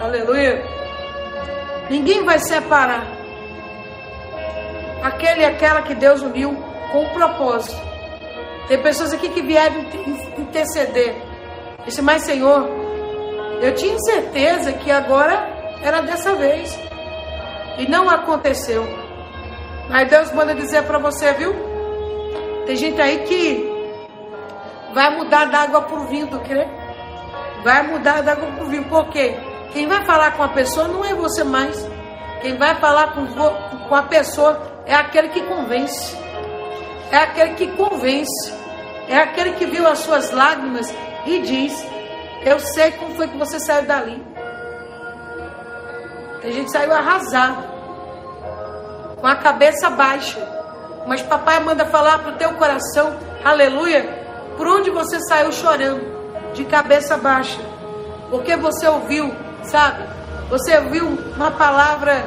Aleluia. 0.00 0.64
Ninguém 1.90 2.24
vai 2.24 2.38
separar 2.38 3.15
aquele 5.06 5.40
e 5.40 5.44
aquela 5.44 5.82
que 5.82 5.94
Deus 5.94 6.22
uniu 6.22 6.56
com 6.92 7.04
um 7.04 7.08
propósito. 7.10 7.80
Tem 8.68 8.82
pessoas 8.82 9.12
aqui 9.12 9.28
que 9.28 9.42
vieram 9.42 9.84
interceder 10.38 11.14
Disse, 11.86 12.02
mas 12.02 12.22
Senhor, 12.22 12.68
eu 13.62 13.72
tinha 13.76 13.96
certeza 14.00 14.72
que 14.72 14.90
agora 14.90 15.48
era 15.80 16.00
dessa 16.00 16.34
vez. 16.34 16.76
E 17.78 17.88
não 17.88 18.10
aconteceu. 18.10 18.84
Mas 19.88 20.10
Deus 20.10 20.32
manda 20.32 20.52
dizer 20.52 20.82
para 20.82 20.98
você, 20.98 21.32
viu? 21.34 21.54
Tem 22.66 22.74
gente 22.74 23.00
aí 23.00 23.20
que 23.20 23.72
vai 24.92 25.16
mudar 25.16 25.44
da 25.44 25.60
água 25.60 25.82
para 25.82 25.96
o 25.96 26.06
vinho, 26.08 26.26
tu 26.26 26.40
crê? 26.40 26.66
Vai 27.62 27.86
mudar 27.86 28.20
da 28.22 28.32
água 28.32 28.48
para 28.50 28.64
o 28.64 28.66
vinho. 28.66 28.84
Por 28.88 29.08
quê? 29.10 29.36
Quem 29.72 29.86
vai 29.86 30.04
falar 30.04 30.32
com 30.32 30.42
a 30.42 30.48
pessoa 30.48 30.88
não 30.88 31.04
é 31.04 31.14
você 31.14 31.44
mais. 31.44 31.88
Quem 32.42 32.56
vai 32.56 32.74
falar 32.80 33.14
com, 33.14 33.26
com 33.88 33.94
a 33.94 34.02
pessoa 34.02 34.60
é 34.86 34.94
aquele 34.94 35.28
que 35.30 35.42
convence. 35.42 36.16
É 37.10 37.16
aquele 37.18 37.54
que 37.54 37.66
convence. 37.72 38.54
É 39.08 39.18
aquele 39.18 39.52
que 39.52 39.66
viu 39.66 39.86
as 39.86 39.98
suas 39.98 40.30
lágrimas 40.30 40.92
e 41.26 41.40
diz: 41.40 41.84
Eu 42.44 42.60
sei 42.60 42.92
como 42.92 43.14
foi 43.16 43.26
que 43.26 43.36
você 43.36 43.58
saiu 43.58 43.84
dali. 43.84 44.24
A 46.42 46.50
gente 46.50 46.70
saiu 46.70 46.92
arrasado, 46.92 47.64
com 49.20 49.26
a 49.26 49.34
cabeça 49.34 49.90
baixa. 49.90 50.54
Mas 51.06 51.22
papai 51.22 51.60
manda 51.60 51.86
falar 51.86 52.18
para 52.18 52.32
o 52.32 52.36
teu 52.36 52.52
coração, 52.54 53.16
aleluia, 53.44 54.02
por 54.56 54.66
onde 54.66 54.90
você 54.90 55.20
saiu 55.20 55.52
chorando, 55.52 56.52
de 56.52 56.64
cabeça 56.64 57.16
baixa. 57.16 57.60
Porque 58.30 58.56
você 58.56 58.88
ouviu, 58.88 59.32
sabe? 59.64 60.04
Você 60.50 60.80
viu 60.82 61.06
uma 61.36 61.52
palavra 61.52 62.24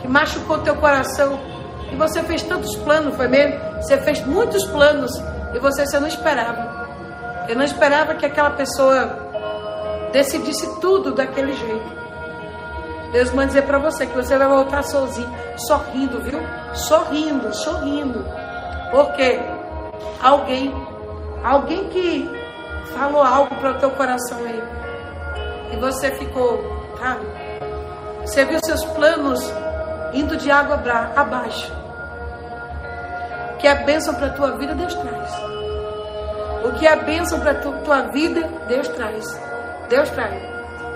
que 0.00 0.08
machucou 0.08 0.58
teu 0.58 0.76
coração 0.76 1.51
e 1.92 1.96
você 1.96 2.22
fez 2.22 2.42
tantos 2.42 2.74
planos, 2.76 3.14
foi 3.14 3.28
mesmo? 3.28 3.60
Você 3.76 3.98
fez 3.98 4.24
muitos 4.24 4.64
planos 4.68 5.12
e 5.54 5.58
você, 5.58 5.84
você 5.84 6.00
não 6.00 6.08
esperava. 6.08 6.88
Eu 7.48 7.54
não 7.54 7.64
esperava 7.64 8.14
que 8.14 8.24
aquela 8.24 8.50
pessoa 8.50 10.10
decidisse 10.10 10.80
tudo 10.80 11.12
daquele 11.12 11.52
jeito. 11.52 12.02
Deus 13.12 13.30
manda 13.32 13.48
dizer 13.48 13.62
para 13.64 13.78
você 13.78 14.06
que 14.06 14.16
você 14.16 14.38
vai 14.38 14.48
voltar 14.48 14.82
sozinho, 14.84 15.30
sorrindo, 15.58 16.18
viu? 16.20 16.40
Sorrindo, 16.72 17.54
sorrindo. 17.54 18.24
Porque 18.90 19.38
alguém, 20.22 20.74
alguém 21.44 21.90
que 21.90 22.30
falou 22.96 23.22
algo 23.22 23.54
para 23.56 23.72
o 23.72 23.74
teu 23.74 23.90
coração 23.90 24.38
aí. 24.38 24.62
E 25.72 25.76
você 25.76 26.10
ficou, 26.12 26.58
tá? 26.98 27.18
Você 28.22 28.46
viu 28.46 28.58
seus 28.64 28.82
planos 28.82 29.52
indo 30.14 30.36
de 30.38 30.50
água 30.50 30.80
abaixo. 31.14 31.81
Que 33.62 33.68
é 33.68 33.76
bênção 33.76 34.12
para 34.16 34.26
a 34.26 34.30
tua 34.30 34.56
vida, 34.56 34.74
Deus 34.74 34.92
traz. 34.92 35.30
O 36.64 36.72
que 36.72 36.84
é 36.84 36.96
bênção 36.96 37.38
para 37.38 37.52
a 37.52 37.54
tua, 37.54 37.72
tua 37.78 38.02
vida, 38.08 38.40
Deus 38.66 38.88
traz. 38.88 39.40
Deus 39.88 40.10
traz. 40.10 40.42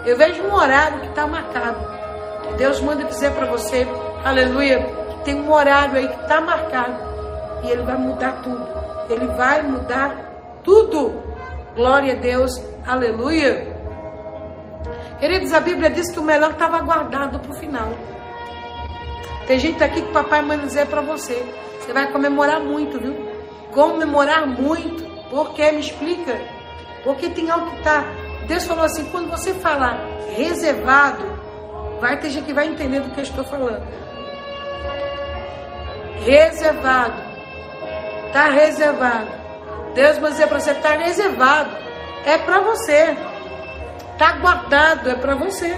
Eu 0.05 0.17
vejo 0.17 0.43
um 0.43 0.53
horário 0.53 0.99
que 0.99 1.07
está 1.07 1.29
marcado. 1.29 1.79
Deus 2.59 2.81
manda 2.81 3.05
dizer 3.05 3.31
para 3.35 3.47
você, 3.47 3.87
aleluia, 4.25 4.81
que 4.81 5.25
tem 5.27 5.41
um 5.41 5.53
horário 5.53 5.95
aí 5.95 6.09
que 6.09 6.21
está 6.21 6.41
marcado. 6.41 6.97
E 7.63 7.71
Ele 7.71 7.83
vai 7.83 7.97
mudar 7.97 8.33
tudo. 8.43 8.69
Ele 9.11 9.27
vai 9.29 9.63
mudar 9.63 10.17
tudo. 10.65 11.23
Glória 11.77 12.15
a 12.15 12.17
Deus, 12.17 12.61
aleluia. 12.85 13.77
Queridos, 15.21 15.53
a 15.53 15.61
Bíblia 15.61 15.89
diz 15.89 16.11
que 16.11 16.19
o 16.19 16.25
melhor 16.25 16.51
estava 16.51 16.81
guardado 16.81 17.39
para 17.39 17.53
o 17.53 17.55
final. 17.61 17.91
Tem 19.47 19.57
gente 19.57 19.85
aqui 19.85 20.03
que 20.03 20.13
papai 20.13 20.43
manda 20.43 20.65
dizer 20.65 20.87
para 20.87 21.01
você. 21.01 21.47
Você 21.87 21.93
vai 21.93 22.11
comemorar 22.11 22.59
muito, 22.59 22.99
viu? 22.99 23.15
Comemorar 23.73 24.45
muito. 24.45 25.05
Por 25.31 25.55
quê? 25.55 25.71
Me 25.71 25.79
explica. 25.79 26.37
Porque 27.05 27.31
tem 27.31 27.49
algo 27.49 27.71
que 27.71 27.77
está. 27.77 28.05
Deus 28.49 28.65
falou 28.65 28.85
assim: 28.85 29.05
quando 29.13 29.31
você 29.31 29.55
falar 29.55 30.01
reservado, 30.37 31.25
vai 32.01 32.19
ter 32.19 32.31
gente 32.31 32.47
que 32.47 32.53
vai 32.53 32.67
entender 32.67 32.99
do 32.99 33.11
que 33.11 33.21
eu 33.21 33.23
estou 33.23 33.45
falando. 33.45 33.87
Reservado. 36.25 37.23
Está 38.27 38.49
reservado. 38.49 39.29
Deus 39.95 40.19
vai 40.19 40.33
dizer 40.33 40.49
para 40.49 40.59
você: 40.59 40.73
está 40.73 40.91
reservado. 40.91 41.71
É 42.25 42.37
para 42.37 42.63
você. 42.63 43.17
Está 44.13 44.33
guardado. 44.39 45.09
É 45.09 45.15
para 45.15 45.37
você. 45.37 45.73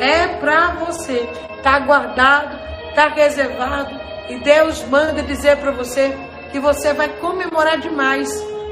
É 0.00 0.26
para 0.38 0.72
você. 0.72 1.26
Está 1.56 1.78
guardado. 1.78 2.58
Está 2.90 3.08
reservado. 3.08 4.05
E 4.28 4.38
Deus 4.40 4.82
manda 4.84 5.22
dizer 5.22 5.56
para 5.58 5.70
você 5.70 6.16
que 6.50 6.58
você 6.58 6.92
vai 6.92 7.08
comemorar 7.18 7.78
demais, 7.78 8.28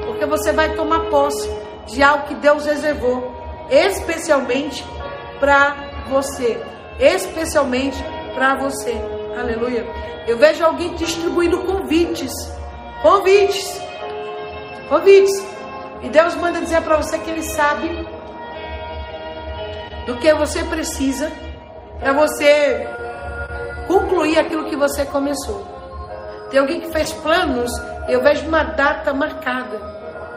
porque 0.06 0.26
você 0.26 0.52
vai 0.52 0.74
tomar 0.74 1.08
posse 1.10 1.48
de 1.86 2.02
algo 2.02 2.26
que 2.26 2.34
Deus 2.34 2.66
reservou, 2.66 3.32
especialmente 3.70 4.84
para 5.38 5.76
você, 6.08 6.60
especialmente 6.98 8.02
para 8.34 8.56
você. 8.56 8.94
Aleluia. 9.38 9.86
Eu 10.26 10.38
vejo 10.38 10.64
alguém 10.64 10.94
distribuindo 10.94 11.62
convites, 11.64 12.32
convites, 13.02 13.80
convites. 14.88 15.46
E 16.02 16.08
Deus 16.08 16.34
manda 16.34 16.60
dizer 16.60 16.82
para 16.82 16.96
você 16.96 17.18
que 17.18 17.30
Ele 17.30 17.42
sabe 17.42 17.88
do 20.06 20.16
que 20.16 20.32
você 20.34 20.62
precisa 20.64 21.30
para 21.98 22.12
você 22.12 22.86
concluir 23.86 24.38
aquilo 24.38 24.64
que 24.64 24.76
você 24.76 25.04
começou. 25.04 25.64
Tem 26.50 26.60
alguém 26.60 26.80
que 26.80 26.92
fez 26.92 27.12
planos, 27.12 27.70
eu 28.08 28.22
vejo 28.22 28.46
uma 28.46 28.62
data 28.62 29.12
marcada, 29.12 29.80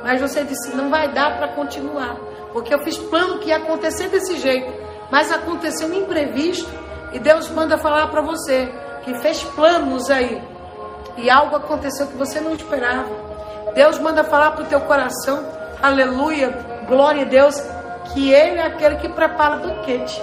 mas 0.04 0.22
você 0.22 0.44
disse: 0.44 0.76
não 0.76 0.90
vai 0.90 1.12
dar 1.12 1.38
para 1.38 1.50
continuar, 1.50 2.16
porque 2.54 2.74
eu 2.74 2.80
fiz 2.80 2.98
plano 2.98 3.40
que 3.40 3.50
ia 3.50 3.58
acontecer 3.58 4.10
desse 4.10 4.38
jeito, 4.38 4.72
mas 5.12 5.32
aconteceu 5.32 5.88
um 5.88 5.94
imprevisto 5.94 6.70
e 7.14 7.20
Deus 7.20 7.50
manda 7.50 7.78
falar 7.78 8.08
para 8.08 8.22
você 8.22 8.72
que 9.04 9.14
fez 9.20 9.44
planos 9.44 10.10
aí 10.10 10.42
e 11.18 11.30
algo 11.30 11.56
aconteceu 11.56 12.08
que 12.08 12.18
você 12.18 12.40
não 12.40 12.54
esperava. 12.54 13.10
Deus 13.74 14.00
manda 14.00 14.24
falar 14.24 14.52
para 14.52 14.64
o 14.64 14.68
teu 14.68 14.82
coração, 14.82 15.46
aleluia, 15.82 16.50
glória 16.88 17.24
a 17.24 17.26
Deus, 17.26 17.62
que 18.14 18.32
Ele 18.32 18.60
é 18.60 18.66
aquele 18.66 18.96
que 18.96 19.10
prepara 19.10 19.58
banquete. 19.58 20.22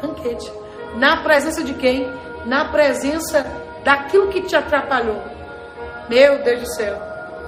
Banquete. 0.00 0.52
Na 0.96 1.22
presença 1.22 1.62
de 1.62 1.74
quem? 1.74 2.08
Na 2.46 2.66
presença 2.66 3.44
daquilo 3.84 4.28
que 4.28 4.42
te 4.42 4.56
atrapalhou. 4.56 5.22
Meu 6.08 6.42
Deus 6.42 6.60
do 6.60 6.74
céu. 6.74 6.96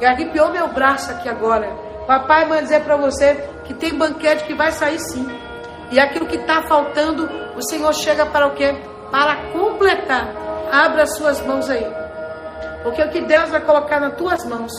Arrepiou 0.05 0.51
meu 0.51 0.69
braço 0.69 1.11
aqui 1.11 1.29
agora. 1.29 1.69
Papai 2.07 2.47
vai 2.47 2.63
dizer 2.63 2.85
para 2.85 2.97
você 2.97 3.35
que 3.65 3.75
tem 3.75 3.95
banquete 3.95 4.45
que 4.45 4.55
vai 4.55 4.73
sair 4.73 4.99
sim. 4.99 5.27
E 5.91 5.99
aquilo 5.99 6.27
que 6.27 6.37
está 6.37 6.63
faltando, 6.63 7.29
o 7.57 7.63
Senhor 7.63 7.93
chega 7.95 8.27
para 8.27 8.47
o 8.47 8.55
quê? 8.55 8.75
Para 9.11 9.37
completar. 9.53 10.29
Abra 10.71 11.05
as 11.05 11.17
suas 11.17 11.41
mãos 11.43 11.69
aí. 11.71 11.87
Porque 12.83 13.03
o 13.03 13.11
que 13.11 13.23
Deus 13.23 13.51
vai 13.51 13.61
colocar 13.61 14.01
nas 14.01 14.15
tuas 14.17 14.45
mãos 14.45 14.73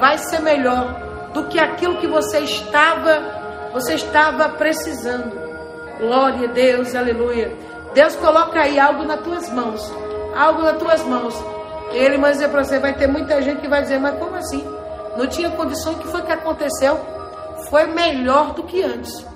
vai 0.00 0.18
ser 0.18 0.40
melhor 0.40 1.30
do 1.32 1.44
que 1.44 1.58
aquilo 1.58 1.98
que 1.98 2.06
você 2.06 2.40
estava 2.40 3.36
você 3.72 3.94
estava 3.94 4.48
precisando. 4.50 5.38
Glória 5.98 6.48
a 6.48 6.52
Deus, 6.52 6.94
aleluia. 6.94 7.52
Deus 7.96 8.14
coloca 8.16 8.60
aí 8.60 8.78
algo 8.78 9.02
nas 9.02 9.20
tuas 9.20 9.50
mãos 9.50 10.06
algo 10.36 10.62
nas 10.62 10.76
tuas 10.76 11.02
mãos. 11.04 11.34
Ele 11.92 12.18
vai 12.18 12.32
dizer 12.32 12.48
para 12.48 12.62
você, 12.62 12.78
vai 12.78 12.94
ter 12.94 13.06
muita 13.06 13.40
gente 13.40 13.60
que 13.60 13.68
vai 13.68 13.82
dizer, 13.82 13.98
mas 13.98 14.18
como 14.18 14.36
assim? 14.36 14.62
Não 15.16 15.26
tinha 15.26 15.50
condições, 15.50 15.96
o 15.96 16.00
que 16.00 16.08
foi 16.08 16.22
que 16.22 16.32
aconteceu? 16.32 16.98
Foi 17.70 17.86
melhor 17.86 18.52
do 18.52 18.64
que 18.64 18.82
antes. 18.82 19.26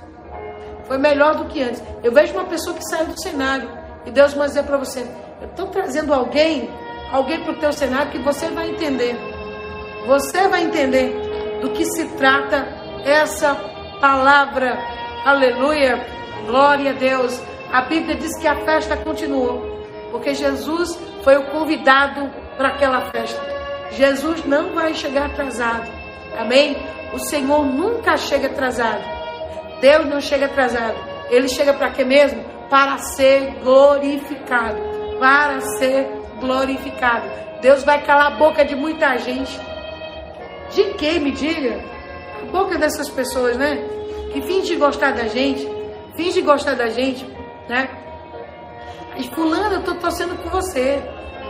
Foi 0.85 0.99
melhor 0.99 1.37
do 1.37 1.47
que 1.47 1.63
antes. 1.63 1.83
Eu 2.03 2.13
vejo 2.13 2.35
uma 2.35 2.45
pessoa 2.45 2.77
que 2.77 2.85
saiu 2.85 3.07
do 3.07 3.21
cenário 3.21 3.71
e 4.05 4.11
Deus 4.11 4.35
vai 4.35 4.49
dizer 4.49 4.65
para 4.65 4.77
você, 4.77 5.07
eu 5.41 5.49
estou 5.49 5.69
trazendo 5.69 6.13
alguém, 6.13 6.69
alguém 7.13 7.43
para 7.43 7.53
o 7.53 7.59
teu 7.59 7.73
cenário 7.73 8.11
que 8.11 8.19
você 8.19 8.49
vai 8.49 8.71
entender. 8.71 9.17
Você 10.07 10.49
vai 10.49 10.65
entender 10.65 11.59
do 11.63 11.71
que 11.71 11.85
se 11.85 12.05
trata 12.17 12.67
essa 13.05 13.55
palavra. 14.01 14.79
Aleluia. 15.25 16.05
Glória 16.47 16.91
a 16.91 16.95
Deus. 16.95 17.50
A 17.73 17.83
Bíblia 17.83 18.17
diz 18.17 18.37
que 18.39 18.49
a 18.49 18.57
festa 18.65 18.97
continuou. 18.97 19.81
Porque 20.11 20.35
Jesus 20.35 20.99
foi 21.23 21.37
o 21.37 21.47
convidado 21.51 22.29
para 22.57 22.69
aquela 22.69 23.11
festa. 23.11 23.41
Jesus 23.93 24.45
não 24.45 24.75
vai 24.75 24.93
chegar 24.95 25.27
atrasado. 25.27 25.89
Amém? 26.39 26.77
O 27.13 27.19
Senhor 27.19 27.65
nunca 27.65 28.17
chega 28.17 28.49
atrasado. 28.49 29.03
Deus 29.81 30.07
não 30.07 30.21
chega 30.21 30.47
atrasado. 30.47 30.97
Ele 31.31 31.49
chega 31.49 31.73
para 31.73 31.91
quê 31.91 32.05
mesmo? 32.05 32.43
Para 32.69 32.99
ser 32.99 33.55
glorificado. 33.63 34.79
Para 35.19 35.61
ser 35.61 36.09
glorificado. 36.41 37.27
Deus 37.61 37.85
vai 37.85 38.03
calar 38.03 38.33
a 38.33 38.37
boca 38.37 38.65
de 38.65 38.75
muita 38.75 39.17
gente. 39.19 39.59
De 40.73 40.85
quem, 40.95 41.21
me 41.21 41.31
diga? 41.33 41.81
A 42.43 42.47
boca 42.47 42.79
dessas 42.79 43.09
pessoas, 43.09 43.57
né? 43.57 43.77
Que 44.33 44.41
finge 44.41 44.77
gostar 44.77 45.13
da 45.13 45.27
gente. 45.29 45.69
Finge 46.15 46.41
gostar 46.43 46.75
da 46.75 46.89
gente, 46.89 47.25
né? 47.71 47.89
E 49.17 49.31
fulano, 49.31 49.77
eu 49.77 49.83
tô 49.85 49.95
torcendo 49.95 50.37
por 50.43 50.51
você. 50.51 51.01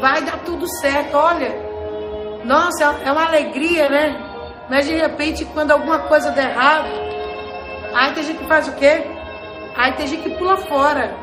Vai 0.01 0.23
dar 0.23 0.39
tudo 0.45 0.69
certo. 0.81 1.17
Olha, 1.17 1.51
nossa, 2.45 2.85
é 3.05 3.11
uma 3.11 3.27
alegria, 3.27 3.89
né? 3.89 4.67
Mas 4.69 4.87
de 4.87 4.95
repente, 4.95 5.45
quando 5.47 5.71
alguma 5.73 6.01
coisa 6.01 6.31
der 6.31 6.51
errado, 6.51 6.89
aí 7.95 8.13
tem 8.13 8.23
gente 8.23 8.39
que 8.39 8.47
faz 8.47 8.69
o 8.69 8.73
quê? 8.73 9.03
Aí 9.75 9.95
tem 9.95 10.07
gente 10.07 10.23
que 10.23 10.37
pula 10.37 10.59
fora. 10.59 11.17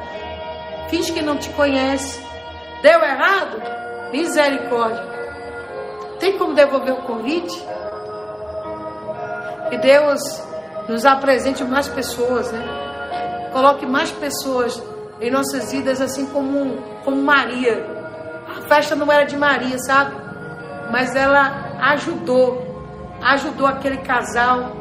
Finge 0.90 1.14
que 1.14 1.22
não 1.22 1.38
te 1.38 1.50
conhece. 1.52 2.26
Deu 2.82 3.04
errado? 3.04 3.62
Misericórdia. 4.12 5.04
Tem 6.20 6.38
como 6.38 6.56
devolver 6.56 6.94
o 6.94 7.04
convite? 7.04 7.64
Que 9.70 9.78
Deus 9.78 10.22
nos 10.88 11.06
apresente 11.06 11.64
mais 11.64 11.88
pessoas, 11.88 12.52
né? 12.52 12.88
Coloque 13.58 13.88
mais 13.88 14.12
pessoas 14.12 14.80
em 15.20 15.32
nossas 15.32 15.72
vidas, 15.72 16.00
assim 16.00 16.28
como, 16.28 16.78
como 17.04 17.24
Maria. 17.24 17.84
A 18.56 18.62
festa 18.68 18.96
não 18.96 19.12
era 19.12 19.26
de 19.26 19.36
Maria, 19.36 19.80
sabe? 19.80 20.16
Mas 20.92 21.16
ela 21.16 21.76
ajudou, 21.80 23.18
ajudou 23.20 23.66
aquele 23.66 23.98
casal 23.98 24.74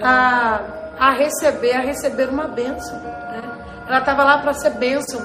a, 0.00 0.60
a 0.96 1.10
receber, 1.10 1.72
a 1.72 1.80
receber 1.80 2.28
uma 2.28 2.46
bênção. 2.46 3.00
Né? 3.00 3.42
Ela 3.88 3.98
estava 3.98 4.22
lá 4.22 4.38
para 4.38 4.52
ser 4.52 4.70
bênção. 4.74 5.20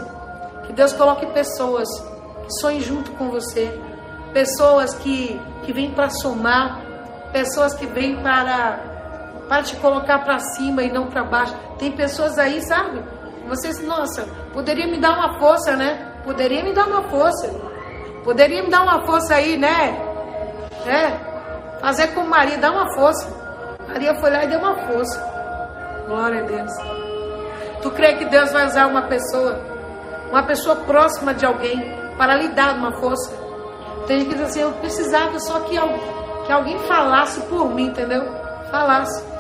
Que 0.66 0.74
Deus 0.74 0.94
coloque 0.94 1.28
pessoas 1.28 1.88
que 2.44 2.54
sonhem 2.60 2.82
junto 2.82 3.12
com 3.12 3.30
você, 3.30 3.80
pessoas 4.34 4.96
que, 4.96 5.40
que 5.62 5.72
vêm 5.72 5.92
para 5.92 6.10
somar, 6.10 6.82
pessoas 7.32 7.76
que 7.76 7.86
vêm 7.86 8.16
para, 8.16 8.80
para 9.48 9.64
te 9.64 9.76
colocar 9.78 10.20
para 10.20 10.40
cima 10.40 10.84
e 10.84 10.92
não 10.92 11.08
para 11.08 11.24
baixo. 11.24 11.56
Tem 11.78 11.92
pessoas 11.92 12.38
aí, 12.38 12.62
sabe? 12.62 13.04
Vocês, 13.48 13.86
nossa, 13.86 14.28
poderia 14.54 14.88
me 14.88 15.00
dar 15.00 15.18
uma 15.18 15.40
força, 15.40 15.76
né? 15.76 16.14
Poderia 16.24 16.64
me 16.64 16.74
dar 16.74 16.88
uma 16.88 17.04
força. 17.10 17.50
Poderia 18.24 18.64
me 18.64 18.70
dar 18.70 18.84
uma 18.84 19.06
força 19.06 19.36
aí, 19.36 19.58
né? 19.58 20.00
É. 20.86 21.80
Fazer 21.82 22.08
como 22.14 22.30
Maria, 22.30 22.58
dar 22.58 22.72
uma 22.72 22.94
força. 22.94 23.28
Maria 23.88 24.16
foi 24.16 24.30
lá 24.32 24.46
e 24.46 24.48
deu 24.48 24.60
uma 24.60 24.88
força. 24.88 25.20
Glória 26.08 26.42
a 26.42 26.46
Deus. 26.46 26.72
Tu 27.82 27.92
crê 27.92 28.16
que 28.16 28.26
Deus 28.26 28.52
vai 28.54 28.66
usar 28.66 28.88
uma 28.88 29.04
pessoa, 29.04 29.60
uma 30.30 30.44
pessoa 30.44 30.78
próxima 30.78 31.34
de 31.34 31.46
alguém, 31.46 31.78
para 32.18 32.36
lhe 32.36 32.48
dar 32.50 32.76
uma 32.76 32.94
força? 32.94 33.32
Tem 34.08 34.20
gente 34.20 34.30
que 34.30 34.36
diz 34.36 34.50
assim, 34.50 34.62
eu 34.62 34.72
precisava 34.74 35.38
só 35.40 35.60
que, 35.62 35.78
que 36.46 36.52
alguém 36.52 36.80
falasse 36.88 37.42
por 37.42 37.70
mim, 37.74 37.88
entendeu? 37.88 38.24
Falasse. 38.72 39.33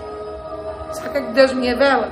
Sabe 0.93 1.19
o 1.19 1.27
que 1.27 1.33
Deus 1.33 1.53
me 1.53 1.67
revela? 1.67 2.11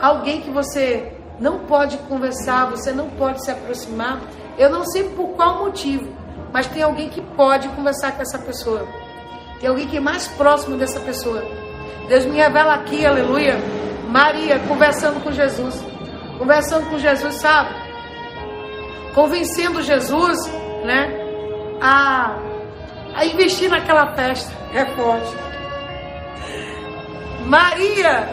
Alguém 0.00 0.40
que 0.40 0.50
você 0.50 1.12
não 1.38 1.60
pode 1.60 1.96
conversar, 1.98 2.70
você 2.70 2.92
não 2.92 3.08
pode 3.10 3.44
se 3.44 3.50
aproximar. 3.50 4.20
Eu 4.56 4.70
não 4.70 4.84
sei 4.84 5.04
por 5.10 5.28
qual 5.30 5.64
motivo, 5.64 6.12
mas 6.52 6.66
tem 6.66 6.82
alguém 6.82 7.08
que 7.08 7.20
pode 7.20 7.68
conversar 7.68 8.12
com 8.12 8.22
essa 8.22 8.38
pessoa. 8.38 8.86
Tem 9.60 9.68
alguém 9.68 9.86
que 9.86 9.96
é 9.96 10.00
mais 10.00 10.26
próximo 10.28 10.76
dessa 10.76 11.00
pessoa. 11.00 11.42
Deus 12.08 12.24
me 12.24 12.36
revela 12.36 12.74
aqui, 12.74 13.04
aleluia. 13.04 13.56
Maria 14.08 14.58
conversando 14.60 15.22
com 15.22 15.30
Jesus. 15.30 15.84
Conversando 16.38 16.88
com 16.88 16.98
Jesus, 16.98 17.34
sabe? 17.34 17.74
Convencendo 19.14 19.82
Jesus, 19.82 20.38
né? 20.84 21.08
A, 21.80 22.38
a 23.14 23.26
investir 23.26 23.68
naquela 23.68 24.14
festa. 24.14 24.50
É 24.72 24.84
forte. 24.94 25.47
Maria 27.48 28.28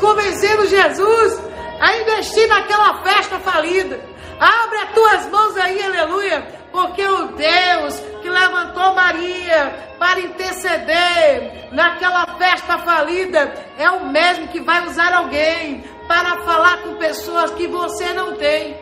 convencendo 0.00 0.66
Jesus 0.66 1.40
a 1.80 1.96
investir 1.96 2.46
naquela 2.48 3.02
festa 3.02 3.40
falida. 3.40 4.00
Abre 4.38 4.78
as 4.78 4.92
tuas 4.92 5.26
mãos 5.30 5.56
aí, 5.56 5.82
aleluia, 5.82 6.46
porque 6.70 7.04
o 7.04 7.26
Deus 7.28 8.00
que 8.22 8.30
levantou 8.30 8.94
Maria 8.94 9.94
para 9.98 10.20
interceder 10.20 11.68
naquela 11.72 12.24
festa 12.38 12.78
falida 12.78 13.52
é 13.76 13.90
o 13.90 14.06
mesmo 14.06 14.48
que 14.48 14.60
vai 14.60 14.86
usar 14.86 15.12
alguém 15.12 15.84
para 16.06 16.38
falar 16.42 16.82
com 16.82 16.94
pessoas 16.96 17.50
que 17.52 17.66
você 17.66 18.12
não 18.12 18.36
tem. 18.36 18.76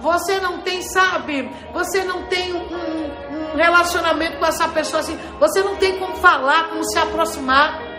Você 0.00 0.38
não 0.38 0.58
tem, 0.60 0.82
sabe? 0.82 1.50
Você 1.72 2.04
não 2.04 2.24
tem 2.24 2.52
um, 2.52 3.52
um 3.52 3.56
relacionamento 3.56 4.38
com 4.38 4.46
essa 4.46 4.68
pessoa 4.68 5.00
assim. 5.00 5.18
Você 5.40 5.62
não 5.62 5.76
tem 5.76 5.98
como 5.98 6.14
falar, 6.16 6.68
como 6.68 6.84
se 6.84 6.98
aproximar. 6.98 7.95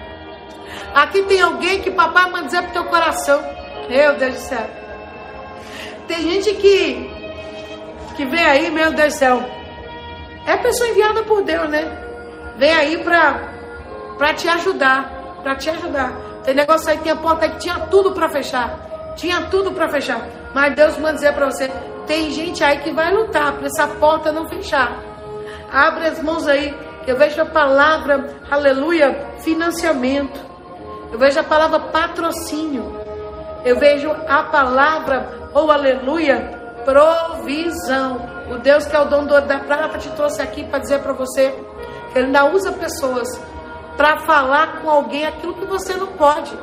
Aqui 0.93 1.23
tem 1.23 1.41
alguém 1.41 1.81
que 1.81 1.91
papai 1.91 2.29
manda 2.29 2.45
dizer 2.45 2.63
pro 2.63 2.71
teu 2.71 2.85
coração. 2.85 3.41
Meu 3.89 4.15
Deus 4.15 4.33
do 4.35 4.39
céu. 4.39 4.67
Tem 6.07 6.21
gente 6.21 6.53
que 6.55 7.17
que 8.15 8.25
vem 8.25 8.43
aí, 8.43 8.71
meu 8.71 8.91
Deus 8.91 9.13
do 9.13 9.17
céu. 9.19 9.57
É 10.45 10.57
pessoa 10.57 10.89
enviada 10.89 11.23
por 11.23 11.43
Deus, 11.43 11.69
né? 11.69 11.85
Vem 12.57 12.73
aí 12.73 13.03
pra, 13.03 13.39
pra 14.17 14.33
te 14.33 14.47
ajudar. 14.47 15.39
Pra 15.43 15.55
te 15.55 15.69
ajudar. 15.69 16.13
Tem 16.43 16.55
negócio 16.55 16.89
aí, 16.89 16.97
tem 16.97 17.11
a 17.11 17.15
porta 17.15 17.47
que 17.47 17.59
tinha 17.59 17.79
tudo 17.91 18.13
pra 18.13 18.29
fechar. 18.29 19.13
Tinha 19.15 19.41
tudo 19.51 19.71
pra 19.71 19.89
fechar. 19.89 20.25
Mas 20.53 20.73
Deus 20.75 20.97
manda 20.97 21.13
dizer 21.13 21.33
pra 21.33 21.45
você: 21.45 21.69
tem 22.07 22.31
gente 22.31 22.63
aí 22.63 22.79
que 22.79 22.91
vai 22.91 23.13
lutar 23.13 23.53
pra 23.53 23.67
essa 23.67 23.87
porta 23.87 24.31
não 24.31 24.47
fechar. 24.47 24.97
Abre 25.71 26.07
as 26.07 26.23
mãos 26.23 26.47
aí. 26.47 26.73
Eu 27.05 27.17
vejo 27.17 27.41
a 27.41 27.45
palavra, 27.45 28.35
aleluia, 28.49 29.13
financiamento. 29.39 30.46
Eu 31.11 31.19
vejo 31.19 31.39
a 31.39 31.43
palavra 31.43 31.79
patrocínio. 31.79 32.97
Eu 33.63 33.77
vejo 33.79 34.11
a 34.27 34.43
palavra, 34.43 35.49
ou 35.53 35.67
oh, 35.67 35.71
aleluia, 35.71 36.57
provisão. 36.85 38.21
O 38.49 38.59
Deus 38.59 38.85
que 38.85 38.95
é 38.95 38.99
o 38.99 39.05
dono 39.05 39.27
da 39.41 39.59
prata 39.59 39.97
te 39.97 40.09
trouxe 40.11 40.41
aqui 40.41 40.63
para 40.63 40.79
dizer 40.79 41.01
para 41.01 41.11
você 41.11 41.51
que 42.11 42.17
Ele 42.17 42.27
ainda 42.27 42.45
usa 42.45 42.71
pessoas 42.71 43.27
para 43.97 44.19
falar 44.19 44.81
com 44.81 44.89
alguém 44.89 45.25
aquilo 45.25 45.55
que 45.55 45.65
você 45.65 45.95
não 45.95 46.07
pode, 46.07 46.57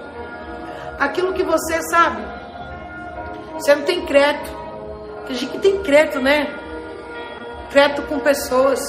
aquilo 0.99 1.34
que 1.34 1.42
você 1.42 1.82
sabe. 1.90 2.22
Você 3.55 3.74
não 3.74 3.82
tem 3.82 4.07
crédito. 4.07 4.51
Tem 5.26 5.36
gente 5.36 5.53
que 5.53 5.59
tem 5.59 5.82
crédito, 5.82 6.20
né? 6.20 6.47
Crédito 7.70 8.03
com 8.03 8.18
pessoas. 8.20 8.80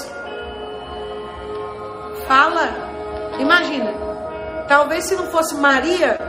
Fala. 2.27 2.73
Imagina. 3.39 4.04
Talvez 4.67 5.05
se 5.05 5.15
não 5.15 5.27
fosse 5.27 5.55
Maria, 5.55 6.19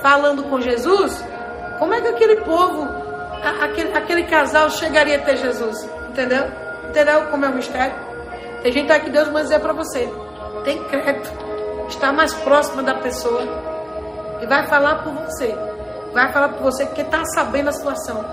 falando 0.00 0.44
com 0.44 0.60
Jesus, 0.60 1.24
como 1.78 1.94
é 1.94 2.00
que 2.00 2.08
aquele 2.08 2.36
povo, 2.42 2.88
aquele, 3.62 3.92
aquele 3.92 4.22
casal 4.24 4.70
chegaria 4.70 5.16
a 5.16 5.22
ter 5.22 5.36
Jesus? 5.36 5.88
Entendeu? 6.08 6.44
Entendeu 6.88 7.26
como 7.26 7.44
é 7.44 7.48
o 7.48 7.54
mistério? 7.54 7.96
Tem 8.62 8.72
gente 8.72 8.92
aqui 8.92 9.06
que 9.06 9.10
Deus 9.10 9.28
vai 9.28 9.42
dizer 9.42 9.60
para 9.60 9.72
você: 9.72 10.08
tem 10.64 10.82
crédito, 10.84 11.30
está 11.88 12.12
mais 12.12 12.32
próxima 12.32 12.82
da 12.82 12.94
pessoa 12.94 13.42
e 14.40 14.46
vai 14.46 14.66
falar 14.66 15.02
por 15.02 15.12
você. 15.12 15.54
Vai 16.12 16.32
falar 16.32 16.50
por 16.50 16.62
você 16.62 16.86
porque 16.86 17.00
está 17.00 17.24
sabendo 17.34 17.70
a 17.70 17.72
situação. 17.72 18.24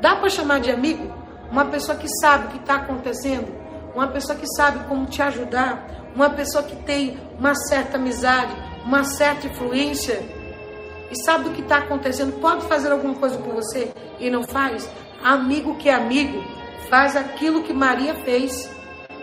Dá 0.00 0.16
para 0.16 0.28
chamar 0.28 0.60
de 0.60 0.70
amigo 0.70 1.14
uma 1.50 1.66
pessoa 1.66 1.96
que 1.96 2.08
sabe 2.20 2.46
o 2.46 2.48
que 2.48 2.58
está 2.58 2.76
acontecendo, 2.76 3.48
uma 3.94 4.08
pessoa 4.08 4.38
que 4.38 4.46
sabe 4.54 4.86
como 4.88 5.06
te 5.06 5.22
ajudar, 5.22 5.86
uma 6.14 6.30
pessoa 6.30 6.64
que 6.64 6.76
tem 6.76 7.18
uma 7.38 7.54
certa 7.54 7.96
amizade, 7.96 8.54
uma 8.84 9.04
certa 9.04 9.46
influência 9.46 10.20
e 11.10 11.24
sabe 11.24 11.44
do 11.44 11.50
que 11.50 11.60
está 11.60 11.78
acontecendo, 11.78 12.40
pode 12.40 12.66
fazer 12.66 12.92
alguma 12.92 13.14
coisa 13.14 13.36
por 13.38 13.54
você 13.54 13.92
e 14.18 14.30
não 14.30 14.44
faz, 14.44 14.88
amigo 15.22 15.76
que 15.76 15.88
é 15.88 15.94
amigo, 15.94 16.42
faz 16.88 17.16
aquilo 17.16 17.62
que 17.62 17.72
Maria 17.72 18.14
fez. 18.24 18.70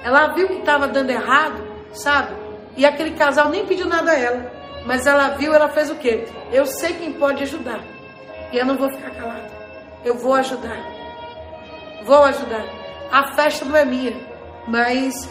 Ela 0.03 0.34
viu 0.34 0.47
que 0.47 0.59
estava 0.59 0.88
dando 0.88 1.09
errado, 1.09 1.63
sabe? 1.93 2.36
E 2.76 2.86
aquele 2.86 3.11
casal 3.11 3.49
nem 3.49 3.65
pediu 3.65 3.88
nada 3.88 4.11
a 4.11 4.20
ela. 4.20 4.51
Mas 4.86 5.05
ela 5.05 5.30
viu, 5.30 5.53
ela 5.53 5.70
fez 5.70 5.89
o 5.89 5.95
quê? 5.95 6.26
Eu 6.51 6.65
sei 6.65 6.93
quem 6.93 7.13
pode 7.13 7.43
ajudar. 7.43 7.80
E 8.51 8.57
eu 8.57 8.65
não 8.65 8.78
vou 8.78 8.89
ficar 8.89 9.11
calada. 9.11 9.49
Eu 10.05 10.15
vou 10.15 10.34
ajudar. 10.36 10.78
Vou 12.05 12.24
ajudar. 12.24 12.63
A 13.11 13.36
festa 13.36 13.65
não 13.65 13.76
é 13.76 13.84
minha, 13.84 14.13
mas 14.68 15.30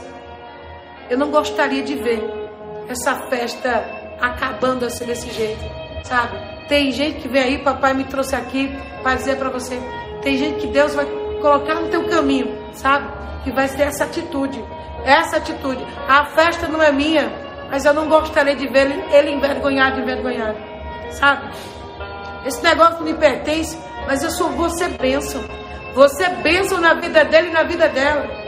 eu 1.10 1.18
não 1.18 1.30
gostaria 1.30 1.82
de 1.82 1.94
ver 1.94 2.22
essa 2.88 3.14
festa 3.28 3.84
acabando 4.20 4.84
assim 4.84 5.04
desse 5.04 5.30
jeito, 5.30 5.62
sabe? 6.04 6.36
Tem 6.68 6.90
gente 6.90 7.20
que 7.20 7.28
vem 7.28 7.42
aí, 7.42 7.58
papai 7.58 7.94
me 7.94 8.04
trouxe 8.04 8.34
aqui 8.34 8.70
para 9.02 9.14
dizer 9.14 9.36
para 9.36 9.50
você, 9.50 9.78
tem 10.22 10.36
gente 10.36 10.60
que 10.60 10.66
Deus 10.68 10.94
vai 10.94 11.06
colocar 11.40 11.74
no 11.76 11.88
teu 11.88 12.08
caminho, 12.08 12.56
sabe? 12.72 13.08
Que 13.44 13.52
vai 13.52 13.68
ser 13.68 13.82
essa 13.82 14.04
atitude, 14.04 14.62
essa 15.04 15.36
atitude. 15.36 15.84
A 16.08 16.24
festa 16.26 16.66
não 16.66 16.82
é 16.82 16.90
minha, 16.90 17.30
mas 17.70 17.84
eu 17.84 17.94
não 17.94 18.08
gostaria 18.08 18.56
de 18.56 18.66
ver 18.66 18.90
ele 19.12 19.30
envergonhado, 19.30 20.00
envergonhado, 20.00 20.58
sabe? 21.10 21.50
Esse 22.44 22.62
negócio 22.62 23.02
me 23.02 23.14
pertence, 23.14 23.78
mas 24.06 24.22
eu 24.22 24.30
sou 24.30 24.50
você 24.50 24.88
bênção. 24.88 25.42
Você 25.94 26.28
bênção 26.28 26.80
na 26.80 26.94
vida 26.94 27.24
dele 27.24 27.48
e 27.48 27.52
na 27.52 27.62
vida 27.64 27.88
dela. 27.88 28.45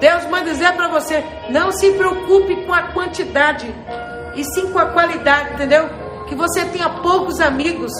Deus 0.00 0.24
manda 0.26 0.50
dizer 0.50 0.72
para 0.74 0.88
você: 0.88 1.24
não 1.48 1.70
se 1.72 1.92
preocupe 1.92 2.64
com 2.64 2.72
a 2.72 2.82
quantidade, 2.92 3.72
e 4.34 4.44
sim 4.44 4.72
com 4.72 4.78
a 4.78 4.86
qualidade, 4.86 5.54
entendeu? 5.54 5.88
Que 6.26 6.34
você 6.34 6.64
tenha 6.66 6.88
poucos 6.88 7.40
amigos, 7.40 7.92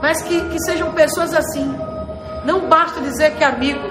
mas 0.00 0.22
que, 0.22 0.40
que 0.48 0.60
sejam 0.60 0.92
pessoas 0.92 1.34
assim. 1.34 1.74
Não 2.44 2.68
basta 2.68 3.00
dizer 3.00 3.36
que 3.36 3.44
é 3.44 3.46
amigo, 3.46 3.86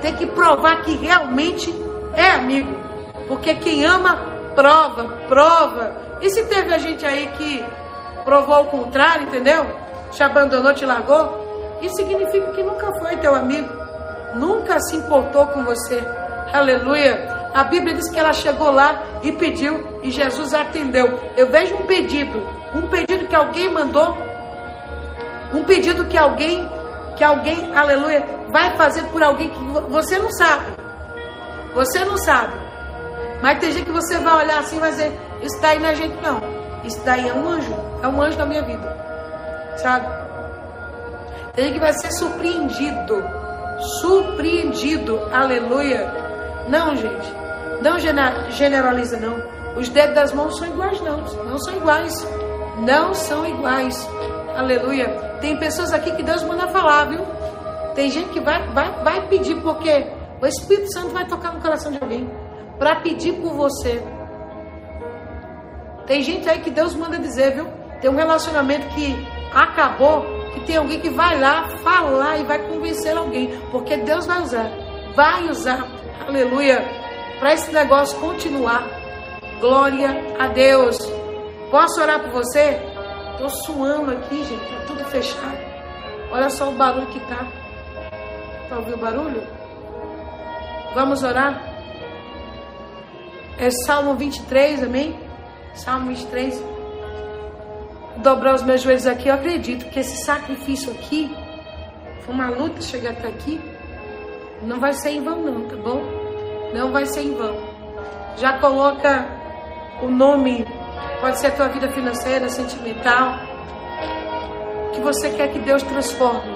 tem 0.00 0.14
que 0.14 0.26
provar 0.26 0.82
que 0.82 0.94
realmente 0.96 1.74
é 2.14 2.30
amigo, 2.30 2.72
porque 3.26 3.54
quem 3.54 3.84
ama, 3.84 4.16
prova, 4.54 5.04
prova. 5.28 5.96
E 6.20 6.30
se 6.30 6.44
teve 6.44 6.72
a 6.72 6.78
gente 6.78 7.04
aí 7.04 7.28
que 7.36 7.64
provou 8.24 8.62
o 8.62 8.66
contrário, 8.66 9.24
entendeu? 9.24 9.66
Te 10.12 10.22
abandonou, 10.22 10.74
te 10.74 10.84
largou, 10.84 11.78
isso 11.80 11.96
significa 11.96 12.52
que 12.52 12.62
nunca 12.62 12.92
foi 12.98 13.16
teu 13.16 13.34
amigo, 13.34 13.68
nunca 14.34 14.78
se 14.80 14.96
importou 14.96 15.46
com 15.46 15.64
você. 15.64 16.02
Aleluia. 16.52 17.40
A 17.54 17.64
Bíblia 17.64 17.94
diz 17.94 18.08
que 18.08 18.18
ela 18.18 18.32
chegou 18.32 18.70
lá 18.70 19.02
e 19.22 19.32
pediu 19.32 20.00
e 20.02 20.10
Jesus 20.10 20.54
atendeu. 20.54 21.18
Eu 21.36 21.48
vejo 21.48 21.74
um 21.74 21.86
pedido, 21.86 22.46
um 22.74 22.82
pedido 22.82 23.26
que 23.26 23.34
alguém 23.34 23.68
mandou, 23.70 24.16
um 25.52 25.64
pedido 25.64 26.04
que 26.04 26.16
alguém, 26.16 26.68
que 27.16 27.24
alguém, 27.24 27.76
aleluia, 27.76 28.24
vai 28.50 28.76
fazer 28.76 29.02
por 29.04 29.22
alguém 29.22 29.50
que 29.50 29.58
você 29.88 30.18
não 30.18 30.30
sabe. 30.30 30.66
Você 31.74 32.04
não 32.04 32.16
sabe. 32.18 32.54
Mas 33.42 33.58
tem 33.58 33.72
gente 33.72 33.86
que 33.86 33.92
você 33.92 34.18
vai 34.18 34.44
olhar 34.44 34.60
assim 34.60 34.76
e 34.76 34.80
vai 34.80 34.90
dizer, 34.90 35.20
isso 35.42 35.60
daí 35.60 35.78
não 35.78 35.88
é 35.88 35.94
gente 35.94 36.16
não. 36.22 36.40
Isso 36.84 37.00
daí 37.04 37.28
é 37.28 37.34
um 37.34 37.48
anjo, 37.48 37.74
é 38.02 38.08
um 38.08 38.22
anjo 38.22 38.38
da 38.38 38.46
minha 38.46 38.62
vida. 38.62 38.96
Sabe? 39.78 40.06
Tem 41.54 41.64
gente 41.64 41.74
que 41.74 41.80
vai 41.80 41.92
ser 41.94 42.12
surpreendido. 42.12 43.39
Surpreendido, 43.80 45.20
aleluia. 45.32 46.12
Não, 46.68 46.94
gente. 46.96 47.34
Não 47.82 47.98
generaliza, 48.50 49.18
não. 49.18 49.42
Os 49.76 49.88
dedos 49.88 50.14
das 50.14 50.32
mãos 50.32 50.58
são 50.58 50.68
iguais, 50.68 51.00
não. 51.00 51.18
Não 51.44 51.58
são 51.58 51.76
iguais. 51.76 52.28
Não 52.78 53.14
são 53.14 53.46
iguais. 53.46 54.08
Aleluia. 54.56 55.08
Tem 55.40 55.56
pessoas 55.58 55.92
aqui 55.92 56.12
que 56.12 56.22
Deus 56.22 56.42
manda 56.42 56.68
falar, 56.68 57.06
viu? 57.06 57.20
Tem 57.94 58.10
gente 58.10 58.28
que 58.30 58.40
vai, 58.40 58.66
vai, 58.68 58.92
vai 59.02 59.26
pedir, 59.28 59.56
porque 59.62 60.06
o 60.40 60.46
Espírito 60.46 60.92
Santo 60.92 61.08
vai 61.08 61.26
tocar 61.26 61.54
no 61.54 61.60
coração 61.60 61.90
de 61.90 61.98
alguém 62.00 62.30
para 62.78 62.96
pedir 63.00 63.34
por 63.34 63.52
você. 63.54 64.02
Tem 66.06 66.22
gente 66.22 66.48
aí 66.48 66.60
que 66.60 66.70
Deus 66.70 66.94
manda 66.94 67.18
dizer, 67.18 67.54
viu? 67.54 67.66
Tem 68.00 68.10
um 68.10 68.16
relacionamento 68.16 68.88
que 68.88 69.14
acabou, 69.54 70.24
que 70.54 70.60
tem 70.60 70.76
alguém 70.76 71.00
que 71.00 71.10
vai 71.10 71.38
lá 71.38 71.68
falar 71.78 72.38
e 72.38 72.44
vai 72.44 72.58
convencer 72.68 73.16
alguém, 73.16 73.50
porque 73.70 73.96
Deus 73.96 74.26
vai 74.26 74.42
usar, 74.42 74.70
vai 75.14 75.48
usar, 75.48 75.86
aleluia, 76.26 76.84
para 77.38 77.54
esse 77.54 77.72
negócio 77.72 78.18
continuar. 78.18 78.84
Glória 79.60 80.36
a 80.38 80.48
Deus. 80.48 80.96
Posso 81.70 82.00
orar 82.00 82.20
por 82.20 82.30
você? 82.30 82.80
Tô 83.38 83.48
suando 83.48 84.10
aqui, 84.10 84.42
gente, 84.44 84.60
tá 84.60 84.84
tudo 84.86 85.04
fechado. 85.04 85.58
Olha 86.30 86.48
só 86.50 86.68
o 86.68 86.72
barulho 86.72 87.06
que 87.08 87.20
tá. 87.20 87.46
Tá 88.68 88.76
ouvindo 88.76 88.94
o 88.94 88.98
barulho? 88.98 89.42
Vamos 90.94 91.22
orar? 91.22 91.62
É 93.58 93.70
Salmo 93.70 94.14
23, 94.14 94.82
amém? 94.82 95.18
Salmo 95.74 96.06
23. 96.08 96.69
Dobrar 98.22 98.54
os 98.54 98.62
meus 98.62 98.82
joelhos 98.82 99.06
aqui, 99.06 99.28
eu 99.28 99.34
acredito 99.34 99.86
que 99.86 99.98
esse 99.98 100.24
sacrifício 100.24 100.92
aqui 100.92 101.34
foi 102.20 102.34
uma 102.34 102.50
luta 102.50 102.82
chegar 102.82 103.12
até 103.12 103.28
aqui. 103.28 103.58
Não 104.62 104.78
vai 104.78 104.92
ser 104.92 105.10
em 105.10 105.24
vão, 105.24 105.42
não, 105.42 105.66
tá 105.66 105.76
bom? 105.76 106.02
Não 106.74 106.92
vai 106.92 107.06
ser 107.06 107.22
em 107.22 107.34
vão. 107.34 107.56
Já 108.36 108.58
coloca 108.58 109.26
o 110.02 110.08
nome, 110.08 110.66
pode 111.20 111.38
ser 111.38 111.46
a 111.46 111.50
tua 111.52 111.68
vida 111.68 111.90
financeira, 111.92 112.48
sentimental, 112.50 113.38
que 114.92 115.00
você 115.00 115.30
quer 115.30 115.48
que 115.48 115.58
Deus 115.58 115.82
transforme, 115.82 116.54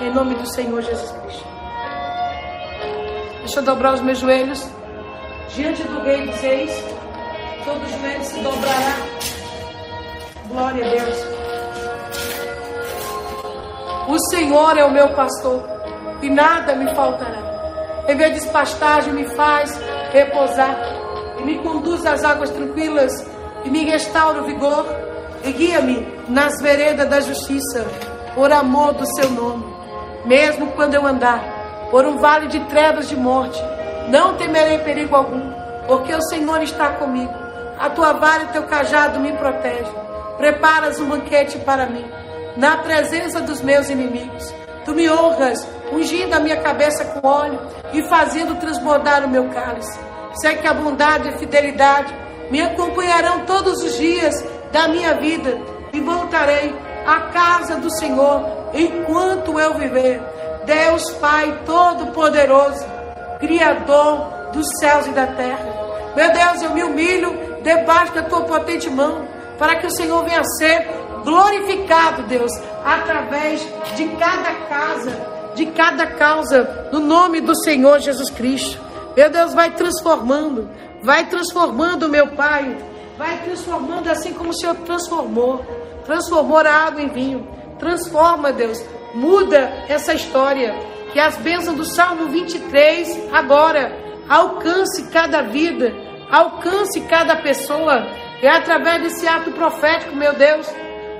em 0.00 0.10
nome 0.14 0.36
do 0.36 0.46
Senhor 0.46 0.82
Jesus 0.82 1.10
Cristo. 1.10 1.48
Deixa 3.40 3.58
eu 3.58 3.64
dobrar 3.64 3.94
os 3.94 4.00
meus 4.00 4.18
joelhos 4.18 4.64
diante 5.52 5.82
do 5.82 6.00
Rei 6.02 6.26
dos 6.26 6.40
Reis. 6.40 6.72
Todo 7.64 8.00
joelho 8.00 8.24
se 8.24 8.40
dobrará. 8.40 9.41
Glória 10.52 10.84
a 10.84 10.90
Deus. 10.90 11.18
O 14.06 14.18
Senhor 14.28 14.76
é 14.76 14.84
o 14.84 14.90
meu 14.90 15.08
pastor 15.14 15.66
e 16.20 16.28
nada 16.28 16.74
me 16.74 16.94
faltará. 16.94 18.04
Em 18.06 18.14
vez 18.14 18.42
de 18.42 18.50
pastagem, 18.50 19.14
me 19.14 19.24
faz 19.30 19.80
repousar 20.12 20.76
e 21.38 21.42
me 21.42 21.58
conduz 21.60 22.04
às 22.04 22.22
águas 22.22 22.50
tranquilas 22.50 23.26
e 23.64 23.70
me 23.70 23.84
restaura 23.84 24.42
o 24.42 24.44
vigor 24.44 24.84
e 25.42 25.52
guia-me 25.52 26.06
nas 26.28 26.60
veredas 26.60 27.08
da 27.08 27.20
justiça 27.20 27.86
por 28.34 28.52
amor 28.52 28.92
do 28.92 29.06
seu 29.14 29.30
nome. 29.30 29.64
Mesmo 30.26 30.72
quando 30.72 30.92
eu 30.92 31.06
andar 31.06 31.42
por 31.90 32.04
um 32.04 32.18
vale 32.18 32.48
de 32.48 32.60
trevas 32.66 33.08
de 33.08 33.16
morte, 33.16 33.58
não 34.10 34.36
temerei 34.36 34.76
perigo 34.80 35.16
algum, 35.16 35.50
porque 35.86 36.14
o 36.14 36.22
Senhor 36.24 36.62
está 36.62 36.90
comigo. 36.90 37.32
A 37.78 37.88
tua 37.88 38.12
vara 38.12 38.42
e 38.42 38.46
o 38.46 38.52
teu 38.52 38.64
cajado 38.64 39.18
me 39.18 39.32
protegem. 39.32 40.11
Preparas 40.36 41.00
um 41.00 41.08
banquete 41.08 41.58
para 41.58 41.86
mim, 41.86 42.04
na 42.56 42.78
presença 42.78 43.40
dos 43.40 43.60
meus 43.60 43.88
inimigos. 43.88 44.52
Tu 44.84 44.94
me 44.94 45.08
honras, 45.08 45.66
ungindo 45.92 46.34
a 46.34 46.40
minha 46.40 46.60
cabeça 46.60 47.04
com 47.04 47.26
óleo 47.26 47.60
e 47.92 48.02
fazendo 48.02 48.56
transbordar 48.56 49.24
o 49.24 49.28
meu 49.28 49.48
cálice. 49.50 49.98
Sei 50.40 50.56
que 50.56 50.66
a 50.66 50.74
bondade 50.74 51.28
e 51.28 51.34
a 51.34 51.38
fidelidade 51.38 52.12
me 52.50 52.60
acompanharão 52.60 53.46
todos 53.46 53.82
os 53.82 53.96
dias 53.96 54.44
da 54.72 54.88
minha 54.88 55.14
vida 55.14 55.58
e 55.92 56.00
voltarei 56.00 56.74
à 57.06 57.20
casa 57.32 57.76
do 57.76 57.90
Senhor 57.90 58.70
enquanto 58.74 59.58
eu 59.58 59.74
viver. 59.74 60.20
Deus 60.64 61.10
Pai 61.12 61.60
Todo-Poderoso, 61.66 62.84
Criador 63.38 64.50
dos 64.52 64.66
céus 64.78 65.06
e 65.06 65.10
da 65.10 65.26
terra. 65.26 65.82
Meu 66.14 66.32
Deus, 66.32 66.62
eu 66.62 66.70
me 66.70 66.82
humilho 66.82 67.32
debaixo 67.62 68.12
da 68.14 68.22
tua 68.22 68.42
potente 68.42 68.88
mão, 68.90 69.26
para 69.62 69.76
que 69.76 69.86
o 69.86 69.90
Senhor 69.92 70.24
venha 70.24 70.42
ser 70.58 70.88
glorificado, 71.24 72.24
Deus, 72.24 72.50
através 72.84 73.64
de 73.94 74.08
cada 74.16 74.52
casa, 74.68 75.52
de 75.54 75.66
cada 75.66 76.04
causa, 76.04 76.88
no 76.90 76.98
nome 76.98 77.40
do 77.40 77.54
Senhor 77.62 78.00
Jesus 78.00 78.28
Cristo. 78.28 78.80
Meu 79.16 79.30
Deus, 79.30 79.54
vai 79.54 79.70
transformando, 79.70 80.68
vai 81.04 81.26
transformando, 81.26 82.08
meu 82.08 82.26
Pai, 82.32 82.76
vai 83.16 83.40
transformando 83.44 84.10
assim 84.10 84.34
como 84.34 84.50
o 84.50 84.52
Senhor 84.52 84.74
transformou, 84.78 85.64
transformou 86.04 86.58
a 86.58 86.68
água 86.68 87.00
em 87.00 87.10
vinho. 87.10 87.46
Transforma, 87.78 88.50
Deus, 88.50 88.84
muda 89.14 89.84
essa 89.88 90.12
história. 90.12 90.74
Que 91.12 91.20
as 91.20 91.36
bênçãos 91.36 91.76
do 91.76 91.84
Salmo 91.84 92.30
23 92.30 93.32
agora 93.32 93.96
alcance 94.28 95.08
cada 95.12 95.42
vida, 95.42 95.94
alcance 96.32 97.02
cada 97.02 97.36
pessoa. 97.36 98.06
É 98.40 98.48
através 98.48 99.02
desse 99.02 99.28
ato 99.28 99.52
profético, 99.52 100.16
meu 100.16 100.32
Deus, 100.32 100.66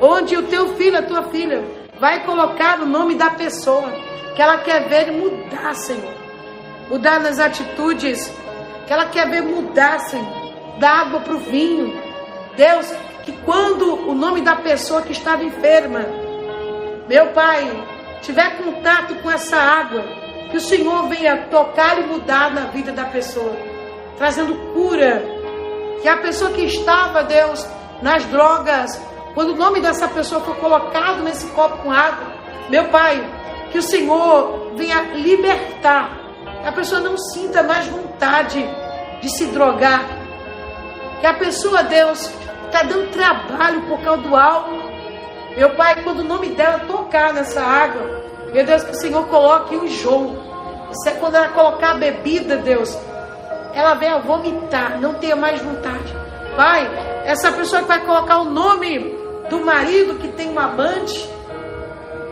onde 0.00 0.36
o 0.36 0.44
teu 0.44 0.74
filho, 0.74 0.98
a 0.98 1.02
tua 1.02 1.24
filha, 1.30 1.62
vai 2.00 2.24
colocar 2.24 2.80
o 2.80 2.86
nome 2.86 3.14
da 3.14 3.30
pessoa 3.30 3.92
que 4.34 4.42
ela 4.42 4.58
quer 4.58 4.88
ver 4.88 5.12
mudar, 5.12 5.74
Senhor. 5.74 6.14
Mudar 6.88 7.20
nas 7.20 7.38
atitudes 7.38 8.32
que 8.86 8.92
ela 8.92 9.06
quer 9.06 9.30
ver 9.30 9.42
mudar, 9.42 10.00
Senhor. 10.00 10.42
Da 10.80 10.90
água 10.90 11.20
para 11.20 11.34
o 11.34 11.38
vinho. 11.38 12.02
Deus, 12.56 12.92
que 13.22 13.32
quando 13.44 14.08
o 14.08 14.14
nome 14.14 14.40
da 14.40 14.56
pessoa 14.56 15.02
que 15.02 15.12
estava 15.12 15.44
enferma, 15.44 16.00
meu 17.08 17.28
Pai, 17.28 17.70
tiver 18.20 18.56
contato 18.56 19.14
com 19.16 19.30
essa 19.30 19.56
água, 19.56 20.02
que 20.50 20.56
o 20.56 20.60
Senhor 20.60 21.08
venha 21.08 21.46
tocar 21.50 21.98
e 22.00 22.06
mudar 22.06 22.52
na 22.52 22.62
vida 22.66 22.90
da 22.90 23.04
pessoa, 23.04 23.56
trazendo 24.16 24.54
cura. 24.72 25.22
Que 26.00 26.08
a 26.08 26.16
pessoa 26.16 26.50
que 26.50 26.62
estava, 26.62 27.22
Deus, 27.22 27.66
nas 28.00 28.24
drogas, 28.26 29.00
quando 29.34 29.50
o 29.50 29.56
nome 29.56 29.80
dessa 29.80 30.08
pessoa 30.08 30.40
for 30.40 30.56
colocado 30.56 31.22
nesse 31.22 31.46
copo 31.48 31.78
com 31.78 31.90
água, 31.90 32.32
meu 32.68 32.88
Pai, 32.88 33.22
que 33.70 33.78
o 33.78 33.82
Senhor 33.82 34.72
venha 34.74 35.02
libertar, 35.14 36.18
a 36.64 36.72
pessoa 36.72 37.00
não 37.00 37.16
sinta 37.16 37.62
mais 37.62 37.86
vontade 37.86 38.64
de 39.20 39.28
se 39.30 39.46
drogar, 39.46 40.04
que 41.20 41.26
a 41.26 41.34
pessoa, 41.34 41.82
Deus, 41.84 42.30
está 42.66 42.82
dando 42.82 43.10
trabalho 43.12 43.82
por 43.82 44.00
causa 44.00 44.22
do 44.22 44.34
álcool. 44.34 44.82
Meu 45.56 45.70
Pai, 45.76 46.02
quando 46.02 46.20
o 46.20 46.24
nome 46.24 46.48
dela 46.48 46.80
tocar 46.80 47.32
nessa 47.32 47.62
água, 47.62 48.22
meu 48.52 48.64
Deus, 48.64 48.82
que 48.82 48.90
o 48.90 49.00
Senhor 49.00 49.26
coloque 49.28 49.76
o 49.76 49.84
enjoo. 49.84 50.36
Isso 50.90 51.08
é 51.08 51.12
quando 51.12 51.36
ela 51.36 51.48
colocar 51.50 51.92
a 51.92 51.94
bebida, 51.94 52.56
Deus, 52.56 52.98
ela 53.74 53.94
venha 53.94 54.18
vomitar, 54.18 55.00
não 55.00 55.14
tenha 55.14 55.36
mais 55.36 55.60
vontade. 55.60 56.14
Pai, 56.56 56.90
essa 57.24 57.50
pessoa 57.52 57.82
que 57.82 57.88
vai 57.88 58.00
colocar 58.00 58.38
o 58.38 58.44
nome 58.44 59.16
do 59.48 59.64
marido 59.64 60.18
que 60.18 60.28
tem 60.28 60.50
um 60.50 60.58
amante, 60.58 61.28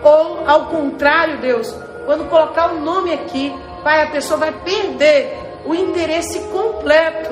ou 0.02 0.48
ao 0.48 0.66
contrário, 0.66 1.38
Deus, 1.38 1.74
quando 2.06 2.28
colocar 2.28 2.72
o 2.72 2.80
nome 2.80 3.12
aqui, 3.12 3.54
Pai, 3.82 4.02
a 4.02 4.10
pessoa 4.10 4.38
vai 4.38 4.52
perder 4.52 5.38
o 5.64 5.74
interesse 5.74 6.38
completo 6.48 7.30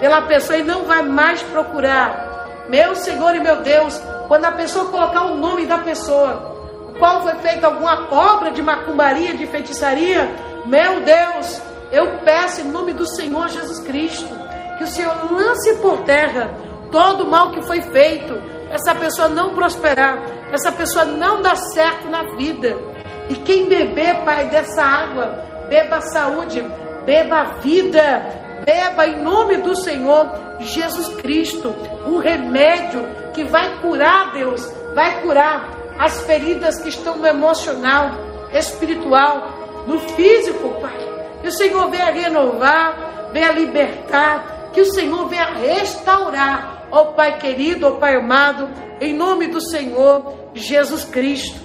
pela 0.00 0.22
pessoa 0.22 0.58
e 0.58 0.62
não 0.62 0.84
vai 0.84 1.02
mais 1.02 1.42
procurar. 1.42 2.66
Meu 2.68 2.94
Senhor 2.94 3.34
e 3.34 3.40
meu 3.40 3.62
Deus, 3.62 4.00
quando 4.28 4.44
a 4.44 4.52
pessoa 4.52 4.90
colocar 4.90 5.22
o 5.22 5.36
nome 5.36 5.66
da 5.66 5.78
pessoa, 5.78 6.56
qual 6.98 7.22
foi 7.22 7.34
feita 7.36 7.66
alguma 7.66 8.08
obra 8.12 8.50
de 8.50 8.62
macumbaria, 8.62 9.34
de 9.34 9.46
feitiçaria, 9.46 10.30
meu 10.66 11.00
Deus, 11.00 11.62
eu 11.90 12.18
peço 12.24 12.60
em 12.60 12.70
nome 12.70 12.92
do 12.92 13.06
Senhor 13.06 13.48
Jesus 13.48 13.80
Cristo, 13.80 14.34
que 14.76 14.84
o 14.84 14.86
Senhor 14.86 15.32
lance 15.32 15.76
por 15.76 15.98
terra 16.04 16.50
todo 16.90 17.24
o 17.24 17.30
mal 17.30 17.50
que 17.50 17.62
foi 17.62 17.80
feito, 17.80 18.34
essa 18.70 18.94
pessoa 18.94 19.28
não 19.28 19.54
prosperar, 19.54 20.22
essa 20.52 20.70
pessoa 20.72 21.04
não 21.04 21.42
dar 21.42 21.56
certo 21.56 22.08
na 22.08 22.22
vida. 22.36 22.76
E 23.28 23.34
quem 23.36 23.68
beber, 23.68 24.24
Pai, 24.24 24.48
dessa 24.48 24.82
água, 24.82 25.44
beba 25.68 25.96
a 25.96 26.00
saúde, 26.00 26.62
beba 27.04 27.36
a 27.36 27.44
vida, 27.60 28.22
beba 28.64 29.06
em 29.06 29.22
nome 29.22 29.58
do 29.58 29.74
Senhor 29.76 30.30
Jesus 30.60 31.08
Cristo, 31.16 31.74
o 32.06 32.18
remédio 32.18 33.06
que 33.34 33.44
vai 33.44 33.80
curar, 33.80 34.32
Deus, 34.32 34.70
vai 34.94 35.20
curar 35.22 35.70
as 35.98 36.22
feridas 36.22 36.80
que 36.80 36.88
estão 36.88 37.18
no 37.18 37.26
emocional, 37.26 38.10
espiritual, 38.52 39.84
no 39.86 39.98
físico, 40.00 40.68
Pai. 40.80 41.17
Que 41.40 41.48
o 41.48 41.52
Senhor 41.52 41.88
venha 41.90 42.10
renovar, 42.10 43.30
venha 43.32 43.52
libertar, 43.52 44.70
que 44.72 44.80
o 44.80 44.86
Senhor 44.86 45.28
venha 45.28 45.52
restaurar, 45.54 46.88
ó 46.90 47.06
Pai 47.06 47.38
querido, 47.38 47.86
ó 47.86 47.90
Pai 47.92 48.16
amado, 48.16 48.68
em 49.00 49.14
nome 49.14 49.46
do 49.46 49.60
Senhor 49.60 50.34
Jesus 50.54 51.04
Cristo. 51.04 51.60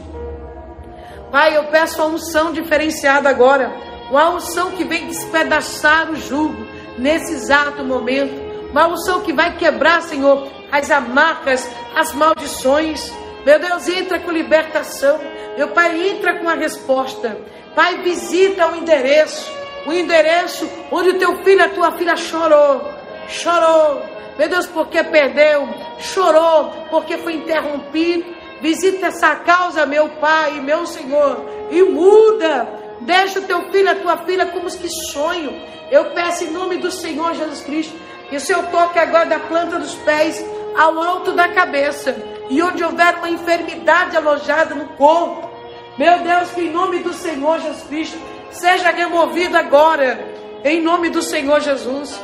Pai, 1.32 1.58
eu 1.58 1.64
peço 1.66 2.02
a 2.02 2.06
unção 2.06 2.54
diferenciada 2.54 3.30
agora, 3.30 3.74
uma 4.10 4.30
unção 4.30 4.72
que 4.72 4.84
vem 4.84 5.08
despedaçar 5.08 6.12
o 6.12 6.16
jugo 6.16 6.66
nesse 6.98 7.34
exato 7.34 7.84
momento, 7.84 8.70
uma 8.70 8.88
unção 8.88 9.22
que 9.22 9.34
vai 9.34 9.58
quebrar, 9.58 10.02
Senhor, 10.02 10.48
as 10.72 10.92
amarras, 10.92 11.68
as 11.96 12.14
maldições, 12.14 13.12
Meu 13.46 13.60
Deus, 13.60 13.88
entra 13.90 14.20
com 14.20 14.32
libertação. 14.32 15.20
Meu 15.58 15.68
Pai, 15.70 16.10
entra 16.10 16.40
com 16.40 16.48
a 16.48 16.54
resposta. 16.54 17.38
Pai, 17.76 18.02
visita 18.02 18.72
o 18.72 18.76
endereço. 18.76 19.52
O 19.86 19.94
endereço 19.94 20.70
onde 20.92 21.10
o 21.10 21.20
teu 21.20 21.44
filho, 21.44 21.64
a 21.64 21.70
tua 21.70 21.92
filha 21.94 22.16
chorou. 22.16 22.90
Chorou. 23.28 24.02
Meu 24.38 24.50
Deus, 24.50 24.68
porque 24.68 25.04
perdeu. 25.04 25.68
Chorou 26.00 26.72
porque 26.90 27.18
foi 27.18 27.34
interrompido. 27.34 28.34
Visita 28.62 29.08
essa 29.08 29.36
causa, 29.36 29.86
meu 29.86 30.08
Pai, 30.10 30.60
meu 30.62 30.86
Senhor. 30.86 31.46
E 31.70 31.82
muda. 31.84 32.68
Deixa 33.02 33.40
o 33.40 33.44
teu 33.44 33.70
filho, 33.72 33.92
a 33.92 33.96
tua 33.96 34.18
filha, 34.18 34.46
como 34.46 34.70
que 34.70 34.88
sonho. 35.12 35.62
Eu 35.92 36.12
peço 36.12 36.46
em 36.46 36.52
nome 36.52 36.78
do 36.78 36.90
Senhor 36.90 37.34
Jesus 37.34 37.62
Cristo. 37.62 37.94
Que 38.30 38.38
o 38.38 38.40
Senhor 38.40 38.64
toque 38.68 38.98
agora 38.98 39.26
da 39.26 39.40
planta 39.40 39.78
dos 39.78 39.94
pés 39.96 40.44
ao 40.78 41.00
alto 41.00 41.34
da 41.34 41.50
cabeça 41.50 42.16
e 42.50 42.62
onde 42.62 42.84
houver 42.84 43.16
uma 43.16 43.30
enfermidade 43.30 44.18
alojada 44.18 44.76
no 44.76 44.88
corpo, 44.90 45.50
meu 45.98 46.20
Deus, 46.20 46.50
que 46.52 46.62
em 46.62 46.72
nome 46.72 47.00
do 47.00 47.14
Senhor 47.14 47.60
Jesus 47.60 47.84
Cristo 47.84 48.18
seja 48.54 48.92
removido 48.92 49.58
agora, 49.58 50.20
em 50.64 50.82
nome 50.82 51.10
do 51.10 51.22
Senhor 51.22 51.60
Jesus. 51.60 52.20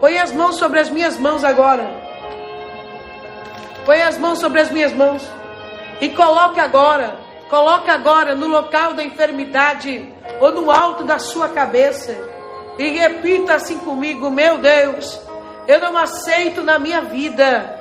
Põe 0.00 0.18
as 0.18 0.32
mãos 0.32 0.56
sobre 0.56 0.80
as 0.80 0.90
minhas 0.90 1.16
mãos 1.18 1.44
agora. 1.44 1.88
Põe 3.84 4.02
as 4.02 4.18
mãos 4.18 4.38
sobre 4.38 4.60
as 4.60 4.70
minhas 4.70 4.92
mãos 4.92 5.22
e 6.00 6.08
coloque 6.10 6.60
agora, 6.60 7.16
coloque 7.48 7.90
agora 7.90 8.34
no 8.34 8.46
local 8.46 8.94
da 8.94 9.04
enfermidade 9.04 10.12
ou 10.40 10.52
no 10.52 10.70
alto 10.70 11.04
da 11.04 11.18
sua 11.18 11.48
cabeça 11.48 12.16
e 12.78 12.90
repita 12.90 13.54
assim 13.54 13.78
comigo: 13.78 14.30
Meu 14.30 14.58
Deus, 14.58 15.20
eu 15.66 15.80
não 15.80 15.96
aceito 15.96 16.62
na 16.62 16.78
minha 16.78 17.02
vida 17.02 17.76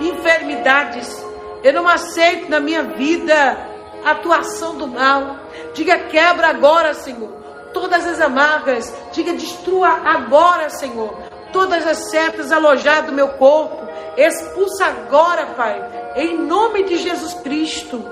enfermidades. 0.00 1.24
Eu 1.62 1.72
não 1.72 1.88
aceito 1.88 2.50
na 2.50 2.58
minha 2.58 2.82
vida 2.82 3.71
atuação 4.04 4.76
do 4.76 4.86
mal. 4.86 5.36
Diga 5.74 5.98
quebra 5.98 6.48
agora, 6.48 6.94
Senhor. 6.94 7.30
Todas 7.72 8.06
as 8.06 8.20
amarras. 8.20 8.92
Diga 9.12 9.32
destrua 9.32 9.88
agora, 9.88 10.68
Senhor. 10.70 11.14
Todas 11.52 11.86
as 11.86 12.10
setas 12.10 12.52
alojadas 12.52 13.10
do 13.10 13.16
meu 13.16 13.28
corpo. 13.30 13.86
Expulsa 14.16 14.86
agora, 14.86 15.46
Pai. 15.54 16.12
Em 16.16 16.38
nome 16.38 16.84
de 16.84 16.96
Jesus 16.96 17.34
Cristo. 17.34 18.04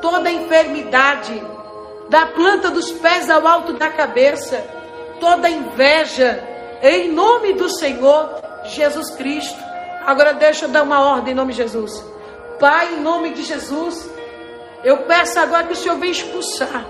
Toda 0.00 0.30
enfermidade. 0.30 1.42
Da 2.08 2.26
planta 2.26 2.70
dos 2.70 2.90
pés 2.92 3.28
ao 3.28 3.46
alto 3.46 3.72
da 3.72 3.90
cabeça. 3.90 4.64
Toda 5.20 5.50
inveja. 5.50 6.42
Em 6.82 7.12
nome 7.12 7.54
do 7.54 7.68
Senhor 7.68 8.44
Jesus 8.64 9.10
Cristo 9.12 9.66
Agora 10.06 10.32
deixa 10.34 10.66
eu 10.66 10.68
dar 10.68 10.84
uma 10.84 11.00
ordem 11.00 11.32
em 11.32 11.36
nome 11.36 11.52
de 11.52 11.58
Jesus. 11.58 11.92
Pai, 12.60 12.94
em 12.94 13.00
nome 13.00 13.32
de 13.32 13.42
Jesus, 13.42 14.08
eu 14.84 14.98
peço 14.98 15.38
agora 15.38 15.64
que 15.64 15.72
o 15.72 15.76
Senhor 15.76 15.98
venha 15.98 16.12
expulsar. 16.12 16.86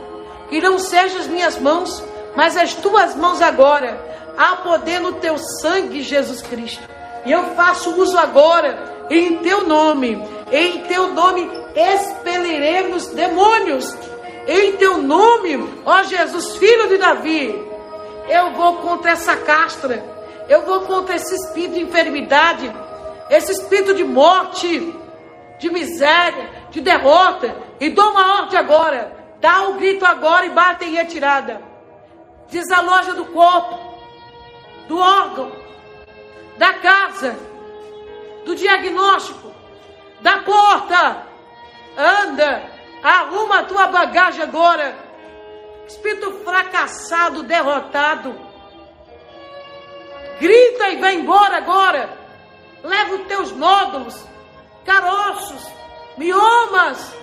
Que 0.49 0.61
não 0.61 0.78
sejam 0.78 1.20
as 1.20 1.26
minhas 1.26 1.59
mãos, 1.59 2.03
mas 2.37 2.57
as 2.57 2.74
tuas 2.74 3.14
mãos 3.14 3.41
agora. 3.43 3.99
Há 4.37 4.57
poder 4.57 5.01
no 5.01 5.12
teu 5.12 5.39
sangue, 5.39 6.03
Jesus 6.03 6.43
Cristo. 6.43 6.82
E 7.24 7.32
eu 7.32 7.55
faço 7.55 7.91
uso 8.01 8.16
agora, 8.18 9.07
em 9.11 9.39
teu 9.39 9.66
nome. 9.66 10.22
Em 10.53 10.82
teu 10.82 11.12
nome 11.12 11.51
expeliremos 11.74 13.09
demônios. 13.09 13.97
Em 14.47 14.72
teu 14.72 14.99
nome, 14.99 15.82
ó 15.84 16.03
Jesus, 16.05 16.57
filho 16.57 16.89
de 16.89 16.99
Davi. 16.99 17.66
Eu 18.28 18.53
vou 18.53 18.76
contra 18.76 19.12
essa 19.12 19.37
castra. 19.37 20.05
Eu 20.49 20.62
vou 20.62 20.82
contra 20.82 21.16
esse 21.16 21.34
espírito 21.34 21.74
de 21.74 21.80
enfermidade 21.82 22.72
esse 23.28 23.53
espírito 23.53 23.95
de 23.95 24.05
morte, 24.05 24.95
de 25.59 25.70
miséria, 25.70 26.50
de 26.70 26.80
derrota, 26.80 27.57
e 27.80 27.90
dou 27.90 28.11
uma 28.11 28.42
ordem 28.42 28.59
agora, 28.59 29.16
dá 29.40 29.62
um 29.62 29.76
grito 29.76 30.04
agora 30.04 30.46
e 30.46 30.50
bate 30.50 30.84
em 30.84 30.94
retirada. 30.94 31.62
Desaloja 32.48 33.14
do 33.14 33.24
corpo, 33.26 33.78
do 34.88 34.98
órgão, 34.98 35.52
da 36.57 36.74
casa, 36.74 37.36
do 38.44 38.54
diagnóstico, 38.54 39.52
da 40.20 40.38
porta. 40.38 41.26
Anda, 41.96 42.62
arruma 43.02 43.61
a 43.61 43.64
tua 43.64 43.86
bagagem 43.88 44.42
agora. 44.42 44.94
Espírito 45.86 46.30
fracassado, 46.44 47.42
derrotado. 47.42 48.34
Grita 50.38 50.90
e 50.90 50.96
vai 50.96 51.14
embora 51.14 51.57
agora 51.57 52.26
leva 52.86 53.16
os 53.16 53.26
teus 53.26 53.52
nódulos, 53.52 54.24
caroços, 54.87 55.70
miomas, 56.16 57.14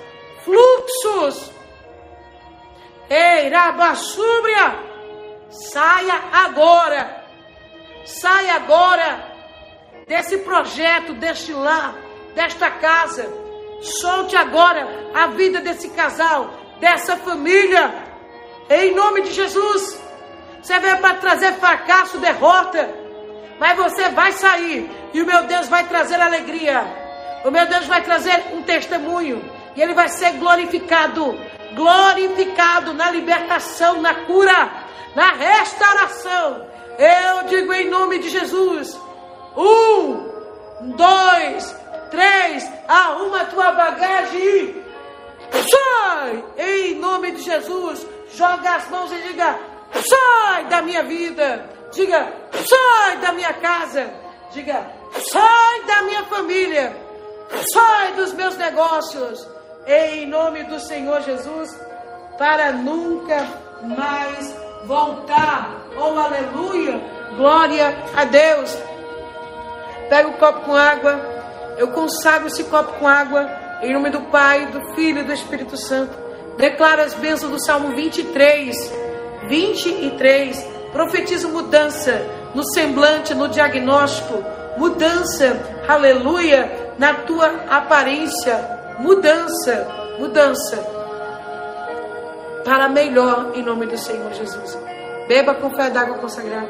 fluxos. 0.44 1.52
Ei, 3.10 3.50
Rabassúbria, 3.50 4.80
saia 5.50 6.22
agora, 6.32 7.26
saia 8.06 8.56
agora 8.56 9.32
desse 10.08 10.38
projeto, 10.40 11.14
deste 11.14 11.54
lar, 11.54 11.96
desta 12.36 12.70
casa. 12.70 13.28
Solte 13.82 14.36
agora 14.36 14.88
a 15.14 15.28
vida 15.28 15.60
desse 15.60 15.90
casal, 15.90 16.54
dessa 16.80 17.18
família, 17.18 17.94
em 18.70 18.94
nome 18.94 19.24
de 19.24 19.32
Jesus. 19.32 20.02
Você 20.62 20.80
veio 20.80 21.00
para 21.00 21.16
trazer 21.16 21.54
fracasso, 21.54 22.18
derrota 22.20 23.04
mas 23.60 23.78
você 23.78 24.10
vai 24.10 24.32
sair 24.34 24.90
e 25.14 25.22
o 25.22 25.26
meu 25.26 25.44
Deus 25.44 25.68
vai 25.68 25.88
trazer 25.88 26.20
alegria. 26.20 27.03
O 27.44 27.52
meu 27.52 27.66
Deus 27.68 27.86
vai 27.86 28.02
trazer 28.02 28.42
um 28.54 28.62
testemunho 28.64 29.44
e 29.76 29.82
ele 29.82 29.94
vai 29.94 30.08
ser 30.08 30.32
glorificado, 30.34 31.38
glorificado 31.74 32.94
na 32.94 33.12
libertação, 33.12 34.02
na 34.02 34.14
cura, 34.26 34.72
na 35.16 35.34
restauração. 35.34 36.66
Eu 36.98 37.44
digo 37.48 37.74
em 37.74 37.90
nome 37.90 38.20
de 38.20 38.30
Jesus: 38.30 38.98
um, 39.58 40.92
dois, 40.96 41.76
três, 42.12 42.72
arruma 42.88 43.42
a 43.42 43.46
tua 43.46 43.72
bagagem 43.72 44.42
e 44.42 44.84
sai 45.70 46.44
em 46.58 46.96
nome 46.96 47.32
de 47.32 47.42
Jesus. 47.42 48.08
Joga 48.34 48.76
as 48.76 48.90
mãos 48.90 49.12
e 49.12 49.18
diga: 49.28 49.60
sai 49.92 50.66
da 50.66 50.82
minha 50.82 51.04
vida. 51.04 51.70
Diga, 51.92 52.34
sai 52.52 53.18
da 53.18 53.32
minha 53.34 53.54
casa. 53.54 54.12
Diga, 54.52 54.88
sai 55.32 55.84
da 55.86 56.02
minha 56.04 56.24
família. 56.24 57.03
Sai 57.74 58.14
dos 58.14 58.34
meus 58.34 58.58
negócios. 58.58 59.48
Em 59.86 60.28
nome 60.28 60.64
do 60.64 60.80
Senhor 60.80 61.22
Jesus, 61.22 61.70
para 62.38 62.72
nunca 62.72 63.46
mais 63.82 64.56
voltar. 64.86 65.76
Oh, 65.98 66.18
aleluia. 66.18 67.02
Glória 67.36 67.96
a 68.16 68.24
Deus. 68.26 68.78
Pega 70.10 70.30
o 70.30 70.38
copo 70.38 70.62
com 70.62 70.76
água. 70.76 71.20
Eu 71.78 71.90
consagro 71.90 72.48
esse 72.48 72.64
copo 72.66 72.94
com 73.00 73.08
água. 73.08 73.50
Em 73.82 73.94
nome 73.94 74.10
do 74.10 74.22
Pai, 74.22 74.68
do 74.68 74.96
Filho 74.96 75.20
e 75.20 75.24
do 75.24 75.34
Espírito 75.34 75.76
Santo. 75.76 76.18
Declara 76.58 77.04
as 77.04 77.14
bênçãos 77.14 77.52
do 77.52 77.64
Salmo 77.64 77.96
23. 77.96 78.76
23 79.48 80.74
Profetizo 80.94 81.50
mudança 81.50 82.22
no 82.54 82.64
semblante, 82.72 83.34
no 83.34 83.48
diagnóstico, 83.50 84.44
mudança, 84.78 85.60
aleluia, 85.88 86.93
na 87.04 87.16
tua 87.16 87.48
aparência, 87.70 88.96
mudança, 88.98 90.16
mudança 90.18 90.78
para 92.64 92.88
melhor 92.88 93.52
em 93.56 93.62
nome 93.62 93.88
do 93.88 93.98
Senhor 93.98 94.32
Jesus. 94.32 94.80
Beba 95.28 95.54
com 95.54 95.70
fé 95.72 95.90
d'água 95.90 96.18
consagrada. 96.20 96.70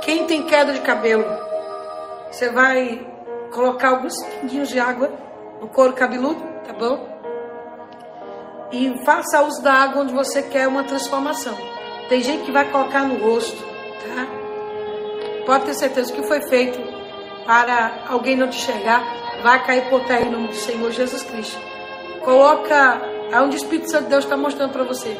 Quem 0.00 0.26
tem 0.26 0.46
queda 0.46 0.72
de 0.72 0.80
cabelo, 0.80 1.26
você 2.30 2.48
vai 2.48 3.06
colocar 3.52 3.90
alguns 3.90 4.14
pinguinhos 4.40 4.70
de 4.70 4.80
água 4.80 5.10
no 5.60 5.68
couro 5.68 5.92
cabeludo, 5.92 6.42
tá 6.66 6.72
bom? 6.72 7.12
e 8.72 9.04
faça 9.04 9.42
uso 9.42 9.62
da 9.62 9.74
água 9.74 10.00
onde 10.00 10.14
você 10.14 10.40
quer 10.42 10.66
uma 10.66 10.82
transformação. 10.82 11.71
Tem 12.12 12.22
gente 12.22 12.44
que 12.44 12.52
vai 12.52 12.70
colocar 12.70 13.04
no 13.04 13.14
rosto, 13.24 13.56
tá? 13.56 14.26
Pode 15.46 15.64
ter 15.64 15.72
certeza 15.72 16.12
que 16.12 16.22
foi 16.24 16.42
feito 16.42 16.78
para 17.46 18.04
alguém 18.06 18.36
não 18.36 18.50
te 18.50 18.58
enxergar 18.58 19.02
vai 19.42 19.64
cair 19.64 19.88
por 19.88 20.04
terra 20.04 20.20
em 20.20 20.30
nome 20.30 20.48
do 20.48 20.54
Senhor 20.54 20.92
Jesus 20.92 21.22
Cristo. 21.22 21.58
Coloca 22.22 23.00
aonde 23.32 23.56
o 23.56 23.60
Espírito 23.60 23.90
Santo 23.90 24.04
de 24.04 24.10
Deus 24.10 24.24
está 24.24 24.36
mostrando 24.36 24.72
para 24.72 24.84
você. 24.84 25.16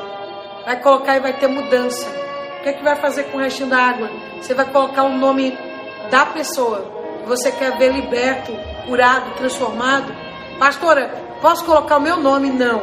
Vai 0.66 0.82
colocar 0.82 1.16
e 1.16 1.20
vai 1.20 1.32
ter 1.32 1.48
mudança. 1.48 2.06
O 2.58 2.62
que 2.62 2.68
é 2.68 2.72
que 2.74 2.84
vai 2.84 2.96
fazer 2.96 3.22
com 3.22 3.38
o 3.38 3.40
restinho 3.40 3.70
da 3.70 3.78
água? 3.78 4.10
Você 4.42 4.52
vai 4.52 4.70
colocar 4.70 5.04
o 5.04 5.16
nome 5.16 5.56
da 6.10 6.26
pessoa 6.26 6.84
você 7.26 7.50
quer 7.52 7.78
ver 7.78 7.90
liberto, 7.90 8.52
curado, 8.86 9.34
transformado. 9.36 10.14
Pastora, 10.58 11.08
posso 11.40 11.64
colocar 11.64 11.96
o 11.96 12.02
meu 12.02 12.18
nome? 12.18 12.50
Não. 12.50 12.82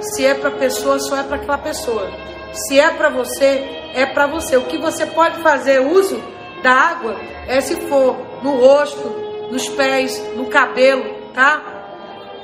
Se 0.00 0.24
é 0.24 0.34
para 0.34 0.52
pessoa, 0.52 1.00
só 1.00 1.16
é 1.16 1.24
para 1.24 1.34
aquela 1.34 1.58
pessoa. 1.58 2.30
Se 2.52 2.78
é 2.78 2.90
para 2.90 3.08
você, 3.08 3.90
é 3.94 4.06
para 4.06 4.26
você. 4.26 4.56
O 4.56 4.64
que 4.64 4.78
você 4.78 5.06
pode 5.06 5.40
fazer 5.40 5.80
uso 5.80 6.20
da 6.62 6.72
água 6.72 7.16
é 7.46 7.60
se 7.60 7.76
for 7.88 8.16
no 8.42 8.56
rosto, 8.56 9.08
nos 9.50 9.68
pés, 9.68 10.18
no 10.34 10.46
cabelo, 10.46 11.04
tá? 11.32 11.62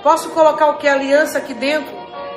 Posso 0.03 0.31
colocar 0.31 0.69
o 0.69 0.79
que? 0.79 0.87
Aliança 0.87 1.39
aqui 1.39 1.55
dentro? 1.55 1.95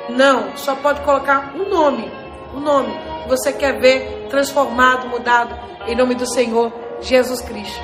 Não, 0.08 0.56
só 0.56 0.74
pode 0.74 1.00
colocar 1.02 1.54
um 1.54 1.68
nome. 1.68 2.10
Um 2.54 2.60
nome. 2.60 2.92
Você 3.28 3.52
quer 3.52 3.80
ver 3.80 4.26
transformado, 4.28 5.08
mudado, 5.08 5.56
em 5.86 5.94
nome 5.94 6.14
do 6.14 6.26
Senhor 6.26 6.72
Jesus 7.00 7.40
Cristo. 7.40 7.80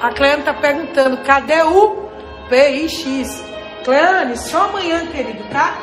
A 0.00 0.10
Cleane 0.10 0.40
está 0.40 0.54
perguntando: 0.54 1.18
cadê 1.24 1.62
o 1.62 2.08
PIX? 2.48 3.44
Cleane, 3.84 4.36
só 4.36 4.64
amanhã, 4.64 5.06
querido, 5.06 5.42
tá? 5.50 5.76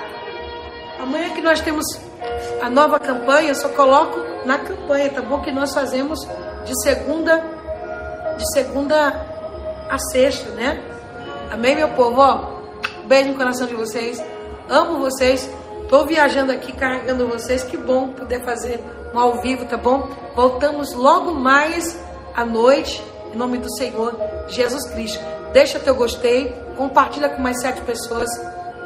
Amanhã 0.99 1.29
que 1.31 1.41
nós 1.41 1.59
temos 1.61 1.85
a 2.61 2.69
nova 2.69 2.99
campanha, 2.99 3.49
eu 3.49 3.55
só 3.55 3.69
coloco 3.69 4.19
na 4.45 4.59
campanha, 4.59 5.09
tá 5.09 5.21
bom? 5.21 5.41
Que 5.41 5.51
nós 5.51 5.73
fazemos 5.73 6.19
de 6.65 6.81
segunda, 6.83 7.43
de 8.37 8.53
segunda 8.53 9.25
a 9.89 9.97
sexta, 9.97 10.49
né? 10.51 10.81
Amém, 11.51 11.75
meu 11.75 11.89
povo? 11.89 12.21
Ó, 12.21 12.61
beijo 13.05 13.29
no 13.31 13.37
coração 13.37 13.67
de 13.67 13.73
vocês. 13.73 14.23
Amo 14.69 14.99
vocês. 14.99 15.49
Estou 15.83 16.05
viajando 16.05 16.51
aqui 16.51 16.71
carregando 16.71 17.27
vocês. 17.27 17.63
Que 17.63 17.75
bom 17.75 18.09
poder 18.09 18.43
fazer 18.43 18.79
um 19.13 19.19
ao 19.19 19.41
vivo, 19.41 19.65
tá 19.65 19.75
bom? 19.75 20.07
Voltamos 20.35 20.93
logo 20.93 21.33
mais 21.33 21.99
à 22.35 22.45
noite, 22.45 23.03
em 23.33 23.37
nome 23.37 23.57
do 23.57 23.69
Senhor 23.75 24.15
Jesus 24.47 24.89
Cristo. 24.91 25.21
Deixa 25.51 25.79
teu 25.79 25.95
gostei, 25.95 26.55
compartilha 26.77 27.27
com 27.27 27.41
mais 27.41 27.59
sete 27.59 27.81
pessoas 27.81 28.29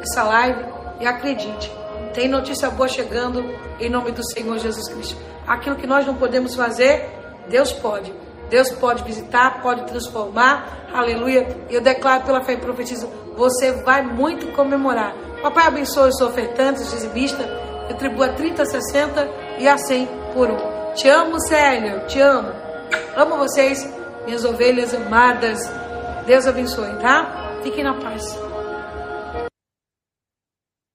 essa 0.00 0.24
live 0.24 0.64
e 1.00 1.06
acredite. 1.06 1.85
Tem 2.16 2.28
notícia 2.28 2.70
boa 2.70 2.88
chegando 2.88 3.44
em 3.78 3.90
nome 3.90 4.10
do 4.10 4.26
Senhor 4.32 4.58
Jesus 4.58 4.88
Cristo. 4.88 5.20
Aquilo 5.46 5.76
que 5.76 5.86
nós 5.86 6.06
não 6.06 6.14
podemos 6.14 6.54
fazer, 6.54 7.10
Deus 7.46 7.72
pode. 7.72 8.10
Deus 8.48 8.70
pode 8.70 9.04
visitar, 9.04 9.60
pode 9.60 9.84
transformar. 9.84 10.88
Aleluia. 10.94 11.46
Eu 11.68 11.82
declaro 11.82 12.24
pela 12.24 12.42
fé 12.42 12.54
e 12.54 12.56
profetizo, 12.56 13.06
você 13.36 13.70
vai 13.82 14.00
muito 14.00 14.46
comemorar. 14.52 15.14
Papai 15.42 15.66
abençoe 15.66 16.08
os 16.08 16.20
ofertantes, 16.22 16.86
os 16.86 16.92
dizimistas, 16.92 17.46
retribua 17.86 18.28
30, 18.28 18.64
60 18.64 19.28
e 19.58 19.68
a 19.68 19.76
100 19.76 20.08
por 20.32 20.48
um. 20.50 20.94
Te 20.94 21.10
amo, 21.10 21.38
Célio, 21.46 22.06
te 22.06 22.18
amo. 22.18 22.50
Amo 23.14 23.36
vocês, 23.36 23.86
minhas 24.24 24.42
ovelhas 24.42 24.94
amadas. 24.94 25.70
Deus 26.24 26.46
abençoe, 26.46 26.94
tá? 26.94 27.58
Fiquem 27.62 27.84
na 27.84 27.92
paz. 27.92 28.45